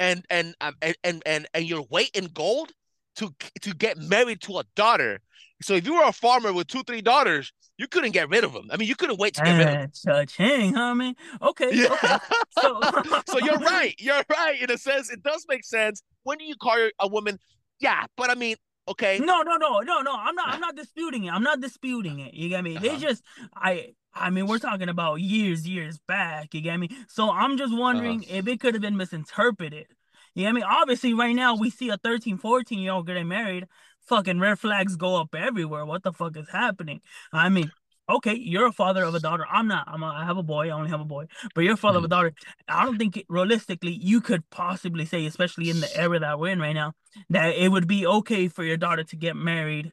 and 0.00 0.24
and 0.30 0.54
um, 0.62 0.74
and 0.80 0.96
and 1.04 1.22
and, 1.26 1.46
and 1.52 1.66
your 1.66 1.84
weight 1.90 2.10
in 2.14 2.26
gold 2.28 2.72
to 3.16 3.34
to 3.60 3.74
get 3.74 3.98
married 3.98 4.40
to 4.42 4.58
a 4.58 4.64
daughter. 4.74 5.20
So 5.62 5.74
if 5.74 5.86
you 5.86 5.94
were 5.94 6.04
a 6.04 6.12
farmer 6.12 6.52
with 6.52 6.66
two 6.66 6.82
three 6.82 7.00
daughters, 7.02 7.52
you 7.78 7.86
couldn't 7.88 8.12
get 8.12 8.28
rid 8.28 8.44
of 8.44 8.52
them. 8.52 8.68
I 8.70 8.76
mean, 8.76 8.88
you 8.88 8.94
couldn't 8.96 9.18
wait 9.18 9.34
to 9.34 9.42
get 9.42 9.56
rid 9.58 9.66
of 9.66 9.72
them. 9.74 9.90
cha-ching, 10.26 10.74
homie. 10.74 11.14
Okay, 11.42 11.70
Yeah. 11.72 11.92
okay. 11.92 12.16
So, 12.60 12.80
so 13.28 13.38
you're 13.38 13.58
right. 13.58 13.94
You're 13.98 14.22
right. 14.30 14.60
In 14.60 14.70
a 14.70 14.78
sense, 14.78 15.10
it 15.10 15.22
does 15.22 15.44
make 15.48 15.64
sense. 15.64 16.02
When 16.24 16.38
do 16.38 16.44
you 16.44 16.56
call 16.56 16.76
a 17.00 17.08
woman? 17.08 17.38
Yeah, 17.80 18.04
but 18.16 18.30
I 18.30 18.34
mean, 18.34 18.56
okay. 18.88 19.18
No, 19.18 19.42
no, 19.42 19.56
no, 19.56 19.80
no, 19.80 20.00
no. 20.00 20.14
I'm 20.14 20.34
not. 20.34 20.48
I'm 20.48 20.60
not 20.60 20.76
disputing 20.76 21.24
it. 21.24 21.32
I'm 21.32 21.42
not 21.42 21.60
disputing 21.60 22.20
it. 22.20 22.34
You 22.34 22.48
get 22.48 22.62
me? 22.64 22.76
Uh-huh. 22.76 22.86
They 22.88 22.96
just, 22.98 23.22
I, 23.54 23.94
I 24.14 24.30
mean, 24.30 24.46
we're 24.46 24.58
talking 24.58 24.88
about 24.88 25.16
years, 25.20 25.66
years 25.68 25.98
back. 26.08 26.54
You 26.54 26.60
get 26.62 26.78
me? 26.78 26.88
So 27.08 27.30
I'm 27.30 27.56
just 27.58 27.76
wondering 27.76 28.20
Uh-huh. 28.20 28.38
if 28.38 28.48
it 28.48 28.60
could 28.60 28.74
have 28.74 28.82
been 28.82 28.96
misinterpreted. 28.96 29.86
You 30.34 30.44
get 30.44 30.54
me? 30.54 30.62
Obviously, 30.62 31.14
right 31.14 31.34
now 31.34 31.54
we 31.56 31.70
see 31.70 31.88
a 31.88 31.96
13, 31.96 32.36
14 32.38 32.78
year 32.78 32.92
old 32.92 33.06
getting 33.06 33.28
married. 33.28 33.66
Fucking 34.08 34.38
red 34.38 34.58
flags 34.58 34.96
go 34.96 35.16
up 35.16 35.34
everywhere. 35.34 35.84
What 35.84 36.02
the 36.02 36.12
fuck 36.12 36.36
is 36.36 36.48
happening? 36.48 37.00
I 37.32 37.48
mean, 37.48 37.72
okay, 38.08 38.34
you're 38.34 38.66
a 38.66 38.72
father 38.72 39.04
of 39.04 39.14
a 39.14 39.20
daughter. 39.20 39.44
I'm 39.50 39.68
not. 39.68 39.88
I'm. 39.88 40.02
A, 40.02 40.06
I 40.06 40.24
have 40.24 40.36
a 40.36 40.42
boy. 40.42 40.68
I 40.68 40.70
only 40.70 40.90
have 40.90 41.00
a 41.00 41.04
boy. 41.04 41.26
But 41.54 41.62
you're 41.62 41.74
a 41.74 41.78
father 41.78 41.98
of 41.98 42.04
a 42.04 42.08
daughter. 42.08 42.32
I 42.68 42.84
don't 42.84 42.98
think 42.98 43.16
it, 43.16 43.26
realistically 43.28 43.92
you 43.92 44.20
could 44.20 44.48
possibly 44.50 45.04
say, 45.06 45.26
especially 45.26 45.70
in 45.70 45.80
the 45.80 45.96
era 45.96 46.18
that 46.20 46.38
we're 46.38 46.52
in 46.52 46.60
right 46.60 46.72
now, 46.72 46.92
that 47.30 47.56
it 47.56 47.68
would 47.68 47.86
be 47.88 48.06
okay 48.06 48.48
for 48.48 48.64
your 48.64 48.76
daughter 48.76 49.04
to 49.04 49.16
get 49.16 49.36
married, 49.36 49.92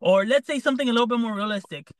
or 0.00 0.24
let's 0.24 0.46
say 0.46 0.58
something 0.58 0.88
a 0.88 0.92
little 0.92 1.06
bit 1.06 1.20
more 1.20 1.34
realistic. 1.34 1.90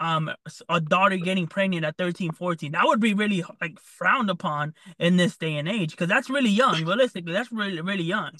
Um, 0.00 0.30
a 0.70 0.80
daughter 0.80 1.18
getting 1.18 1.46
pregnant 1.46 1.84
at 1.84 1.98
13, 1.98 2.32
14. 2.32 2.72
That 2.72 2.86
would 2.86 3.00
be 3.00 3.12
really 3.12 3.44
like 3.60 3.78
frowned 3.80 4.30
upon 4.30 4.72
in 4.98 5.18
this 5.18 5.36
day 5.36 5.56
and 5.56 5.68
age 5.68 5.90
because 5.90 6.08
that's 6.08 6.30
really 6.30 6.48
young. 6.48 6.82
Realistically, 6.84 7.34
that's 7.34 7.52
really 7.52 7.82
really 7.82 8.04
young. 8.04 8.30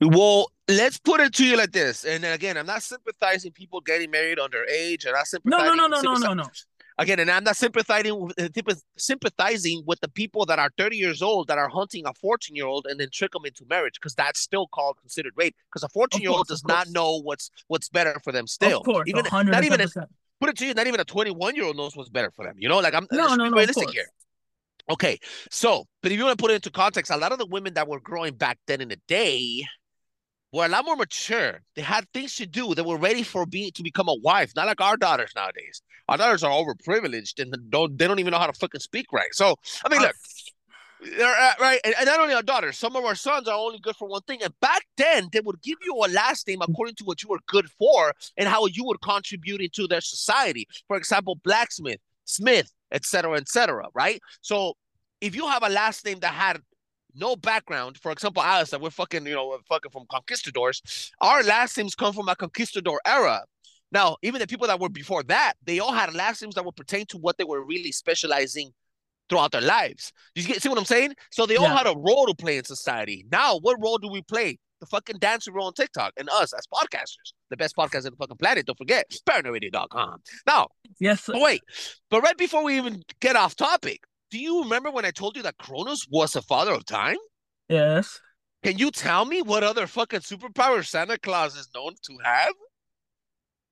Well, 0.00 0.50
let's 0.68 0.98
put 0.98 1.20
it 1.20 1.32
to 1.34 1.44
you 1.44 1.56
like 1.56 1.72
this. 1.72 2.04
And 2.04 2.24
again, 2.24 2.56
I'm 2.56 2.66
not 2.66 2.82
sympathizing 2.82 3.52
people 3.52 3.80
getting 3.80 4.10
married 4.10 4.38
underage. 4.38 5.06
I'm 5.06 5.12
not 5.12 5.20
No, 5.20 5.24
sympathizing. 5.24 5.76
no, 5.76 5.86
no, 5.86 5.86
no, 5.86 6.02
no, 6.02 6.12
no, 6.12 6.18
sympathize- 6.18 6.36
no. 6.36 6.50
Again, 6.98 7.20
and 7.20 7.30
I'm 7.30 7.44
not 7.44 7.56
sympathizing 7.58 8.18
with, 8.18 8.40
uh, 8.40 8.74
sympathizing 8.96 9.82
with 9.86 10.00
the 10.00 10.08
people 10.08 10.46
that 10.46 10.58
are 10.58 10.70
30 10.78 10.96
years 10.96 11.20
old 11.20 11.46
that 11.48 11.58
are 11.58 11.68
hunting 11.68 12.06
a 12.06 12.14
14 12.14 12.56
year 12.56 12.64
old 12.66 12.86
and 12.86 12.98
then 12.98 13.08
trick 13.12 13.32
them 13.32 13.44
into 13.44 13.66
marriage 13.66 13.94
because 14.00 14.14
that's 14.14 14.40
still 14.40 14.66
called 14.66 14.96
considered 14.98 15.34
rape 15.36 15.54
because 15.68 15.82
a 15.82 15.90
14 15.90 16.22
year 16.22 16.30
old 16.30 16.46
does 16.46 16.64
not 16.64 16.88
know 16.88 17.20
what's 17.20 17.50
what's 17.66 17.90
better 17.90 18.18
for 18.24 18.32
them. 18.32 18.46
Still, 18.46 18.78
of 18.78 18.86
course, 18.86 19.08
even 19.08 19.26
hundred 19.26 19.52
not 19.52 19.64
even 19.64 19.80
a, 19.82 19.88
put 20.40 20.48
it 20.48 20.56
to 20.56 20.66
you, 20.66 20.72
not 20.72 20.86
even 20.86 20.98
a 21.00 21.04
21 21.04 21.54
year 21.54 21.64
old 21.64 21.76
knows 21.76 21.94
what's 21.94 22.08
better 22.08 22.30
for 22.30 22.46
them. 22.46 22.54
You 22.58 22.70
know, 22.70 22.78
like 22.78 22.94
I'm 22.94 23.06
No, 23.12 23.34
no, 23.34 23.46
no, 23.46 23.56
realistic 23.58 23.90
here. 23.90 24.08
Okay, 24.88 25.18
so 25.50 25.86
but 26.02 26.12
if 26.12 26.18
you 26.18 26.24
want 26.24 26.38
to 26.38 26.42
put 26.42 26.50
it 26.50 26.54
into 26.54 26.70
context, 26.70 27.10
a 27.12 27.16
lot 27.18 27.30
of 27.32 27.38
the 27.38 27.46
women 27.46 27.74
that 27.74 27.88
were 27.88 28.00
growing 28.00 28.34
back 28.34 28.58
then 28.66 28.80
in 28.80 28.88
the 28.88 29.00
day 29.06 29.66
were 30.56 30.66
a 30.66 30.68
lot 30.68 30.84
more 30.84 30.96
mature. 30.96 31.60
They 31.74 31.82
had 31.82 32.06
things 32.12 32.34
to 32.36 32.46
do. 32.46 32.74
They 32.74 32.82
were 32.82 32.98
ready 32.98 33.22
for 33.22 33.46
being 33.46 33.70
to 33.72 33.82
become 33.82 34.08
a 34.08 34.14
wife, 34.14 34.52
not 34.56 34.66
like 34.66 34.80
our 34.80 34.96
daughters 34.96 35.32
nowadays. 35.36 35.82
Our 36.08 36.16
daughters 36.16 36.42
are 36.42 36.50
overprivileged 36.50 37.40
and 37.40 37.54
don't 37.70 37.98
they 37.98 38.06
don't 38.06 38.18
even 38.18 38.32
know 38.32 38.38
how 38.38 38.46
to 38.46 38.52
fucking 38.52 38.80
speak 38.80 39.06
right. 39.12 39.32
So 39.32 39.56
I 39.84 39.88
mean, 39.88 40.00
look, 40.00 40.14
they're, 41.00 41.28
uh, 41.28 41.52
right, 41.60 41.80
and, 41.84 41.94
and 41.98 42.06
not 42.06 42.20
only 42.20 42.34
our 42.34 42.42
daughters, 42.42 42.78
some 42.78 42.96
of 42.96 43.04
our 43.04 43.14
sons 43.14 43.48
are 43.48 43.58
only 43.58 43.78
good 43.80 43.96
for 43.96 44.08
one 44.08 44.22
thing. 44.22 44.42
And 44.42 44.52
back 44.60 44.82
then, 44.96 45.28
they 45.32 45.40
would 45.40 45.60
give 45.62 45.78
you 45.84 45.94
a 45.94 46.08
last 46.08 46.46
name 46.48 46.62
according 46.62 46.94
to 46.96 47.04
what 47.04 47.22
you 47.22 47.28
were 47.28 47.40
good 47.46 47.68
for 47.78 48.14
and 48.36 48.48
how 48.48 48.66
you 48.66 48.84
would 48.84 49.00
contribute 49.02 49.60
into 49.60 49.86
their 49.86 50.00
society. 50.00 50.66
For 50.88 50.96
example, 50.96 51.38
blacksmith, 51.44 52.00
Smith, 52.24 52.72
etc., 52.92 53.34
etc. 53.34 53.86
right? 53.94 54.20
So 54.40 54.74
if 55.20 55.34
you 55.36 55.46
have 55.48 55.62
a 55.62 55.68
last 55.68 56.04
name 56.04 56.20
that 56.20 56.32
had 56.32 56.60
no 57.16 57.36
background, 57.36 57.98
for 57.98 58.12
example, 58.12 58.42
Alice, 58.42 58.70
that 58.70 58.80
we're 58.80 58.90
fucking, 58.90 59.26
you 59.26 59.34
know, 59.34 59.58
fucking 59.68 59.90
from 59.90 60.04
conquistadors, 60.10 61.10
our 61.20 61.42
last 61.42 61.76
names 61.76 61.94
come 61.94 62.12
from 62.12 62.28
a 62.28 62.36
conquistador 62.36 63.00
era. 63.06 63.42
Now, 63.92 64.16
even 64.22 64.40
the 64.40 64.46
people 64.46 64.66
that 64.66 64.80
were 64.80 64.88
before 64.88 65.22
that, 65.24 65.54
they 65.64 65.78
all 65.78 65.92
had 65.92 66.12
last 66.14 66.42
names 66.42 66.54
that 66.56 66.64
would 66.64 66.76
pertain 66.76 67.06
to 67.06 67.18
what 67.18 67.38
they 67.38 67.44
were 67.44 67.64
really 67.64 67.92
specializing 67.92 68.70
throughout 69.28 69.52
their 69.52 69.60
lives. 69.60 70.12
You 70.34 70.44
get, 70.44 70.60
see 70.62 70.68
what 70.68 70.78
I'm 70.78 70.84
saying? 70.84 71.14
So 71.30 71.46
they 71.46 71.56
all 71.56 71.64
Yeah. 71.64 71.76
had 71.78 71.86
a 71.86 71.96
role 71.96 72.26
to 72.26 72.34
play 72.34 72.58
in 72.58 72.64
society. 72.64 73.24
Now, 73.30 73.58
what 73.58 73.76
role 73.80 73.98
do 73.98 74.08
we 74.08 74.22
play? 74.22 74.58
The 74.80 74.86
fucking 74.86 75.18
dancer 75.20 75.52
role 75.52 75.68
on 75.68 75.72
TikTok 75.72 76.12
and 76.18 76.28
us 76.30 76.52
as 76.52 76.66
podcasters, 76.66 77.32
the 77.48 77.56
best 77.56 77.74
podcast 77.76 78.04
on 78.04 78.10
the 78.10 78.16
fucking 78.18 78.36
planet. 78.36 78.66
Don't 78.66 78.76
forget, 78.76 79.06
paranoiradio.com. 79.28 80.18
Now, 80.46 80.68
Yes, 81.00 81.24
but 81.26 81.40
wait, 81.40 81.62
but 82.10 82.22
right 82.22 82.36
before 82.36 82.62
we 82.62 82.76
even 82.76 83.02
get 83.20 83.36
off 83.36 83.56
topic, 83.56 84.00
do 84.30 84.38
you 84.38 84.62
remember 84.62 84.90
when 84.90 85.04
I 85.04 85.10
told 85.10 85.36
you 85.36 85.42
that 85.42 85.58
Kronos 85.58 86.06
was 86.10 86.32
the 86.32 86.42
father 86.42 86.72
of 86.72 86.84
time? 86.84 87.16
yes. 87.68 88.20
Can 88.62 88.78
you 88.78 88.90
tell 88.90 89.24
me 89.24 89.42
what 89.42 89.62
other 89.62 89.86
fucking 89.86 90.20
superpower 90.20 90.84
Santa 90.84 91.18
Claus 91.18 91.54
is 91.56 91.68
known 91.74 91.94
to 92.02 92.16
have? 92.24 92.52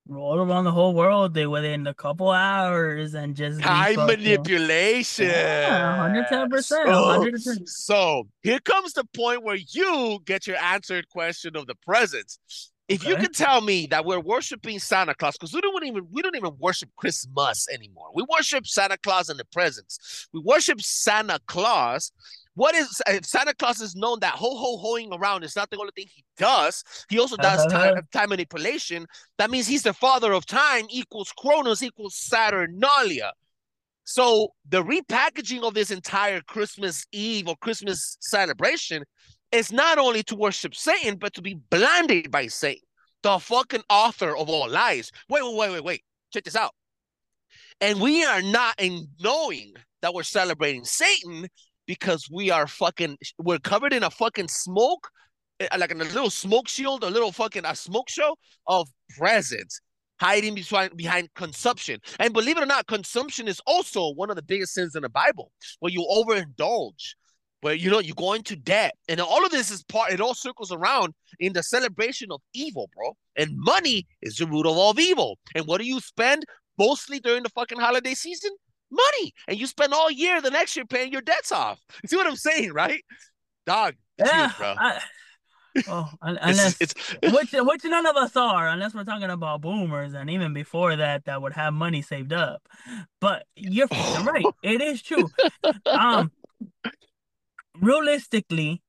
roll 0.07 0.38
around 0.38 0.64
the 0.64 0.70
whole 0.70 0.92
world 0.94 1.32
they 1.32 1.46
within 1.46 1.86
a 1.86 1.94
couple 1.94 2.30
hours 2.30 3.14
and 3.14 3.34
just 3.34 3.59
Time 3.62 3.96
manipulation. 4.07 5.26
Yeah, 5.28 5.96
110%, 6.30 6.62
So, 6.62 6.76
110%. 6.84 7.66
so 7.68 8.28
here 8.42 8.59
comes 8.61 8.92
the 8.92 9.05
point 9.14 9.42
where 9.42 9.57
you 9.57 10.18
get 10.26 10.46
your 10.46 10.59
answered 10.59 11.09
question 11.09 11.57
of 11.57 11.66
the 11.66 11.74
presents. 11.76 12.38
If 12.87 13.07
you 13.07 13.16
can 13.16 13.32
tell 13.32 13.62
me 13.62 13.87
that 13.87 14.05
we're 14.05 14.20
worshiping 14.20 14.78
Santa 14.78 15.14
Claus, 15.14 15.37
because 15.39 15.55
we 15.55 15.62
don't 15.62 15.85
even 15.87 16.07
we 16.11 16.20
don't 16.20 16.37
even 16.37 16.55
worship 16.59 16.91
Christmas 16.97 17.66
anymore. 17.72 18.09
We 18.14 18.24
worship 18.28 18.66
Santa 18.66 18.99
Claus 18.99 19.30
and 19.30 19.41
the 19.41 19.47
presents. 19.47 20.28
We 20.35 20.41
worship 20.41 20.82
Santa 20.82 21.39
Claus. 21.47 22.12
What 22.55 22.74
is 22.74 23.01
if 23.07 23.24
Santa 23.24 23.55
Claus 23.55 23.80
is 23.80 23.97
known 23.97 24.20
that 24.20 24.35
ho 24.35 24.55
ho 24.55 24.76
hoing 24.76 25.09
around 25.12 25.45
is 25.45 25.57
not 25.57 25.70
the 25.70 25.78
only 25.78 25.93
thing 25.97 26.07
he 26.14 26.24
does. 26.37 26.85
He 27.09 27.18
also 27.18 27.37
does 27.37 27.64
time, 27.72 27.95
uh-huh. 27.95 28.03
time 28.12 28.28
manipulation. 28.28 29.07
That 29.39 29.51
means 29.51 29.66
he's 29.66 29.82
the 29.82 29.95
father 29.95 30.32
of 30.32 30.45
time 30.45 30.85
equals 30.91 31.32
Cronus 31.39 31.82
equals 31.82 32.16
Saturnalia. 32.16 33.32
So 34.05 34.53
the 34.68 34.85
repackaging 34.85 35.62
of 35.62 35.72
this 35.72 35.91
entire 35.91 36.43
Christmas 36.43 37.07
Eve 37.12 37.49
or 37.49 37.57
Christmas 37.57 38.18
celebration 38.20 39.05
is 39.55 39.72
not 39.72 39.98
only 39.98 40.22
to 40.24 40.36
worship 40.36 40.74
Satan, 40.74 41.16
but 41.16 41.32
to 41.34 41.42
be 41.42 41.55
blinded 41.70 42.30
by 42.30 42.48
Satan, 42.48 42.82
the 43.22 43.38
fucking 43.38 43.82
author 43.88 44.36
of 44.36 44.48
all 44.48 44.68
lies. 44.68 45.11
Wait, 45.28 45.42
wait, 45.42 45.57
wait, 45.57 45.70
wait, 45.70 45.84
wait. 45.84 46.05
Check 46.32 46.44
this 46.44 46.57
out. 46.57 46.72
And 47.80 48.00
we 48.00 48.24
are 48.24 48.42
not 48.42 48.74
in 48.78 49.09
knowing 49.20 49.74
that 50.02 50.12
we're 50.12 50.22
celebrating 50.22 50.84
Satan 50.84 51.48
because 51.86 52.28
we 52.30 52.50
are 52.50 52.66
fucking 52.66 53.16
we're 53.38 53.59
covered 53.59 53.92
in 53.92 54.02
a 54.02 54.11
fucking 54.11 54.48
smoke, 54.48 55.09
eh, 55.61 55.68
like 55.78 55.90
in 55.90 56.00
a 56.00 56.05
little 56.05 56.30
smoke 56.30 56.68
shield, 56.68 57.05
a 57.05 57.11
little 57.11 57.32
fucking 57.32 57.64
a 57.64 57.74
smoke 57.74 58.09
show 58.09 58.36
of 58.66 58.88
presence 59.18 59.80
hiding 60.20 60.55
behind 60.55 60.96
behind 60.96 61.28
consumption. 61.34 62.00
And 62.18 62.32
believe 62.32 62.57
it 62.57 62.62
or 62.62 62.66
not, 62.66 62.86
consumption 62.86 63.48
is 63.48 63.61
also 63.66 64.12
one 64.12 64.30
of 64.30 64.36
the 64.36 64.42
biggest 64.42 64.74
sins 64.74 64.94
in 64.94 65.02
the 65.02 65.09
Bible, 65.09 65.50
where 65.80 65.92
you 65.92 66.07
overindulge, 66.11 67.14
where 67.64 67.72
you 67.74 67.90
know 67.90 67.98
you 67.98 68.12
go 68.12 68.34
into 68.34 68.56
debt, 68.56 68.92
and 69.08 69.18
all 69.22 69.42
of 69.42 69.50
this 69.50 69.70
is 69.70 69.82
part. 69.84 70.12
It 70.12 70.20
all 70.20 70.34
circles 70.34 70.70
around 70.70 71.14
in 71.40 71.54
the 71.54 71.62
celebration 71.62 72.30
of 72.30 72.42
evil, 72.52 72.90
bro. 72.94 73.16
And 73.36 73.52
money 73.56 74.06
is 74.20 74.36
the 74.36 74.46
root 74.46 74.66
of 74.66 74.76
all 74.76 75.00
evil. 75.00 75.38
And 75.54 75.66
what 75.66 75.80
do 75.80 75.86
you 75.86 75.98
spend 76.00 76.44
mostly 76.78 77.20
during 77.20 77.42
the 77.42 77.48
fucking 77.48 77.78
holiday 77.80 78.12
season? 78.12 78.50
Money, 78.90 79.32
and 79.48 79.58
you 79.58 79.66
spend 79.66 79.94
all 79.94 80.10
year 80.10 80.42
the 80.42 80.50
next 80.50 80.76
year 80.76 80.84
paying 80.84 81.10
your 81.10 81.22
debts 81.22 81.52
off. 81.52 81.80
You 82.02 82.08
see 82.10 82.16
what 82.16 82.26
I'm 82.26 82.36
saying, 82.36 82.74
right? 82.74 83.02
Dog, 83.64 83.94
Yeah, 84.18 84.48
huge, 84.48 84.58
bro. 84.58 84.74
I, 84.78 85.00
oh, 85.88 86.10
un- 86.20 86.36
It's- 86.50 86.76
it's, 86.80 86.94
which 87.34 87.52
which 87.54 87.84
none 87.84 88.04
of 88.04 88.16
us 88.16 88.36
are, 88.36 88.68
unless 88.68 88.92
we're 88.94 89.04
talking 89.04 89.30
about 89.30 89.62
boomers, 89.62 90.12
and 90.12 90.28
even 90.28 90.52
before 90.52 90.96
that, 90.96 91.24
that 91.24 91.40
would 91.40 91.54
have 91.54 91.72
money 91.72 92.02
saved 92.02 92.34
up. 92.34 92.60
But 93.22 93.46
you're 93.56 93.88
fucking 93.88 94.26
right. 94.26 94.44
It 94.62 94.82
is 94.82 95.00
true. 95.00 95.30
Um, 95.86 96.30
realistically, 97.81 98.83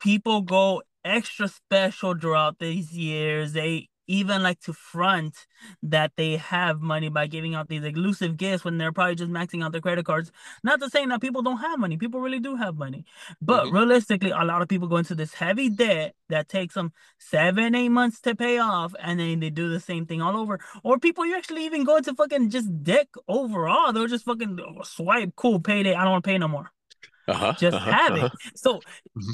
people 0.00 0.42
go 0.42 0.82
extra 1.04 1.48
special 1.48 2.14
throughout 2.16 2.58
these 2.58 2.92
years. 2.92 3.52
They 3.52 3.88
even 4.08 4.42
like 4.42 4.60
to 4.60 4.72
front 4.72 5.46
that 5.82 6.12
they 6.16 6.36
have 6.36 6.80
money 6.80 7.08
by 7.08 7.26
giving 7.26 7.54
out 7.54 7.68
these 7.68 7.84
elusive 7.84 8.36
gifts 8.36 8.64
when 8.64 8.76
they're 8.76 8.92
probably 8.92 9.14
just 9.14 9.30
maxing 9.30 9.64
out 9.64 9.72
their 9.72 9.80
credit 9.80 10.04
cards. 10.04 10.32
Not 10.64 10.80
to 10.80 10.90
say 10.90 11.06
that 11.06 11.20
people 11.20 11.40
don't 11.42 11.58
have 11.58 11.78
money. 11.78 11.96
People 11.96 12.20
really 12.20 12.40
do 12.40 12.56
have 12.56 12.76
money. 12.76 13.04
But 13.40 13.66
Mhm. 13.66 13.72
realistically, 13.72 14.30
a 14.30 14.44
lot 14.44 14.60
of 14.60 14.68
people 14.68 14.88
go 14.88 14.96
into 14.96 15.14
this 15.14 15.34
heavy 15.34 15.70
debt 15.70 16.14
that 16.28 16.48
takes 16.48 16.74
them 16.74 16.92
seven, 17.18 17.74
eight 17.74 17.90
months 17.90 18.20
to 18.22 18.34
pay 18.34 18.58
off, 18.58 18.94
and 19.00 19.20
then 19.20 19.40
they 19.40 19.50
do 19.50 19.70
the 19.70 19.80
same 19.80 20.04
thing 20.06 20.20
all 20.20 20.36
over. 20.36 20.58
Or 20.82 20.98
people 20.98 21.24
you 21.24 21.36
actually 21.36 21.64
even 21.64 21.84
go 21.84 21.96
into 21.96 22.14
fucking 22.14 22.50
just 22.50 22.82
debt 22.82 23.08
overall. 23.28 23.92
They'll 23.92 24.08
just 24.08 24.24
fucking 24.24 24.58
swipe, 24.84 25.34
cool, 25.36 25.60
payday. 25.60 25.94
I 25.94 26.02
don't 26.02 26.12
want 26.12 26.24
to 26.24 26.28
pay 26.30 26.38
no 26.38 26.48
more. 26.48 26.72
Uh-huh, 27.28 27.54
Just 27.56 27.76
uh-huh, 27.76 27.90
have 27.90 28.16
it. 28.16 28.24
uh-huh. 28.24 28.50
So 28.56 28.82
Mhm. 29.16 29.32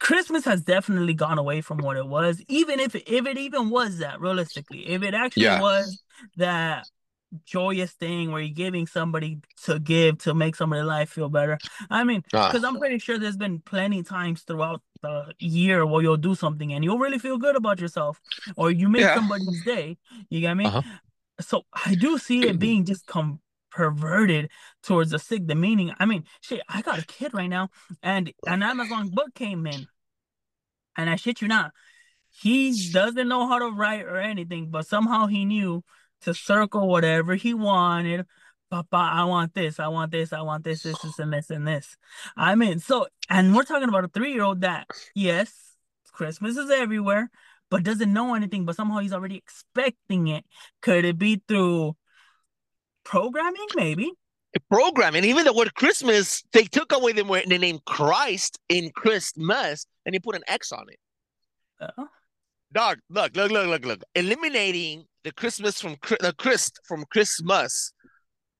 Christmas 0.00 0.44
has 0.44 0.62
definitely 0.62 1.14
gone 1.14 1.38
away 1.38 1.60
from 1.60 1.78
what 1.78 1.96
it 1.96 2.06
was, 2.06 2.42
even 2.48 2.80
if 2.80 2.94
if 2.96 3.26
it 3.26 3.38
even 3.38 3.70
was 3.70 3.98
that 3.98 4.20
realistically, 4.20 4.88
if 4.88 5.02
it 5.02 5.14
actually 5.14 5.44
Yeah. 5.44 5.60
was 5.60 6.02
that 6.36 6.86
joyous 7.44 7.92
thing 7.92 8.30
where 8.32 8.42
you're 8.42 8.54
giving 8.54 8.86
somebody 8.86 9.38
to 9.64 9.78
give 9.78 10.18
to 10.18 10.34
make 10.34 10.56
somebody's 10.56 10.84
life 10.86 11.10
feel 11.10 11.28
better. 11.28 11.60
I 11.90 12.04
mean, 12.04 12.24
Ah. 12.34 12.48
because 12.48 12.64
I'm 12.64 12.78
pretty 12.78 12.98
sure 12.98 13.18
there's 13.18 13.36
been 13.36 13.60
plenty 13.60 14.02
times 14.02 14.42
throughout 14.42 14.82
the 15.02 15.34
year 15.38 15.86
where 15.86 16.02
you'll 16.02 16.16
do 16.18 16.34
something 16.34 16.72
and 16.72 16.84
you'll 16.84 16.98
really 16.98 17.18
feel 17.18 17.38
good 17.38 17.56
about 17.56 17.80
yourself, 17.80 18.20
or 18.56 18.70
you 18.70 18.88
make 18.88 19.02
Yeah. 19.02 19.14
somebody's 19.14 19.62
day. 19.62 19.98
You 20.30 20.40
get 20.40 20.54
me? 20.54 20.66
Uh-huh. 20.66 20.82
So 21.40 21.64
I 21.86 21.94
do 21.94 22.18
see 22.18 22.48
it 22.48 22.58
being 22.58 22.84
just 22.84 23.06
come 23.06 23.40
perverted 23.72 24.50
towards 24.82 25.10
the 25.10 25.18
sick. 25.18 25.46
The 25.46 25.54
meaning. 25.54 25.92
I 25.98 26.06
mean, 26.06 26.24
shit. 26.40 26.60
I 26.68 26.82
got 26.82 26.98
a 26.98 27.06
kid 27.06 27.34
right 27.34 27.48
now, 27.48 27.70
and 28.02 28.32
an 28.46 28.62
Amazon 28.62 29.08
book 29.08 29.34
came 29.34 29.66
in, 29.66 29.86
and 30.96 31.10
I 31.10 31.16
shit 31.16 31.42
you 31.42 31.48
not, 31.48 31.72
he 32.30 32.90
doesn't 32.92 33.28
know 33.28 33.46
how 33.46 33.58
to 33.58 33.70
write 33.70 34.04
or 34.04 34.16
anything, 34.16 34.70
but 34.70 34.86
somehow 34.86 35.26
he 35.26 35.44
knew 35.44 35.82
to 36.22 36.34
circle 36.34 36.88
whatever 36.88 37.34
he 37.34 37.54
wanted. 37.54 38.26
Papa, 38.70 38.96
I 38.96 39.24
want 39.24 39.52
this, 39.54 39.78
I 39.78 39.88
want 39.88 40.12
this, 40.12 40.32
I 40.32 40.40
want 40.40 40.64
this, 40.64 40.82
this, 40.82 40.98
this, 41.02 41.18
and 41.18 41.30
this, 41.30 41.50
and 41.50 41.68
this. 41.68 41.94
I 42.36 42.54
mean, 42.54 42.78
so, 42.78 43.06
and 43.28 43.54
we're 43.54 43.64
talking 43.64 43.88
about 43.88 44.04
a 44.04 44.08
three 44.08 44.32
year 44.32 44.44
old 44.44 44.62
that, 44.62 44.86
yes, 45.14 45.52
Christmas 46.10 46.56
is 46.56 46.70
everywhere, 46.70 47.30
but 47.70 47.82
doesn't 47.82 48.12
know 48.12 48.34
anything, 48.34 48.64
but 48.64 48.76
somehow 48.76 48.98
he's 48.98 49.12
already 49.12 49.36
expecting 49.36 50.28
it. 50.28 50.46
Could 50.80 51.04
it 51.04 51.18
be 51.18 51.42
through 51.46 51.96
programming? 53.04 53.66
Maybe. 53.74 54.10
programming 54.70 55.24
even 55.24 55.44
the 55.44 55.52
word 55.52 55.74
Christmas, 55.74 56.42
they 56.52 56.64
took 56.64 56.92
away 56.92 57.12
the, 57.12 57.24
word- 57.24 57.44
the 57.46 57.58
name 57.58 57.78
Christ 57.86 58.58
in 58.68 58.90
Christmas 58.90 59.86
and 60.04 60.14
they 60.14 60.18
put 60.18 60.36
an 60.36 60.42
X 60.46 60.72
on 60.72 60.86
it. 60.88 60.98
Uh, 61.80 62.04
Dog, 62.72 62.98
look, 63.10 63.36
look, 63.36 63.50
look, 63.50 63.66
look, 63.66 63.84
look. 63.84 64.02
Eliminating 64.14 65.04
the 65.24 65.32
Christmas 65.32 65.80
from 65.80 65.96
the 66.20 66.34
Christ 66.38 66.80
from 66.86 67.04
Christmas 67.10 67.92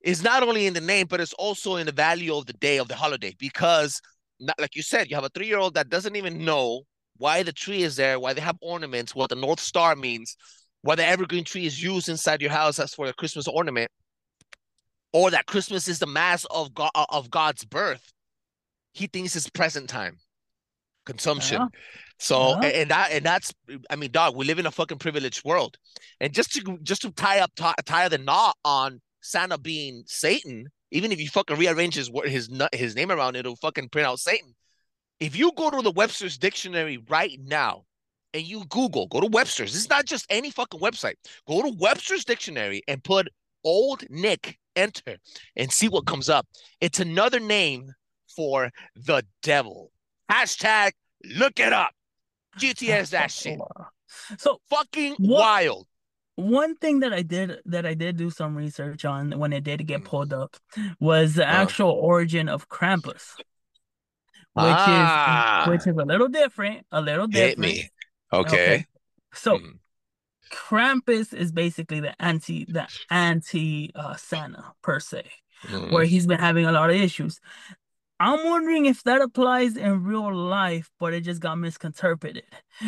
is 0.02 0.22
not 0.22 0.42
only 0.42 0.66
in 0.66 0.74
the 0.74 0.80
name, 0.80 1.06
but 1.08 1.20
it's 1.20 1.32
also 1.34 1.76
in 1.76 1.86
the 1.86 1.92
value 1.92 2.34
of 2.34 2.44
the 2.46 2.52
day 2.54 2.78
of 2.78 2.88
the 2.88 2.94
holiday. 2.94 3.34
Because, 3.38 4.00
not 4.38 4.60
like 4.60 4.76
you 4.76 4.82
said, 4.82 5.08
you 5.08 5.16
have 5.16 5.24
a 5.24 5.30
three-year-old 5.30 5.74
that 5.74 5.88
doesn't 5.88 6.16
even 6.16 6.44
know 6.44 6.82
why 7.16 7.42
the 7.42 7.52
tree 7.52 7.82
is 7.82 7.96
there, 7.96 8.20
why 8.20 8.34
they 8.34 8.40
have 8.40 8.56
ornaments, 8.60 9.14
what 9.14 9.30
the 9.30 9.36
North 9.36 9.60
Star 9.60 9.96
means, 9.96 10.36
why 10.82 10.94
the 10.94 11.06
evergreen 11.06 11.44
tree 11.44 11.64
is 11.64 11.82
used 11.82 12.08
inside 12.08 12.42
your 12.42 12.50
house 12.50 12.78
as 12.78 12.92
for 12.92 13.06
a 13.06 13.14
Christmas 13.14 13.48
ornament, 13.48 13.90
or 15.12 15.30
that 15.30 15.46
Christmas 15.46 15.88
is 15.88 15.98
the 15.98 16.06
mass 16.06 16.44
of 16.46 16.74
God 16.74 16.90
uh, 16.94 17.06
of 17.10 17.30
God's 17.30 17.64
birth. 17.64 18.12
He 18.92 19.06
thinks 19.06 19.36
it's 19.36 19.48
present 19.50 19.88
time, 19.88 20.18
consumption. 21.06 21.60
Yeah. 21.62 21.68
So 22.18 22.60
Yeah. 22.62 22.68
and, 22.68 22.90
that 22.90 23.10
and 23.12 23.24
that's 23.24 23.52
I 23.90 23.96
mean, 23.96 24.10
dog, 24.12 24.36
we 24.36 24.44
live 24.44 24.58
in 24.58 24.66
a 24.66 24.70
fucking 24.70 24.98
privileged 24.98 25.44
world, 25.44 25.76
and 26.20 26.32
just 26.32 26.52
to 26.52 26.78
just 26.82 27.02
to 27.02 27.10
tie 27.12 27.40
up 27.40 27.50
tie, 27.56 27.74
tie 27.84 28.08
the 28.08 28.18
knot 28.18 28.56
on 28.64 29.00
Santa 29.22 29.58
being 29.58 30.04
Satan, 30.06 30.66
even 30.90 31.10
if 31.12 31.20
you 31.20 31.28
fucking 31.28 31.56
rearrange 31.56 31.94
his 31.94 32.10
word 32.10 32.28
his 32.28 32.48
his 32.72 32.94
name 32.94 33.10
around, 33.10 33.36
it'll 33.36 33.56
fucking 33.56 33.88
print 33.88 34.06
out 34.06 34.18
Satan. 34.20 34.54
If 35.20 35.36
you 35.36 35.52
go 35.56 35.70
to 35.70 35.82
the 35.82 35.92
Webster's 35.92 36.36
dictionary 36.36 36.98
right 37.08 37.38
now 37.42 37.84
and 38.34 38.42
you 38.42 38.64
Google, 38.68 39.06
go 39.06 39.20
to 39.20 39.26
Webster's. 39.26 39.72
This 39.72 39.82
is 39.82 39.90
not 39.90 40.04
just 40.04 40.26
any 40.30 40.50
fucking 40.50 40.80
website. 40.80 41.14
Go 41.46 41.62
to 41.62 41.76
Webster's 41.78 42.24
dictionary 42.24 42.82
and 42.88 43.02
put 43.04 43.28
old 43.62 44.02
Nick, 44.10 44.58
enter, 44.76 45.16
and 45.56 45.70
see 45.72 45.88
what 45.88 46.06
comes 46.06 46.28
up. 46.28 46.46
It's 46.80 47.00
another 47.00 47.40
name 47.40 47.92
for 48.34 48.70
the 48.96 49.24
devil. 49.42 49.90
Hashtag 50.30 50.92
look 51.24 51.60
it 51.60 51.72
up. 51.72 51.90
GTS 52.58 53.10
that 53.10 53.30
shit. 53.30 53.58
So 54.38 54.60
Fucking 54.70 55.14
What- 55.18 55.40
wild. 55.40 55.86
one 56.36 56.76
thing 56.76 57.00
that 57.00 57.12
I 57.12 57.22
did 57.22 57.60
that 57.66 57.84
I 57.86 57.94
did 57.94 58.16
do 58.16 58.30
some 58.30 58.54
research 58.56 59.04
on 59.04 59.38
when 59.38 59.52
it 59.52 59.64
did 59.64 59.80
Mm. 59.80 59.86
get 59.86 60.04
pulled 60.04 60.32
up 60.32 60.56
was 61.00 61.34
the 61.34 61.44
Uh. 61.44 61.52
actual 61.62 61.90
origin 61.90 62.48
of 62.48 62.68
Krampus, 62.68 63.36
which 63.36 63.46
Ah. 64.56 65.62
is 65.64 65.68
which 65.68 65.86
is 65.86 65.96
a 65.98 66.04
little 66.04 66.28
different, 66.28 66.86
a 66.90 67.00
little 67.00 67.26
different. 67.26 67.48
Hit 67.50 67.58
me. 67.58 67.90
Okay. 68.32 68.86
So 69.34 69.58
Mm. 69.58 69.78
Krampus 70.52 71.34
is 71.34 71.50
basically 71.50 72.00
the 72.00 72.14
anti 72.22 72.64
the 72.66 72.86
anti 73.10 73.90
uh, 73.94 74.16
Santa 74.16 74.72
per 74.82 75.00
se, 75.00 75.24
Mm. 75.68 75.92
where 75.92 76.04
he's 76.04 76.26
been 76.26 76.40
having 76.40 76.66
a 76.66 76.72
lot 76.72 76.90
of 76.90 76.96
issues. 76.96 77.40
I'm 78.18 78.48
wondering 78.48 78.86
if 78.86 79.02
that 79.04 79.20
applies 79.20 79.76
in 79.76 80.04
real 80.04 80.34
life, 80.34 80.90
but 80.98 81.14
it 81.14 81.22
just 81.22 81.40
got 81.40 81.56
misinterpreted. 81.56 82.44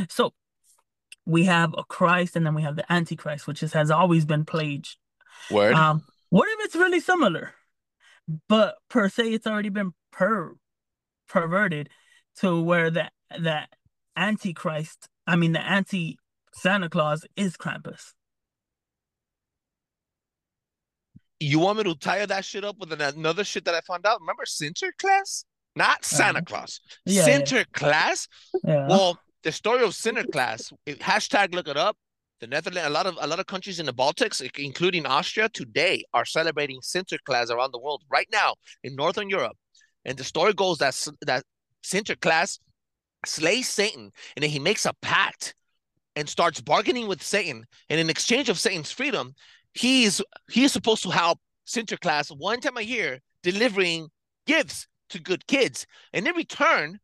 So 0.09 0.33
we 1.27 1.45
have 1.45 1.75
a 1.77 1.85
Christ 1.85 2.37
and 2.37 2.45
then 2.45 2.55
we 2.55 2.63
have 2.63 2.77
the 2.77 2.93
Antichrist, 2.93 3.47
which 3.47 3.63
is, 3.63 3.73
has 3.73 3.91
always 3.91 4.25
been 4.25 4.45
plagued. 4.45 4.97
Word. 5.51 5.75
Um, 5.75 6.05
what 6.31 6.49
if 6.49 6.67
it's 6.67 6.77
really 6.77 7.01
similar, 7.01 7.53
but 8.49 8.77
per 8.89 9.09
se 9.09 9.33
it's 9.33 9.47
already 9.47 9.71
been 9.71 9.93
per 10.13 10.55
perverted 11.29 11.89
to 12.37 12.61
where 12.61 12.91
the 12.91 13.11
the 13.39 13.63
Antichrist, 14.17 15.09
I 15.27 15.37
mean 15.37 15.53
the 15.53 15.61
anti 15.61 16.19
Santa 16.55 16.89
Claus 16.89 17.25
is 17.37 17.57
Krampus. 17.57 18.13
You 21.41 21.59
want 21.59 21.79
me 21.79 21.85
to 21.85 21.95
tie 21.97 22.25
that 22.25 22.45
shit 22.45 22.65
up 22.65 22.77
with 22.79 22.93
another 22.93 23.45
shit 23.45 23.65
that 23.65 23.75
I 23.75 23.81
found 23.81 24.07
out? 24.07 24.21
Remember 24.21 24.45
Sinterklaas? 24.45 25.45
Not 25.77 26.05
Santa 26.05 26.39
Uh-huh. 26.39 26.45
Claus. 26.47 26.81
Yeah. 27.05 27.27
Sinterklaas. 27.27 28.29
Yeah. 28.63 28.87
Well, 28.89 29.19
the 29.43 29.53
story 29.53 29.83
of 29.83 29.91
Sinterklaas. 29.91 30.73
Hashtag 30.87 31.53
look 31.55 31.69
it 31.69 31.77
up. 31.77 31.97
The 32.41 32.47
Netherlands, 32.47 32.87
a 32.87 32.91
lot 32.91 33.07
of 33.07 33.17
a 33.21 33.27
lot 33.27 33.41
of 33.41 33.47
countries 33.47 33.81
in 33.81 33.87
the 33.87 33.93
Baltics, 33.93 34.41
including 34.59 35.07
Austria, 35.07 35.49
today 35.49 36.05
are 36.13 36.25
celebrating 36.25 36.79
Sinterklaas 36.81 37.51
around 37.51 37.73
the 37.73 37.79
world. 37.79 38.03
Right 38.11 38.29
now 38.33 38.55
in 38.83 38.95
Northern 38.95 39.29
Europe, 39.31 39.57
and 40.05 40.17
the 40.17 40.25
story 40.25 40.53
goes 40.53 40.79
that 40.79 40.95
that 41.23 41.43
Sinterklaas 41.85 42.59
slays 43.27 43.69
Satan, 43.69 44.11
and 44.37 44.43
then 44.43 44.51
he 44.51 44.59
makes 44.59 44.85
a 44.85 44.93
pact 45.01 45.55
and 46.17 46.29
starts 46.29 46.61
bargaining 46.61 47.09
with 47.09 47.23
Satan. 47.23 47.65
And 47.89 48.01
in 48.01 48.11
exchange 48.11 48.49
of 48.49 48.59
Satan's 48.59 48.93
freedom, 48.93 49.35
he's 49.73 50.21
he's 50.51 50.73
supposed 50.73 51.03
to 51.03 51.11
help 51.11 51.39
Sinterklaas 51.67 52.37
one 52.37 52.61
time 52.61 52.77
a 52.77 52.83
year 52.83 53.21
delivering 53.43 54.09
gifts 54.47 54.87
to 55.11 55.21
good 55.21 55.47
kids. 55.47 55.87
And 56.13 56.27
in 56.27 56.35
return, 56.35 56.99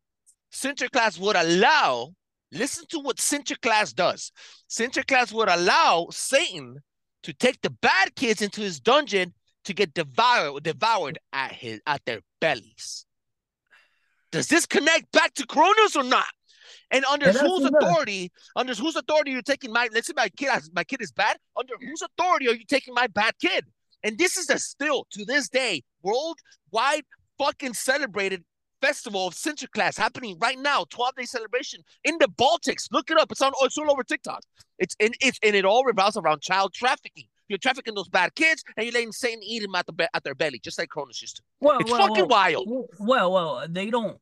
Sinterklaas 0.51 1.19
would 1.19 1.35
allow, 1.35 2.13
listen 2.51 2.85
to 2.89 2.99
what 2.99 3.17
Sinterklaas 3.17 3.93
does. 3.93 4.31
Sinterklaas 4.69 5.31
would 5.33 5.49
allow 5.49 6.07
Satan 6.11 6.77
to 7.23 7.33
take 7.33 7.61
the 7.61 7.69
bad 7.69 8.15
kids 8.15 8.41
into 8.41 8.61
his 8.61 8.79
dungeon 8.79 9.33
to 9.63 9.73
get 9.73 9.93
devoured 9.93 10.63
devoured 10.63 11.19
at 11.33 11.51
his 11.51 11.79
at 11.85 12.03
their 12.05 12.21
bellies. 12.39 13.05
Does 14.31 14.47
this 14.47 14.65
connect 14.65 15.11
back 15.11 15.33
to 15.35 15.45
Cronus 15.45 15.95
or 15.95 16.03
not? 16.03 16.27
And 16.91 17.05
under 17.05 17.29
It 17.29 17.33
does, 17.33 17.41
whose 17.41 17.65
it 17.65 17.73
does. 17.73 17.83
authority? 17.83 18.31
Under 18.55 18.73
whose 18.73 18.95
authority 18.95 19.31
are 19.31 19.35
you 19.37 19.41
taking 19.41 19.71
my? 19.71 19.89
Let's 19.93 20.07
say 20.07 20.13
my 20.15 20.29
kid, 20.29 20.49
has- 20.49 20.69
my 20.73 20.83
kid 20.83 21.01
is 21.01 21.11
bad. 21.11 21.37
Under 21.57 21.73
whose 21.79 22.01
authority 22.01 22.47
are 22.49 22.53
you 22.53 22.65
taking 22.65 22.93
my 22.93 23.07
bad 23.07 23.33
kid? 23.41 23.65
And 24.03 24.17
this 24.17 24.35
is 24.37 24.49
a 24.49 24.57
still 24.59 25.05
to 25.11 25.23
this 25.25 25.47
day 25.49 25.83
worldwide 26.01 27.03
fucking 27.37 27.73
celebrated 27.73 28.43
festival 28.81 29.27
of 29.27 29.35
Sinterklaas 29.35 29.97
happening 29.97 30.37
right 30.41 30.57
now, 30.57 30.85
12 30.89 31.15
day 31.15 31.25
celebration 31.25 31.81
in 32.03 32.17
the 32.19 32.27
Baltics. 32.27 32.87
Look 32.91 33.11
it 33.11 33.17
up. 33.17 33.31
It's 33.31 33.41
on 33.41 33.51
it's 33.61 33.77
all 33.77 33.91
over 33.91 34.03
TikTok. 34.03 34.41
It's 34.79 34.95
in 34.99 35.11
it's 35.21 35.39
and 35.43 35.55
it 35.55 35.65
all 35.65 35.83
revolves 35.85 36.17
around 36.17 36.41
child 36.41 36.73
trafficking. 36.73 37.25
You're 37.47 37.57
trafficking 37.59 37.93
those 37.95 38.07
bad 38.09 38.33
kids 38.35 38.63
and 38.77 38.85
you're 38.85 38.93
letting 38.93 39.11
Satan 39.11 39.41
eat 39.43 39.61
them 39.61 39.75
at 39.75 39.85
the 39.85 39.93
be- 39.93 40.07
at 40.13 40.23
their 40.23 40.35
belly, 40.35 40.59
just 40.63 40.79
like 40.79 40.89
Cronus 40.89 41.21
used 41.21 41.35
to. 41.37 41.43
well, 41.59 41.79
It's 41.79 41.91
well, 41.91 42.07
fucking 42.07 42.27
well, 42.27 42.27
wild. 42.27 42.87
Well, 42.99 43.31
well, 43.31 43.65
they 43.69 43.89
don't 43.91 44.17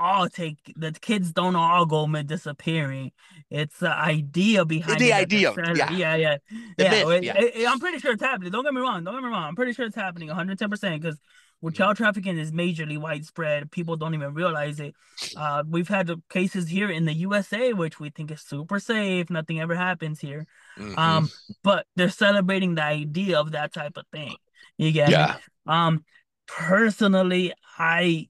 all 0.00 0.28
take 0.28 0.58
the 0.76 0.92
kids 0.92 1.32
don't 1.32 1.56
all 1.56 1.86
go 1.86 2.06
mid 2.06 2.26
disappearing. 2.26 3.12
It's 3.50 3.78
the 3.78 3.90
idea 3.96 4.64
behind 4.64 5.00
The 5.00 5.10
it 5.10 5.14
idea, 5.14 5.54
yeah. 5.74 5.90
yeah, 5.92 6.14
yeah, 6.16 6.36
The 6.78 6.84
yeah. 6.84 6.90
myth, 6.90 7.04
well, 7.06 7.24
yeah. 7.24 7.38
it- 7.38 7.56
it- 7.56 7.68
I'm 7.68 7.78
pretty 7.80 7.98
sure 7.98 8.12
it's 8.12 8.22
happening. 8.22 8.50
Don't 8.52 8.64
get 8.64 8.74
me 8.74 8.80
wrong. 8.80 9.04
Don't 9.04 9.14
get 9.14 9.22
me 9.22 9.28
wrong. 9.28 9.44
I'm 9.48 9.56
pretty 9.56 9.72
sure 9.72 9.86
it's 9.86 9.96
happening 9.96 10.28
110 10.28 10.70
percent 10.70 11.02
because 11.02 11.18
with 11.62 11.74
child 11.74 11.96
trafficking 11.98 12.38
is 12.38 12.52
majorly 12.52 12.96
widespread. 12.96 13.70
People 13.70 13.94
don't 13.96 14.14
even 14.14 14.32
realize 14.32 14.80
it. 14.80 14.94
Uh, 15.36 15.62
we've 15.68 15.88
had 15.88 16.10
cases 16.30 16.66
here 16.68 16.90
in 16.90 17.04
the 17.04 17.12
USA, 17.12 17.74
which 17.74 18.00
we 18.00 18.08
think 18.08 18.30
is 18.30 18.40
super 18.40 18.80
safe. 18.80 19.28
Nothing 19.28 19.60
ever 19.60 19.74
happens 19.74 20.20
here. 20.20 20.46
Mhm. 20.78 20.96
Um, 20.96 21.28
but 21.62 21.86
they're 21.96 22.08
celebrating 22.08 22.76
the 22.76 22.82
idea 22.84 23.38
of 23.38 23.52
that 23.52 23.74
type 23.74 23.98
of 23.98 24.06
thing. 24.10 24.36
You 24.78 24.90
get 24.92 25.08
me? 25.08 25.12
yeah. 25.12 25.36
Um, 25.66 26.02
personally, 26.46 27.52
I 27.78 28.29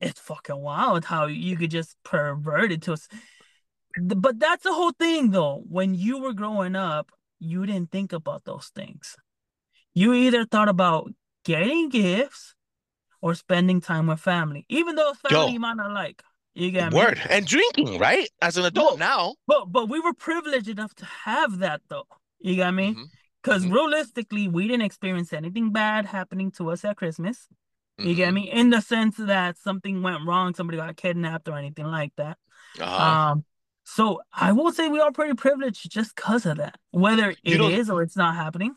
it's 0.00 0.20
fucking 0.20 0.58
wild 0.58 1.04
how 1.04 1.26
you 1.26 1.56
could 1.56 1.70
just 1.70 1.96
pervert 2.04 2.72
it 2.72 2.82
to 2.82 2.92
us. 2.92 3.08
But 4.00 4.38
that's 4.38 4.62
the 4.62 4.72
whole 4.72 4.92
thing, 4.92 5.30
though. 5.30 5.62
When 5.68 5.94
you 5.94 6.18
were 6.20 6.32
growing 6.32 6.76
up, 6.76 7.10
you 7.40 7.66
didn't 7.66 7.90
think 7.90 8.12
about 8.12 8.44
those 8.44 8.70
things. 8.74 9.16
You 9.94 10.12
either 10.14 10.44
thought 10.44 10.68
about 10.68 11.12
getting 11.44 11.88
gifts 11.88 12.54
or 13.20 13.34
spending 13.34 13.80
time 13.80 14.06
with 14.06 14.20
family, 14.20 14.64
even 14.68 14.94
though 14.94 15.14
family 15.14 15.46
Yo. 15.46 15.52
you 15.54 15.60
might 15.60 15.76
not 15.76 15.92
like. 15.92 16.22
You 16.54 16.70
get 16.70 16.92
me? 16.92 16.98
Word. 16.98 17.20
And 17.28 17.46
drinking, 17.46 17.98
right? 17.98 18.28
As 18.42 18.56
an 18.56 18.64
adult 18.64 18.98
now. 18.98 19.34
But 19.46 19.66
but 19.72 19.88
we 19.88 20.00
were 20.00 20.14
privileged 20.14 20.68
enough 20.68 20.94
to 20.96 21.04
have 21.04 21.58
that, 21.58 21.80
though. 21.88 22.06
You 22.40 22.56
got 22.56 22.74
me? 22.74 22.96
Because 23.42 23.64
Mhm. 23.64 23.72
realistically, 23.72 24.48
we 24.48 24.66
didn't 24.68 24.82
experience 24.82 25.32
anything 25.32 25.70
bad 25.72 26.06
happening 26.06 26.50
to 26.52 26.70
us 26.70 26.84
at 26.84 26.96
Christmas. 26.96 27.48
You 28.00 28.14
get 28.14 28.30
Mhm. 28.30 28.34
me? 28.34 28.50
In 28.50 28.70
the 28.70 28.80
sense 28.80 29.16
that 29.16 29.58
something 29.58 30.02
went 30.02 30.24
wrong, 30.26 30.54
somebody 30.54 30.78
got 30.78 30.96
kidnapped 30.96 31.48
or 31.48 31.56
anything 31.58 31.86
like 31.86 32.12
that. 32.16 32.38
Uh-huh. 32.80 33.02
Um, 33.02 33.44
so 33.84 34.20
I 34.32 34.52
will 34.52 34.72
say 34.72 34.88
we 34.88 35.00
are 35.00 35.12
pretty 35.12 35.34
privileged 35.34 35.90
just 35.90 36.14
because 36.14 36.46
of 36.46 36.58
that. 36.58 36.76
Whether 36.90 37.30
it 37.44 37.60
is 37.60 37.90
or 37.90 38.02
it's 38.02 38.16
not 38.16 38.34
happening. 38.36 38.74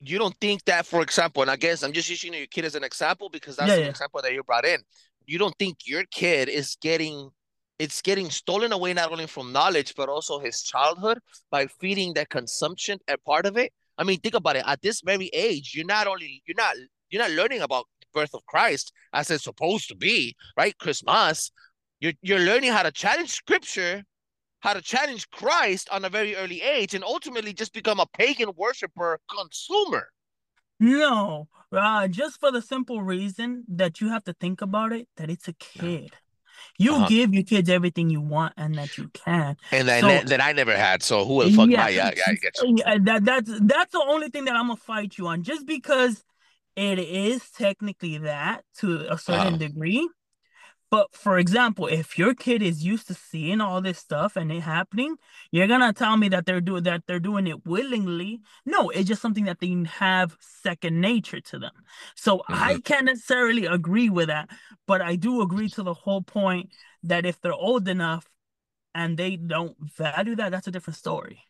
you 0.00 0.18
don't 0.18 0.36
think 0.40 0.64
that, 0.64 0.86
for 0.86 1.02
example, 1.02 1.42
and 1.42 1.50
I 1.50 1.56
guess 1.56 1.82
I'm 1.82 1.92
just 1.92 2.08
using 2.08 2.32
your 2.32 2.46
kid 2.46 2.64
as 2.64 2.74
an 2.74 2.84
example 2.84 3.28
because 3.28 3.56
that's 3.56 3.70
Yeah, 3.70 3.76
the 3.76 3.82
yeah. 3.82 3.88
example 3.90 4.20
that 4.22 4.32
you 4.32 4.42
brought 4.44 4.64
in. 4.64 4.80
You 5.26 5.38
don't 5.38 5.54
think 5.58 5.78
your 5.86 6.04
kid 6.10 6.48
is 6.48 6.76
getting 6.80 7.30
it's 7.78 8.02
getting 8.02 8.28
stolen 8.30 8.72
away 8.72 8.92
not 8.92 9.12
only 9.12 9.26
from 9.28 9.52
knowledge 9.52 9.94
but 9.96 10.08
also 10.08 10.40
his 10.40 10.62
childhood 10.62 11.18
by 11.50 11.66
feeding 11.80 12.12
that 12.14 12.28
consumption 12.28 12.98
a 13.08 13.16
part 13.18 13.46
of 13.46 13.56
it. 13.56 13.72
I 13.96 14.04
mean, 14.04 14.20
think 14.20 14.34
about 14.34 14.56
it. 14.56 14.64
At 14.66 14.82
this 14.82 15.00
very 15.00 15.28
age, 15.32 15.72
you're 15.74 15.86
not 15.86 16.06
only 16.06 16.42
you're 16.46 16.56
not 16.56 16.76
you're 17.10 17.22
not 17.22 17.30
learning 17.32 17.62
about 17.62 17.86
birth 18.12 18.34
of 18.34 18.44
Christ 18.46 18.92
as 19.12 19.30
it's 19.30 19.44
supposed 19.44 19.88
to 19.88 19.96
be, 19.96 20.36
right? 20.56 20.76
Christmas. 20.78 21.50
You're 22.00 22.12
you're 22.22 22.38
learning 22.40 22.72
how 22.72 22.82
to 22.84 22.92
challenge 22.92 23.30
scripture, 23.30 24.04
how 24.60 24.72
to 24.74 24.80
challenge 24.82 25.28
Christ 25.30 25.88
on 25.90 26.04
a 26.04 26.08
very 26.08 26.36
early 26.36 26.62
age, 26.62 26.94
and 26.94 27.02
ultimately 27.04 27.52
just 27.52 27.72
become 27.72 27.98
a 28.00 28.06
pagan 28.06 28.50
worshiper 28.56 29.18
consumer. 29.28 30.08
No, 30.80 31.48
uh, 31.72 32.06
just 32.06 32.38
for 32.38 32.52
the 32.52 32.62
simple 32.62 33.02
reason 33.02 33.64
that 33.68 34.00
you 34.00 34.10
have 34.10 34.22
to 34.24 34.32
think 34.32 34.62
about 34.62 34.92
it, 34.92 35.08
that 35.16 35.28
it's 35.28 35.48
a 35.48 35.52
kid. 35.54 36.12
You 36.78 36.94
Uh-huh. 36.94 37.08
give 37.08 37.34
your 37.34 37.42
kids 37.42 37.68
everything 37.68 38.10
you 38.10 38.20
want 38.20 38.54
and 38.56 38.74
that 38.76 38.96
you 38.98 39.08
can. 39.08 39.56
And 39.72 39.88
then 39.88 40.00
So- 40.02 40.06
that, 40.08 40.26
that 40.28 40.40
I 40.40 40.52
never 40.52 40.76
had. 40.76 41.02
So 41.02 41.24
who 41.24 41.42
the 41.44 41.50
fuck 41.52 41.68
Yeah. 41.68 41.82
my 41.82 41.88
yeah, 41.88 42.10
yeah, 42.16 42.22
I 42.28 42.34
get 42.34 42.56
you. 42.62 42.76
That 43.04 43.24
that's 43.24 43.50
that's 43.62 43.92
the 43.92 44.04
only 44.06 44.28
thing 44.28 44.44
that 44.44 44.54
I'm 44.54 44.68
gonna 44.68 44.76
fight 44.76 45.18
you 45.18 45.26
on, 45.26 45.42
just 45.42 45.66
because 45.66 46.24
it 46.78 46.98
is 46.98 47.50
technically 47.50 48.18
that 48.18 48.64
to 48.78 49.12
a 49.12 49.18
certain 49.18 49.56
Uh-huh. 49.56 49.58
degree. 49.58 50.08
But 50.90 51.14
for 51.14 51.38
example, 51.38 51.86
if 51.86 52.18
your 52.18 52.34
kid 52.34 52.62
is 52.62 52.84
used 52.84 53.08
to 53.08 53.14
seeing 53.14 53.60
all 53.60 53.82
this 53.82 53.98
stuff 53.98 54.36
and 54.36 54.50
it 54.50 54.60
happening, 54.62 55.16
you're 55.52 55.66
gonna 55.66 55.92
tell 55.92 56.16
me 56.16 56.28
that 56.30 56.46
they're 56.46 56.62
doing 56.62 56.84
that 56.84 57.02
they're 57.06 57.20
doing 57.20 57.46
it 57.46 57.66
willingly. 57.66 58.40
No, 58.66 58.88
it's 58.90 59.08
just 59.08 59.22
something 59.22 59.44
that 59.44 59.60
they 59.60 59.84
have 59.98 60.36
second 60.40 61.00
nature 61.00 61.40
to 61.42 61.58
them. 61.58 61.72
So 62.16 62.42
I 62.48 62.78
Mm-hmm. 62.78 62.78
can't 62.84 63.06
necessarily 63.06 63.66
agree 63.66 64.08
with 64.10 64.28
that, 64.28 64.48
but 64.86 65.02
I 65.02 65.16
do 65.16 65.42
agree 65.42 65.68
to 65.70 65.82
the 65.82 65.94
whole 65.94 66.22
point 66.22 66.70
that 67.02 67.26
if 67.26 67.40
they're 67.40 67.52
old 67.52 67.86
enough 67.88 68.26
and 68.94 69.16
they 69.16 69.36
don't 69.36 69.76
value 69.96 70.36
that, 70.36 70.50
that's 70.50 70.66
a 70.66 70.70
different 70.70 70.96
story. 70.96 71.42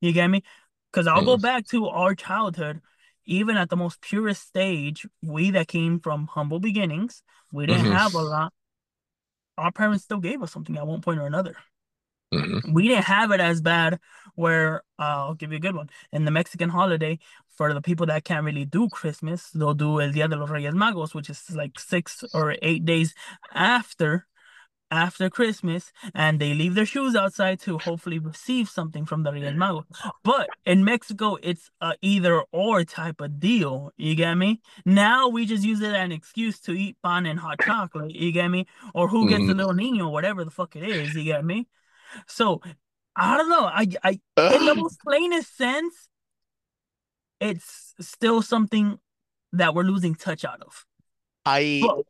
You 0.00 0.12
get 0.12 0.28
me? 0.28 0.42
Because 0.92 1.06
I'll 1.06 1.22
go 1.22 1.36
back 1.36 1.66
to 1.68 1.86
our 1.88 2.14
childhood. 2.14 2.80
Even 3.26 3.56
at 3.56 3.70
the 3.70 3.76
most 3.76 4.00
purest 4.00 4.46
stage, 4.46 5.06
we 5.22 5.50
that 5.50 5.68
came 5.68 6.00
from 6.00 6.28
humble 6.28 6.60
beginnings, 6.60 7.22
we 7.52 7.66
didn't 7.66 7.86
Mhm. 7.86 7.96
have 7.96 8.14
a 8.14 8.22
lot. 8.22 8.52
Our 9.58 9.72
parents 9.72 10.04
still 10.04 10.20
gave 10.20 10.42
us 10.42 10.52
something 10.52 10.76
at 10.76 10.86
one 10.86 11.00
point 11.00 11.20
or 11.20 11.26
another. 11.26 11.56
Mhm. 12.32 12.72
We 12.72 12.88
didn't 12.88 13.04
have 13.04 13.30
it 13.32 13.40
as 13.40 13.60
bad. 13.60 14.00
Where 14.34 14.82
uh, 14.98 15.02
I'll 15.02 15.34
give 15.34 15.50
you 15.50 15.56
a 15.56 15.60
good 15.60 15.74
one. 15.74 15.88
In 16.12 16.24
the 16.24 16.30
Mexican 16.30 16.68
holiday, 16.68 17.18
for 17.56 17.72
the 17.72 17.80
people 17.80 18.06
that 18.06 18.24
can't 18.24 18.44
really 18.44 18.64
do 18.64 18.88
Christmas, 18.88 19.50
they'll 19.50 19.74
do 19.74 20.00
El 20.00 20.12
Dia 20.12 20.28
de 20.28 20.36
los 20.36 20.50
Reyes 20.50 20.74
Magos, 20.74 21.14
which 21.14 21.30
is 21.30 21.50
like 21.54 21.78
six 21.78 22.22
or 22.34 22.56
eight 22.62 22.84
days 22.84 23.14
after 23.52 24.26
after 24.90 25.28
Christmas, 25.28 25.92
and 26.14 26.40
they 26.40 26.54
leave 26.54 26.74
their 26.74 26.86
shoes 26.86 27.16
outside 27.16 27.58
to 27.60 27.78
hopefully 27.78 28.18
receive 28.18 28.68
something 28.68 29.04
from 29.04 29.22
the 29.24 29.32
Real 29.32 29.52
Magos. 29.52 29.84
But 30.22 30.50
in 30.64 30.84
Mexico, 30.84 31.36
it's 31.42 31.70
a 31.80 31.94
either 32.02 32.42
or 32.52 32.84
type 32.84 33.20
of 33.20 33.40
deal. 33.40 33.92
You 33.96 34.14
get 34.14 34.34
me? 34.36 34.60
Now 34.84 35.28
we 35.28 35.44
just 35.46 35.64
use 35.64 35.80
it 35.80 35.88
as 35.88 36.04
an 36.04 36.12
excuse 36.12 36.60
to 36.60 36.72
eat 36.72 36.96
pan 37.02 37.26
and 37.26 37.40
hot 37.40 37.60
chocolate. 37.60 38.14
You 38.14 38.30
get 38.32 38.48
me? 38.48 38.66
Or 38.94 39.08
who 39.08 39.28
gets 39.28 39.46
the 39.46 39.54
Mhm. 39.54 39.56
little 39.56 39.74
Nino, 39.74 40.08
whatever 40.08 40.44
the 40.44 40.50
fuck 40.50 40.76
it 40.76 40.84
is. 40.84 41.14
You 41.16 41.24
get 41.24 41.44
me? 41.44 41.66
So 42.26 42.60
I 43.16 43.36
don't 43.36 43.48
know. 43.48 43.64
I 43.64 43.88
I 44.04 44.20
in 44.54 44.64
the 44.64 44.74
most 44.74 45.00
plainest 45.00 45.56
sense, 45.56 46.08
it's 47.40 47.94
still 48.00 48.42
something 48.42 48.98
that 49.52 49.74
we're 49.74 49.82
losing 49.82 50.14
touch 50.14 50.44
out 50.44 50.62
of. 50.62 50.86
I 51.44 51.80
But 51.82 52.06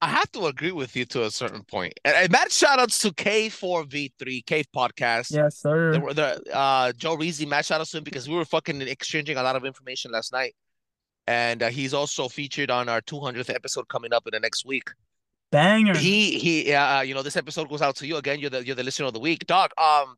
I 0.00 0.08
have 0.08 0.30
to 0.32 0.46
agree 0.46 0.70
with 0.70 0.94
you 0.94 1.04
to 1.06 1.24
a 1.24 1.30
certain 1.30 1.64
point. 1.64 1.94
And, 2.04 2.16
and 2.16 2.30
mad 2.30 2.52
shout 2.52 2.78
outs 2.78 2.98
to 3.00 3.10
K4V3, 3.10 4.46
Cave 4.46 4.66
Podcast. 4.74 5.32
yes, 5.32 5.58
sir. 5.58 5.92
The, 5.92 6.14
the, 6.14 6.56
uh, 6.56 6.92
Joe 6.92 7.16
Reezy, 7.16 7.48
mad 7.48 7.64
shout 7.64 7.80
outs 7.80 7.90
to 7.90 7.98
him 7.98 8.04
because 8.04 8.28
we 8.28 8.36
were 8.36 8.44
fucking 8.44 8.80
exchanging 8.82 9.36
a 9.36 9.42
lot 9.42 9.56
of 9.56 9.64
information 9.64 10.12
last 10.12 10.32
night. 10.32 10.54
And 11.26 11.62
uh, 11.62 11.68
he's 11.68 11.94
also 11.94 12.28
featured 12.28 12.70
on 12.70 12.88
our 12.88 13.00
200th 13.02 13.52
episode 13.52 13.88
coming 13.88 14.12
up 14.12 14.26
in 14.26 14.30
the 14.32 14.40
next 14.40 14.64
week. 14.64 14.88
Banger. 15.50 15.96
He 15.96 16.38
he 16.38 16.74
uh, 16.74 17.00
you 17.00 17.14
know 17.14 17.22
this 17.22 17.36
episode 17.36 17.68
goes 17.70 17.80
out 17.80 17.96
to 17.96 18.06
you 18.06 18.16
again. 18.16 18.38
You're 18.38 18.50
the 18.50 18.64
you're 18.64 18.76
the 18.76 18.82
listener 18.82 19.06
of 19.06 19.14
the 19.14 19.20
week, 19.20 19.46
dog. 19.46 19.70
Um, 19.78 20.16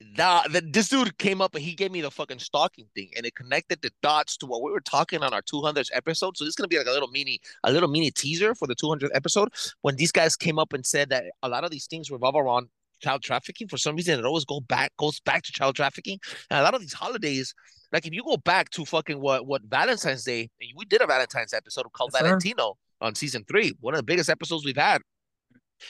the 0.00 0.62
this 0.72 0.88
dude 0.88 1.16
came 1.18 1.40
up 1.40 1.54
and 1.54 1.62
he 1.62 1.74
gave 1.74 1.90
me 1.90 2.00
the 2.00 2.10
fucking 2.10 2.38
stalking 2.38 2.86
thing, 2.94 3.10
and 3.16 3.24
it 3.24 3.34
connected 3.34 3.80
the 3.82 3.90
dots 4.02 4.36
to 4.38 4.46
what 4.46 4.62
we 4.62 4.70
were 4.70 4.80
talking 4.80 5.22
on 5.22 5.32
our 5.32 5.42
200th 5.42 5.90
episode. 5.92 6.36
So 6.36 6.44
this 6.44 6.50
is 6.50 6.56
gonna 6.56 6.68
be 6.68 6.78
like 6.78 6.86
a 6.86 6.90
little 6.90 7.08
mini, 7.08 7.40
a 7.64 7.72
little 7.72 7.88
mini 7.88 8.10
teaser 8.10 8.54
for 8.54 8.66
the 8.66 8.74
200th 8.74 9.10
episode 9.14 9.50
when 9.82 9.96
these 9.96 10.12
guys 10.12 10.36
came 10.36 10.58
up 10.58 10.72
and 10.72 10.84
said 10.84 11.10
that 11.10 11.24
a 11.42 11.48
lot 11.48 11.64
of 11.64 11.70
these 11.70 11.86
things 11.86 12.10
revolve 12.10 12.36
around 12.36 12.68
child 13.00 13.22
trafficking. 13.22 13.68
For 13.68 13.78
some 13.78 13.96
reason, 13.96 14.18
it 14.18 14.24
always 14.24 14.44
go 14.44 14.60
back 14.60 14.92
goes 14.98 15.20
back 15.20 15.42
to 15.44 15.52
child 15.52 15.76
trafficking, 15.76 16.18
and 16.50 16.60
a 16.60 16.62
lot 16.62 16.74
of 16.74 16.80
these 16.80 16.94
holidays. 16.94 17.54
Like 17.92 18.06
if 18.06 18.12
you 18.12 18.24
go 18.24 18.36
back 18.36 18.70
to 18.70 18.84
fucking 18.84 19.20
what 19.20 19.46
what 19.46 19.62
Valentine's 19.62 20.24
Day, 20.24 20.50
we 20.76 20.84
did 20.84 21.02
a 21.02 21.06
Valentine's 21.06 21.52
episode 21.52 21.86
called 21.92 22.10
Yes, 22.12 22.20
sir. 22.20 22.26
Valentino 22.26 22.76
on 23.00 23.14
season 23.14 23.44
three, 23.48 23.74
one 23.80 23.94
of 23.94 23.98
the 23.98 24.04
biggest 24.04 24.30
episodes 24.30 24.64
we've 24.64 24.76
had. 24.76 25.02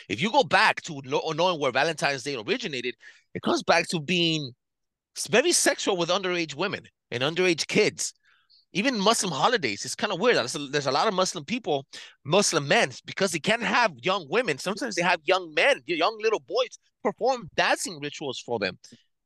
If 0.08 0.20
you 0.20 0.30
go 0.30 0.42
back 0.44 0.82
to 0.82 1.00
know, 1.04 1.32
knowing 1.34 1.60
where 1.60 1.72
Valentine's 1.72 2.22
Day 2.22 2.36
originated, 2.36 2.94
it 3.34 3.42
comes 3.42 3.62
back 3.62 3.88
to 3.88 4.00
being 4.00 4.52
very 5.30 5.52
sexual 5.52 5.96
with 5.96 6.08
underage 6.08 6.54
women 6.54 6.84
and 7.10 7.22
underage 7.22 7.66
kids. 7.66 8.14
Even 8.72 8.98
Muslim 8.98 9.30
holidays, 9.32 9.84
it's 9.84 9.94
kind 9.94 10.12
of 10.12 10.18
weird. 10.18 10.36
There's 10.36 10.56
a, 10.56 10.58
there's 10.66 10.88
a 10.88 10.92
lot 10.92 11.06
of 11.06 11.14
Muslim 11.14 11.44
people, 11.44 11.86
Muslim 12.24 12.66
men, 12.66 12.90
because 13.04 13.30
they 13.30 13.38
can't 13.38 13.62
have 13.62 13.92
young 14.02 14.26
women. 14.28 14.58
Sometimes 14.58 14.96
they 14.96 15.02
have 15.02 15.20
young 15.24 15.54
men, 15.54 15.80
young 15.86 16.18
little 16.20 16.40
boys 16.40 16.76
perform 17.04 17.48
dancing 17.54 18.00
rituals 18.00 18.42
for 18.44 18.58
them. 18.58 18.76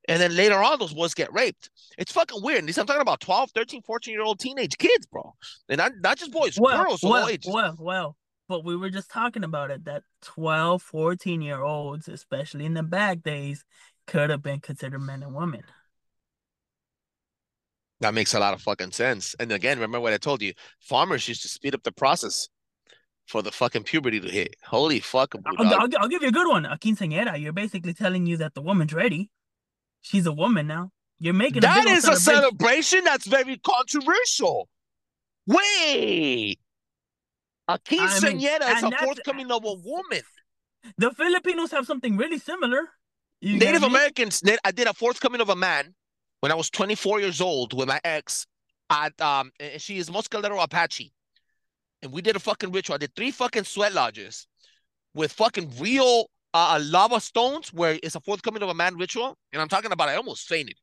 And 0.06 0.20
then 0.20 0.34
later 0.36 0.62
on, 0.62 0.78
those 0.78 0.92
boys 0.94 1.14
get 1.14 1.32
raped. 1.32 1.70
It's 1.96 2.12
fucking 2.12 2.42
weird. 2.42 2.60
And 2.60 2.78
I'm 2.78 2.86
talking 2.86 3.00
about 3.02 3.20
12, 3.20 3.50
13, 3.54 3.82
14 3.82 4.12
year 4.12 4.22
old 4.22 4.38
teenage 4.40 4.76
kids, 4.78 5.06
bro. 5.06 5.34
And 5.68 5.78
not, 5.78 5.92
not 6.00 6.18
just 6.18 6.32
boys, 6.32 6.58
Well, 6.58 6.82
girls 6.82 7.02
of 7.04 7.10
all 7.10 7.28
ages. 7.28 7.52
well, 7.52 7.76
well. 7.78 8.16
But 8.48 8.64
we 8.64 8.76
were 8.76 8.90
just 8.90 9.10
talking 9.10 9.44
about 9.44 9.70
it 9.70 9.84
that 9.84 10.02
12, 10.22 10.82
14 10.82 11.42
year 11.42 11.60
olds, 11.60 12.08
especially 12.08 12.64
in 12.64 12.74
the 12.74 12.82
back 12.82 13.22
days, 13.22 13.64
could 14.06 14.30
have 14.30 14.42
been 14.42 14.60
considered 14.60 15.00
men 15.00 15.22
and 15.22 15.34
women. 15.34 15.62
That 18.00 18.14
makes 18.14 18.32
a 18.34 18.38
lot 18.40 18.54
of 18.54 18.62
fucking 18.62 18.92
sense. 18.92 19.34
And 19.40 19.50
again, 19.52 19.78
remember 19.78 20.00
what 20.00 20.12
I 20.12 20.18
told 20.18 20.40
you: 20.40 20.52
farmers 20.80 21.26
used 21.28 21.42
to 21.42 21.48
speed 21.48 21.74
up 21.74 21.82
the 21.82 21.92
process 21.92 22.48
for 23.26 23.42
the 23.42 23.50
fucking 23.52 23.82
puberty 23.84 24.20
to 24.20 24.28
hit. 24.28 24.54
Holy 24.64 25.00
fuck, 25.00 25.34
I'll. 25.44 25.66
I'll, 25.74 25.88
I'll 25.98 26.08
give 26.08 26.22
you 26.22 26.28
a 26.28 26.32
good 26.32 26.48
one. 26.48 26.64
A 26.64 26.78
quinceañera. 26.78 27.40
You're 27.40 27.52
basically 27.52 27.94
telling 27.94 28.26
you 28.26 28.36
that 28.38 28.54
the 28.54 28.62
woman's 28.62 28.94
ready. 28.94 29.30
She's 30.00 30.26
a 30.26 30.32
woman 30.32 30.66
now. 30.68 30.92
You're 31.18 31.34
making 31.34 31.58
a 31.58 31.60
That 31.62 31.86
old 31.86 31.88
is 31.88 32.06
a 32.06 32.16
celebration. 32.16 32.42
celebration 32.58 33.04
that's 33.04 33.26
very 33.26 33.58
controversial. 33.58 34.68
Wait, 35.46 36.58
a 37.68 37.78
quinceañera 37.78 38.76
is 38.76 38.82
a 38.82 38.90
forthcoming 38.90 39.50
of 39.50 39.64
a 39.64 39.74
woman. 39.74 40.22
The 40.96 41.10
Filipinos 41.10 41.70
have 41.70 41.86
something 41.86 42.16
really 42.16 42.38
similar. 42.38 42.88
You 43.40 43.58
Native? 43.58 43.82
Americans. 43.82 44.42
na- 44.42 44.56
I 44.64 44.70
did 44.70 44.86
a 44.86 44.94
forthcoming 44.94 45.40
of 45.40 45.48
a 45.50 45.56
man 45.56 45.94
when 46.40 46.50
I 46.50 46.54
was 46.54 46.70
24 46.70 47.20
years 47.20 47.40
old 47.40 47.72
with 47.72 47.88
my 47.88 48.00
ex. 48.04 48.46
At 48.90 49.20
um, 49.20 49.50
and 49.60 49.80
she 49.80 49.98
is 49.98 50.08
Mescalero 50.08 50.62
Apache, 50.62 51.12
and 52.00 52.10
we 52.10 52.22
did 52.22 52.36
a 52.36 52.38
fucking 52.38 52.72
ritual. 52.72 52.94
I 52.94 52.98
did 52.98 53.14
three 53.14 53.30
fucking 53.30 53.64
sweat 53.64 53.92
lodges 53.92 54.46
with 55.12 55.30
fucking 55.32 55.74
real 55.78 56.30
uh, 56.54 56.80
lava 56.82 57.20
stones, 57.20 57.70
where 57.70 57.98
it's 58.02 58.14
a 58.14 58.20
forthcoming 58.20 58.62
of 58.62 58.70
a 58.70 58.74
man 58.74 58.96
ritual. 58.96 59.36
And 59.52 59.60
I'm 59.60 59.68
talking 59.68 59.92
about, 59.92 60.08
I 60.08 60.14
almost 60.16 60.48
fainted. 60.48 60.76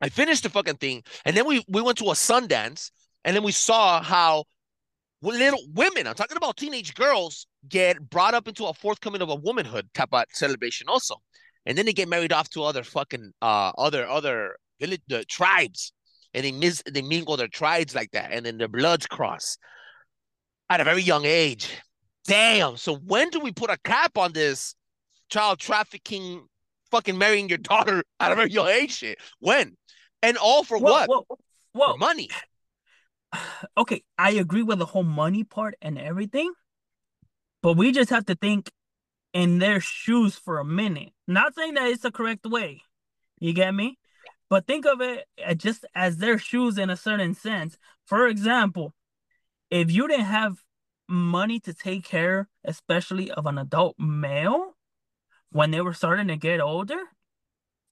I 0.00 0.10
finished 0.10 0.44
the 0.44 0.48
fucking 0.48 0.76
thing, 0.76 1.02
and 1.24 1.36
then 1.36 1.44
we 1.44 1.64
we 1.66 1.82
went 1.82 1.98
to 1.98 2.04
a 2.04 2.14
Sundance, 2.14 2.92
and 3.24 3.34
then 3.34 3.42
we 3.42 3.52
saw 3.52 4.00
how 4.00 4.44
little 5.22 5.64
women, 5.72 6.06
I'm 6.06 6.14
talking 6.14 6.36
about 6.36 6.56
teenage 6.56 6.94
girls, 6.94 7.46
get 7.68 8.10
brought 8.10 8.34
up 8.34 8.48
into 8.48 8.66
a 8.66 8.74
forthcoming 8.74 9.22
of 9.22 9.28
a 9.28 9.36
womanhood 9.36 9.88
type 9.94 10.08
of 10.12 10.24
celebration 10.32 10.88
also. 10.88 11.16
And 11.64 11.78
then 11.78 11.86
they 11.86 11.92
get 11.92 12.08
married 12.08 12.32
off 12.32 12.48
to 12.50 12.64
other 12.64 12.82
fucking 12.82 13.32
uh 13.40 13.72
other 13.78 14.08
other 14.08 14.56
village 14.80 15.02
the 15.08 15.24
tribes. 15.24 15.92
And 16.34 16.44
they 16.44 16.52
mis 16.52 16.82
they 16.90 17.02
mingle 17.02 17.36
their 17.36 17.48
tribes 17.48 17.94
like 17.94 18.10
that, 18.12 18.32
and 18.32 18.44
then 18.44 18.58
their 18.58 18.68
bloods 18.68 19.06
cross 19.06 19.58
at 20.70 20.80
a 20.80 20.84
very 20.84 21.02
young 21.02 21.24
age. 21.24 21.68
Damn. 22.26 22.76
So 22.76 22.96
when 22.96 23.28
do 23.30 23.40
we 23.40 23.52
put 23.52 23.70
a 23.70 23.76
cap 23.84 24.16
on 24.16 24.32
this 24.32 24.74
child 25.28 25.58
trafficking, 25.58 26.46
fucking 26.90 27.18
marrying 27.18 27.48
your 27.48 27.58
daughter 27.58 28.02
at 28.20 28.32
a 28.32 28.34
very 28.34 28.50
young 28.50 28.68
age 28.68 28.92
shit? 28.92 29.18
When? 29.40 29.76
And 30.22 30.36
all 30.36 30.64
for 30.64 30.78
Well, 30.78 30.92
what? 30.94 31.08
well, 31.08 31.26
well, 31.74 31.92
For 31.92 31.98
money. 31.98 32.30
okay, 33.76 34.02
I 34.18 34.32
agree 34.32 34.62
with 34.62 34.78
the 34.78 34.86
whole 34.86 35.02
money 35.02 35.44
part 35.44 35.74
and 35.82 35.98
everything, 35.98 36.52
but 37.62 37.74
we 37.74 37.92
just 37.92 38.10
have 38.10 38.26
to 38.26 38.34
think 38.34 38.70
in 39.32 39.58
their 39.58 39.80
shoes 39.80 40.36
for 40.36 40.58
a 40.58 40.64
minute. 40.64 41.12
Not 41.26 41.54
saying 41.54 41.74
that 41.74 41.88
it's 41.88 42.02
the 42.02 42.12
correct 42.12 42.46
way. 42.46 42.82
You 43.38 43.52
get 43.52 43.74
me? 43.74 43.98
But 44.50 44.66
think 44.66 44.84
of 44.84 45.00
it 45.00 45.26
just 45.56 45.86
as 45.94 46.18
their 46.18 46.38
shoes 46.38 46.76
in 46.76 46.90
a 46.90 46.96
certain 46.96 47.34
sense. 47.34 47.78
For 48.04 48.26
example, 48.26 48.94
if 49.70 49.90
you 49.90 50.06
didn't 50.06 50.26
have 50.26 50.62
money 51.08 51.58
to 51.60 51.72
take 51.72 52.04
care, 52.04 52.48
especially 52.64 53.30
of 53.30 53.46
an 53.46 53.58
adult 53.58 53.96
male, 53.98 54.76
when 55.50 55.70
they 55.70 55.80
were 55.80 55.94
starting 55.94 56.28
to 56.28 56.36
get 56.36 56.60
older, 56.60 57.00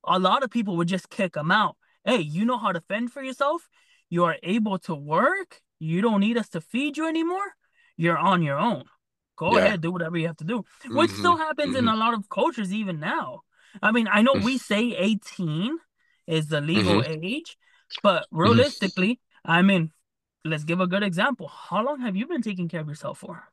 a 0.05 0.19
lot 0.19 0.43
of 0.43 0.51
people 0.51 0.77
would 0.77 0.89
just 0.89 1.11
kick 1.11 1.33
them 1.35 1.51
out. 1.51 1.77
Hey, 2.05 2.21
you 2.21 2.45
know 2.45 2.59
how 2.59 2.73
to 2.73 2.81
fend 2.81 3.13
for 3.13 3.23
yourself? 3.23 3.69
You 4.11 4.25
are 4.25 4.37
able 4.43 4.79
to 4.81 4.95
work. 4.95 5.63
You 5.79 6.03
don't 6.03 6.21
need 6.21 6.37
us 6.37 6.49
to 6.51 6.61
feed 6.61 6.97
you 6.97 7.09
anymore. 7.09 7.55
You're 7.97 8.19
on 8.19 8.43
your 8.43 8.59
own. 8.59 8.85
Go 9.37 9.57
Yeah. 9.57 9.65
ahead, 9.65 9.81
do 9.81 9.91
whatever 9.91 10.19
you 10.19 10.27
have 10.27 10.37
to 10.39 10.45
do. 10.45 10.65
Which 10.91 11.11
Mhm, 11.11 11.19
still 11.19 11.37
happens 11.37 11.75
in 11.75 11.89
a 11.89 11.93
mm-hmm. 11.93 12.01
lot 12.01 12.15
of 12.15 12.29
cultures 12.29 12.73
even 12.75 13.01
now. 13.01 13.41
I 13.83 13.93
mean, 13.93 14.09
I 14.13 14.21
know 14.23 14.35
mm. 14.35 14.45
we 14.45 14.59
say 14.59 14.95
18 14.97 15.79
is 16.27 16.49
the 16.49 16.61
legal 16.61 17.03
mm-hmm. 17.03 17.25
age, 17.25 17.57
but 18.03 18.25
mm-hmm. 18.25 18.39
realistically, 18.39 19.21
I 19.45 19.63
mean, 19.63 19.93
let's 20.45 20.65
give 20.65 20.81
a 20.81 20.87
good 20.87 21.03
example. 21.03 21.49
How 21.49 21.83
long 21.83 22.01
have 22.01 22.17
you 22.17 22.27
been 22.27 22.43
taking 22.43 22.69
care 22.69 22.81
of 22.81 22.89
yourself 22.89 23.19
for? 23.19 23.45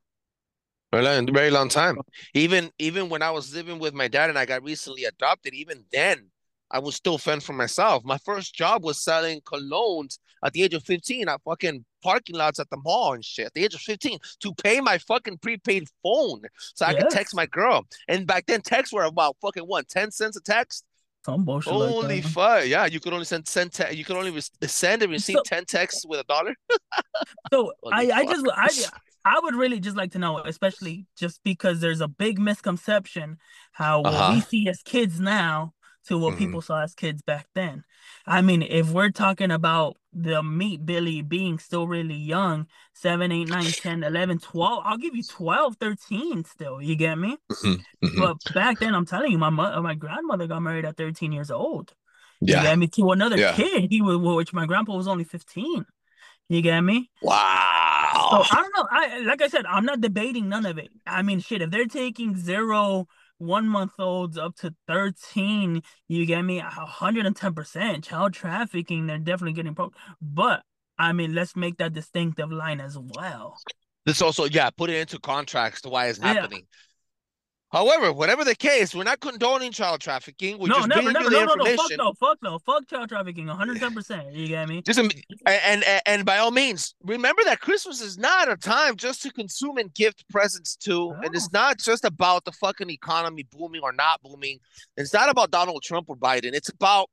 Very 0.91 1.03
long, 1.03 1.33
very 1.33 1.51
long 1.51 1.69
time. 1.69 1.97
Even 2.33 2.71
even 2.79 3.09
when 3.09 3.21
I 3.21 3.31
was 3.31 3.53
living 3.53 3.77
with 3.79 3.93
my 3.93 4.07
dad 4.07 4.29
and 4.29 4.39
I 4.39 4.45
got 4.45 4.63
recently 4.63 5.03
adopted, 5.03 5.53
even 5.53 5.85
then 5.91 6.29
I 6.71 6.79
was 6.79 6.95
still 6.95 7.17
fend 7.17 7.43
for 7.43 7.53
myself. 7.53 8.03
My 8.03 8.17
first 8.19 8.55
job 8.55 8.83
was 8.83 9.03
selling 9.03 9.41
colognes 9.41 10.17
at 10.47 10.53
the 10.53 10.63
age 10.63 10.73
of 10.73 10.83
15 10.83 11.29
at 11.29 11.41
fucking 11.43 11.85
parking 12.03 12.35
lots 12.35 12.59
at 12.59 12.69
the 12.69 12.77
mall 12.83 13.13
and 13.13 13.23
shit. 13.23 13.47
At 13.47 13.53
the 13.53 13.63
age 13.63 13.73
of 13.75 13.81
15 13.81 14.17
to 14.41 14.53
pay 14.55 14.81
my 14.81 14.97
fucking 14.97 15.37
prepaid 15.37 15.87
phone 16.03 16.41
so 16.75 16.85
I 16.85 16.93
could 16.95 17.09
text 17.09 17.35
my 17.35 17.45
girl. 17.45 17.85
And 18.07 18.25
back 18.25 18.45
then 18.47 18.61
texts 18.61 18.93
were 18.93 19.03
about 19.03 19.37
fucking 19.41 19.63
what, 19.63 19.87
10 19.87 20.11
cents 20.11 20.35
a 20.37 20.41
text? 20.41 20.83
Some 21.25 21.43
bullshit 21.43 21.73
like 21.73 21.89
Holy 21.89 22.19
that. 22.21 22.29
fuck. 22.29 22.65
Yeah, 22.67 22.85
you 22.85 22.99
could 23.01 23.11
only 23.13 23.25
send 23.25 23.47
send 23.47 23.73
te- 23.73 23.93
you 23.95 24.05
could 24.05 24.15
only 24.15 24.31
re- 24.31 24.41
send 24.67 25.03
and 25.03 25.11
receive 25.11 25.35
So- 25.37 25.43
10 25.45 25.65
texts 25.65 26.05
with 26.07 26.19
a 26.21 26.23
dollar. 26.23 26.55
So 27.51 27.73
I, 27.91 28.09
I 28.11 28.25
just. 28.25 28.45
I 28.53 28.69
I 29.29 29.39
would 29.43 29.55
really 29.55 29.81
just 29.81 29.97
like 29.97 30.11
to 30.13 30.19
know, 30.19 30.37
especially 30.39 31.05
just 31.17 31.41
because 31.43 31.81
there's 31.81 31.99
a 31.99 32.07
big 32.07 32.39
misconception 32.39 33.37
how 33.73 34.01
what 34.01 34.11
we 34.13 34.17
Uh-huh. 34.17 34.41
see 34.41 34.69
as 34.69 34.81
kids 34.83 35.19
now 35.19 35.73
to 36.07 36.17
what 36.17 36.33
Mhm. 36.33 36.37
people 36.37 36.61
saw 36.61 36.81
as 36.81 36.93
kids 36.93 37.21
back 37.21 37.47
then. 37.55 37.83
I 38.25 38.41
mean, 38.41 38.61
if 38.61 38.89
we're 38.89 39.11
talking 39.11 39.51
about 39.51 39.97
the 40.13 40.41
meat 40.43 40.85
Billy 40.85 41.21
being 41.21 41.59
still 41.59 41.87
really 41.87 42.15
young, 42.15 42.67
7, 42.93 43.31
8, 43.31 43.45
9, 43.45 43.71
10, 43.77 44.03
11, 44.03 44.39
12, 44.39 44.83
I'll 44.85 44.97
give 44.97 45.15
you 45.15 45.23
12, 45.23 45.77
13 45.77 46.43
still. 46.45 46.81
You 46.81 46.95
get 46.95 47.17
me? 47.17 47.37
But 48.01 48.37
back 48.53 48.79
then, 48.79 48.95
I'm 48.95 49.05
telling 49.05 49.31
you, 49.31 49.37
my 49.37 49.49
mother, 49.49 49.81
my 49.81 49.93
grandmother 49.95 50.47
got 50.47 50.61
married 50.61 50.85
at 50.85 50.97
13 50.97 51.31
years 51.31 51.51
old. 51.51 51.93
You 52.41 52.55
Yeah. 52.55 52.61
get 52.63 52.79
me? 52.79 52.87
To 52.87 53.11
another 53.11 53.37
Yeah. 53.37 53.53
kid, 53.53 53.87
he 53.91 54.01
was, 54.01 54.17
which 54.17 54.53
my 54.53 54.65
grandpa 54.65 54.95
was 54.95 55.07
only 55.07 55.23
15. 55.23 55.85
You 56.49 56.61
get 56.61 56.81
me? 56.81 57.09
Wow. 57.21 58.29
So. 58.31 58.43
I 58.57 58.61
don't 58.61 58.75
know. 58.75 58.87
I 58.89 59.19
like 59.19 59.41
I 59.41 59.47
said, 59.47 59.65
I'm 59.65 59.85
not 59.85 60.01
debating 60.01 60.49
none 60.49 60.65
of 60.65 60.77
it. 60.77 60.89
I 61.05 61.21
mean, 61.21 61.39
shit, 61.39 61.61
if 61.61 61.69
they're 61.69 61.85
taking 61.85 62.35
zero, 62.37 63.07
one 63.37 63.67
month 63.67 63.93
olds 63.99 64.37
up 64.37 64.55
to 64.57 64.73
13, 64.87 65.81
you 66.07 66.25
get 66.25 66.41
me? 66.41 66.59
110% 66.61 68.03
child 68.03 68.33
trafficking, 68.33 69.07
they're 69.07 69.17
definitely 69.19 69.53
getting 69.53 69.75
pro. 69.75 69.91
But 70.21 70.63
I 70.97 71.13
mean, 71.13 71.35
let's 71.35 71.55
make 71.55 71.77
that 71.77 71.93
distinctive 71.93 72.51
line 72.51 72.81
as 72.81 72.97
well. 72.97 73.61
This 74.05 74.21
also, 74.21 74.45
yeah, 74.45 74.69
put 74.69 74.89
it 74.89 74.97
into 74.97 75.19
contracts 75.19 75.81
to 75.81 75.89
why 75.89 76.07
it's 76.07 76.19
Yeah. 76.19 76.33
happening. 76.33 76.65
However, 77.69 78.13
whatever 78.13 78.45
the 78.45 78.55
case, 78.55 78.95
we're 78.95 79.03
not 79.03 79.19
condoning 79.19 79.73
child 79.73 79.99
trafficking. 79.99 80.57
We're 80.57 80.69
no, 80.69 80.75
just 80.75 80.87
never, 80.87 81.11
never, 81.11 81.25
you 81.25 81.29
the 81.29 81.45
no, 81.45 81.45
no, 81.45 81.55
no, 81.55 81.75
fuck 81.75 81.91
no, 81.97 82.13
fuck 82.13 82.37
no, 82.41 82.59
fuck 82.59 82.87
child 82.87 83.09
trafficking, 83.09 83.47
110%. 83.47 84.33
You 84.33 84.47
get 84.47 84.69
me? 84.69 84.81
Just, 84.81 84.99
and, 84.99 85.13
and 85.45 85.83
and 86.05 86.25
by 86.25 86.37
all 86.37 86.51
means, 86.51 86.95
remember 87.03 87.41
that 87.43 87.59
Christmas 87.59 87.99
is 87.99 88.17
not 88.17 88.49
a 88.49 88.55
time 88.55 88.95
just 88.95 89.21
to 89.23 89.31
consume 89.31 89.77
and 89.77 89.93
gift 89.93 90.23
presents 90.29 90.77
to, 90.77 91.13
and 91.23 91.35
it's 91.35 91.51
not 91.51 91.77
just 91.77 92.05
about 92.05 92.45
the 92.45 92.53
fucking 92.53 92.89
economy 92.89 93.45
booming 93.51 93.81
or 93.83 93.91
not 93.91 94.21
booming. 94.21 94.59
It's 94.95 95.13
not 95.13 95.29
about 95.29 95.51
Donald 95.51 95.83
Trump 95.83 96.09
or 96.09 96.15
Biden. 96.15 96.53
It's 96.53 96.69
about 96.69 97.09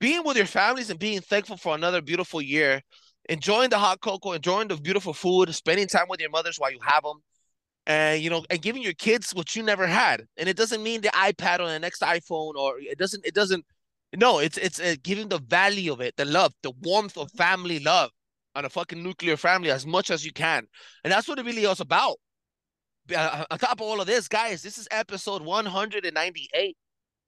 being 0.00 0.22
with 0.22 0.36
your 0.36 0.44
families 0.44 0.90
and 0.90 0.98
being 0.98 1.22
thankful 1.22 1.56
for 1.56 1.74
another 1.74 2.02
beautiful 2.02 2.42
year, 2.42 2.82
enjoying 3.30 3.70
the 3.70 3.78
hot 3.78 4.02
cocoa, 4.02 4.32
enjoying 4.32 4.68
the 4.68 4.76
beautiful 4.76 5.14
food, 5.14 5.54
spending 5.54 5.86
time 5.86 6.08
with 6.10 6.20
your 6.20 6.28
mothers 6.28 6.58
while 6.58 6.70
you 6.70 6.80
have 6.82 7.04
them, 7.04 7.22
and 7.86 8.22
you 8.22 8.30
know, 8.30 8.44
and 8.50 8.62
giving 8.62 8.82
your 8.82 8.94
kids 8.94 9.32
what 9.34 9.54
you 9.56 9.62
never 9.62 9.86
had. 9.86 10.24
And 10.36 10.48
it 10.48 10.56
doesn't 10.56 10.82
mean 10.82 11.00
the 11.02 11.08
iPad 11.08 11.60
or 11.60 11.68
the 11.68 11.78
next 11.78 12.02
iPhone, 12.02 12.54
or 12.54 12.78
it 12.78 12.98
doesn't 12.98 13.24
it 13.26 13.34
doesn't 13.34 13.64
No, 14.16 14.38
it's 14.38 14.58
it's 14.58 14.80
uh, 14.80 14.96
giving 15.02 15.28
the 15.28 15.38
value 15.40 15.92
of 15.92 16.00
it, 16.00 16.16
the 16.16 16.24
love, 16.24 16.52
the 16.62 16.72
warmth 16.82 17.18
of 17.18 17.30
family 17.32 17.80
love 17.80 18.10
on 18.54 18.64
a 18.64 18.70
fucking 18.70 19.02
nuclear 19.02 19.36
family 19.36 19.70
as 19.70 19.86
much 19.86 20.10
as 20.10 20.24
you 20.24 20.32
can, 20.32 20.66
and 21.04 21.12
that's 21.12 21.28
what 21.28 21.38
it 21.38 21.46
really 21.46 21.64
is 21.64 21.80
about. 21.80 22.16
Uh, 23.14 23.44
on 23.50 23.58
top 23.58 23.80
of 23.80 23.82
all 23.82 24.00
of 24.00 24.06
this, 24.06 24.28
guys, 24.28 24.62
this 24.62 24.78
is 24.78 24.88
episode 24.90 25.42
198, 25.42 26.76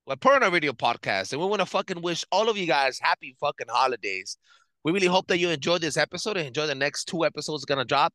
a 0.09 0.17
Paranoid 0.17 0.53
Radio 0.53 0.73
podcast, 0.73 1.33
and 1.33 1.41
we 1.41 1.47
want 1.47 1.61
to 1.61 1.67
fucking 1.67 2.01
wish 2.01 2.25
all 2.33 2.49
of 2.49 2.57
you 2.57 2.67
guys 2.67 2.99
happy 3.01 3.37
fucking 3.41 3.67
holidays. 3.69 4.39
We 4.85 4.93
really 4.93 5.09
hope 5.09 5.27
that 5.29 5.39
you 5.39 5.51
enjoyed 5.51 5.83
this 5.83 5.97
episode 5.97 6.37
and 6.37 6.47
enjoy 6.47 6.67
the 6.67 6.75
next 6.75 7.07
two 7.07 7.25
episodes 7.27 7.65
gonna 7.65 7.85
drop. 7.85 8.15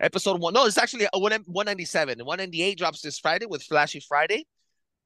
Episode 0.00 0.40
one, 0.40 0.54
no, 0.54 0.64
it's 0.64 0.78
actually 0.78 1.06
one 1.12 1.32
197. 1.32 2.18
198 2.18 2.78
drops 2.78 3.02
this 3.02 3.18
Friday 3.18 3.44
with 3.44 3.62
Flashy 3.62 4.00
Friday. 4.00 4.46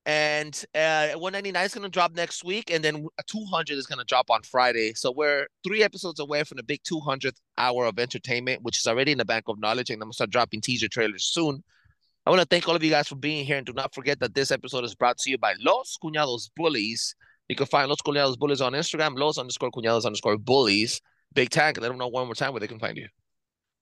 And 0.07 0.55
uh 0.75 1.15
199 1.15 1.65
is 1.65 1.75
going 1.75 1.83
to 1.83 1.89
drop 1.89 2.15
next 2.15 2.45
week 2.45 2.71
and 2.71 2.85
then 2.85 3.07
200 3.27 3.77
is 3.77 3.87
going 3.87 3.99
to 3.99 4.05
drop 4.05 4.31
on 4.31 4.43
friday. 4.43 4.93
So 4.95 5.11
we're 5.11 5.47
three 5.67 5.83
episodes 5.83 6.21
away 6.21 6.45
from 6.45 6.59
the 6.59 6.63
big 6.63 6.83
200th 6.83 7.39
hour 7.59 7.87
of 7.87 7.99
entertainment 7.99 8.63
which 8.63 8.79
is 8.79 8.87
already 8.87 9.13
in 9.13 9.19
the 9.19 9.25
bank 9.25 9.45
of 9.49 9.59
knowledge 9.59 9.91
and 9.91 9.97
i'm 9.97 10.07
going 10.07 10.13
to 10.13 10.17
start 10.17 10.31
dropping 10.31 10.61
teaser 10.61 10.89
trailers 10.89 11.25
soon. 11.25 11.65
I 12.27 12.31
want 12.31 12.43
to 12.43 12.47
thank 12.47 12.69
all 12.69 12.77
of 12.77 12.85
you 12.85 12.91
guys 12.91 13.09
for 13.09 13.17
being 13.17 13.45
here 13.47 13.57
and 13.57 13.67
do 13.67 13.73
not 13.73 13.95
forget 13.95 14.21
that 14.21 14.35
this 14.35 14.51
episode 14.51 14.85
is 14.85 14.95
brought 14.95 15.19
to 15.19 15.31
you 15.31 15.39
by 15.39 15.55
los 15.59 15.99
cuñados 16.03 16.51
bullies. 16.55 17.17
You 17.49 17.57
can 17.57 17.67
find 17.67 17.89
los 17.89 18.03
cuñados 18.03 18.39
bullies 18.39 18.61
on 18.61 18.75
instagram 18.75 19.19
los 19.19 19.39
underscore 19.39 19.71
cuñados 19.71 20.05
underscore 20.05 20.37
bullies. 20.37 21.01
Big 21.33 21.49
tank 21.49 21.81
let 21.81 21.89
them 21.89 21.99
know 21.99 22.09
one 22.09 22.27
more 22.27 22.35
time 22.35 22.53
where 22.53 22.61
they 22.61 22.69
can 22.69 22.79
find 22.79 22.97
you 22.97 23.09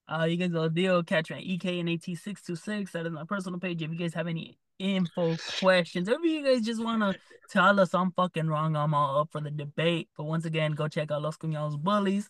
Uh, 0.08 0.24
you 0.24 0.36
guys 0.36 0.50
will 0.50 0.68
deal 0.68 1.02
catch 1.02 1.30
me 1.30 1.36
at 1.36 1.60
EKNAT626. 1.60 2.92
That 2.92 3.06
is 3.06 3.12
my 3.12 3.24
personal 3.24 3.58
page. 3.58 3.82
If 3.82 3.90
you 3.90 3.96
guys 3.96 4.14
have 4.14 4.26
any 4.26 4.58
info 4.78 5.36
questions, 5.60 6.08
or 6.08 6.14
if 6.14 6.24
you 6.24 6.44
guys 6.44 6.62
just 6.62 6.82
want 6.82 7.02
to 7.02 7.18
tell 7.50 7.78
us 7.80 7.94
I'm 7.94 8.10
fucking 8.12 8.46
wrong, 8.48 8.76
I'm 8.76 8.94
all 8.94 9.20
up 9.20 9.28
for 9.32 9.40
the 9.40 9.50
debate. 9.50 10.08
But 10.16 10.24
once 10.24 10.44
again, 10.44 10.72
go 10.72 10.88
check 10.88 11.10
out 11.10 11.22
Los 11.22 11.36
Cuñados 11.36 11.78
Bullies. 11.78 12.28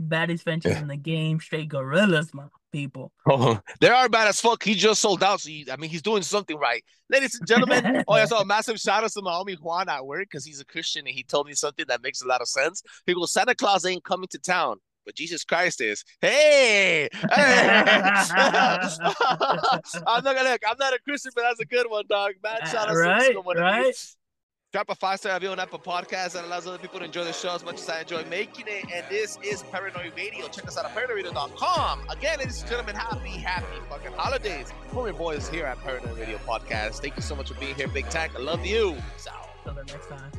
Baddest 0.00 0.44
ventures 0.44 0.74
Yeah. 0.74 0.82
in 0.82 0.86
the 0.88 0.96
game, 0.96 1.40
straight 1.40 1.68
gorillas, 1.68 2.32
my 2.32 2.44
people. 2.70 3.10
Oh, 3.28 3.58
they 3.80 3.88
are 3.88 4.08
bad 4.08 4.28
as 4.28 4.40
fuck. 4.40 4.62
He 4.62 4.74
just 4.74 5.00
sold 5.00 5.24
out. 5.24 5.40
So, 5.40 5.48
he, 5.48 5.66
I 5.72 5.76
mean, 5.76 5.90
he's 5.90 6.02
doing 6.02 6.22
something 6.22 6.56
right. 6.56 6.84
Ladies 7.10 7.34
and 7.36 7.48
gentlemen, 7.48 8.04
oh, 8.06 8.12
I 8.12 8.24
saw 8.26 8.40
a 8.40 8.44
massive 8.44 8.78
shout 8.78 9.02
out 9.02 9.10
to 9.10 9.22
my 9.22 9.32
homie 9.32 9.56
Juan 9.60 9.88
at 9.88 10.06
work 10.06 10.28
because 10.30 10.44
he's 10.44 10.60
a 10.60 10.64
Christian 10.64 11.04
and 11.06 11.16
he 11.16 11.24
told 11.24 11.48
me 11.48 11.54
something 11.54 11.84
that 11.88 12.00
makes 12.02 12.22
a 12.22 12.28
lot 12.28 12.40
of 12.40 12.48
sense. 12.48 12.80
He 13.06 13.14
goes, 13.14 13.32
Santa 13.32 13.56
Claus 13.56 13.84
ain't 13.86 14.04
coming 14.04 14.28
to 14.30 14.38
town, 14.38 14.76
but 15.08 15.14
Jesus 15.14 15.42
Christ 15.42 15.80
is. 15.80 16.04
Hey! 16.20 17.08
hey! 17.12 17.30
I'm 17.32 18.20
not 20.22 20.36
gonna, 20.36 20.58
I'm 20.68 20.76
not 20.78 20.92
a 20.92 20.98
Christian, 21.02 21.32
but 21.34 21.44
that's 21.48 21.60
a 21.60 21.64
good 21.64 21.88
one, 21.88 22.04
dog. 22.10 22.32
Man, 22.44 22.58
uh, 22.60 22.66
shout 22.66 22.88
out 22.90 22.92
to 22.92 22.98
Right, 22.98 23.42
one 23.42 23.56
of 23.56 23.62
right. 23.62 23.94
Drop 24.70 24.90
a 24.90 24.94
five 24.94 25.18
star 25.18 25.32
review 25.32 25.48
on 25.48 25.58
Apple 25.58 25.78
Podcast 25.78 26.32
that 26.32 26.44
allows 26.44 26.66
other 26.66 26.76
people 26.76 26.98
to 26.98 27.06
enjoy 27.06 27.24
the 27.24 27.32
show 27.32 27.54
as 27.54 27.64
much 27.64 27.76
as 27.76 27.88
I 27.88 28.00
enjoy 28.00 28.22
making 28.26 28.66
it. 28.68 28.84
And 28.92 29.02
this 29.08 29.38
is 29.42 29.62
Paranoid 29.62 30.12
Radio. 30.14 30.46
Check 30.48 30.68
us 30.68 30.76
out 30.76 30.84
at 30.84 30.94
paranoiradio.com. 30.94 32.10
Again, 32.10 32.40
ladies 32.40 32.60
and 32.60 32.68
gentlemen, 32.68 32.94
happy, 32.94 33.30
happy 33.30 33.64
fucking 33.88 34.12
holidays. 34.12 34.70
Homie 34.90 35.16
boys 35.16 35.48
here 35.48 35.64
at 35.64 35.78
Paranoid 35.78 36.18
Radio 36.18 36.36
Podcast. 36.36 37.00
Thank 37.00 37.16
you 37.16 37.22
so 37.22 37.34
much 37.34 37.48
for 37.48 37.58
being 37.58 37.74
here, 37.76 37.88
Big 37.88 38.10
Tank. 38.10 38.32
I 38.36 38.40
love 38.40 38.66
you. 38.66 38.94
So. 39.16 39.30
Till 39.64 39.72
the 39.72 39.84
next 39.84 40.10
time. 40.10 40.30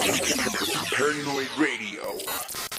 Paranoid 0.00 1.48
Radio. 1.58 2.69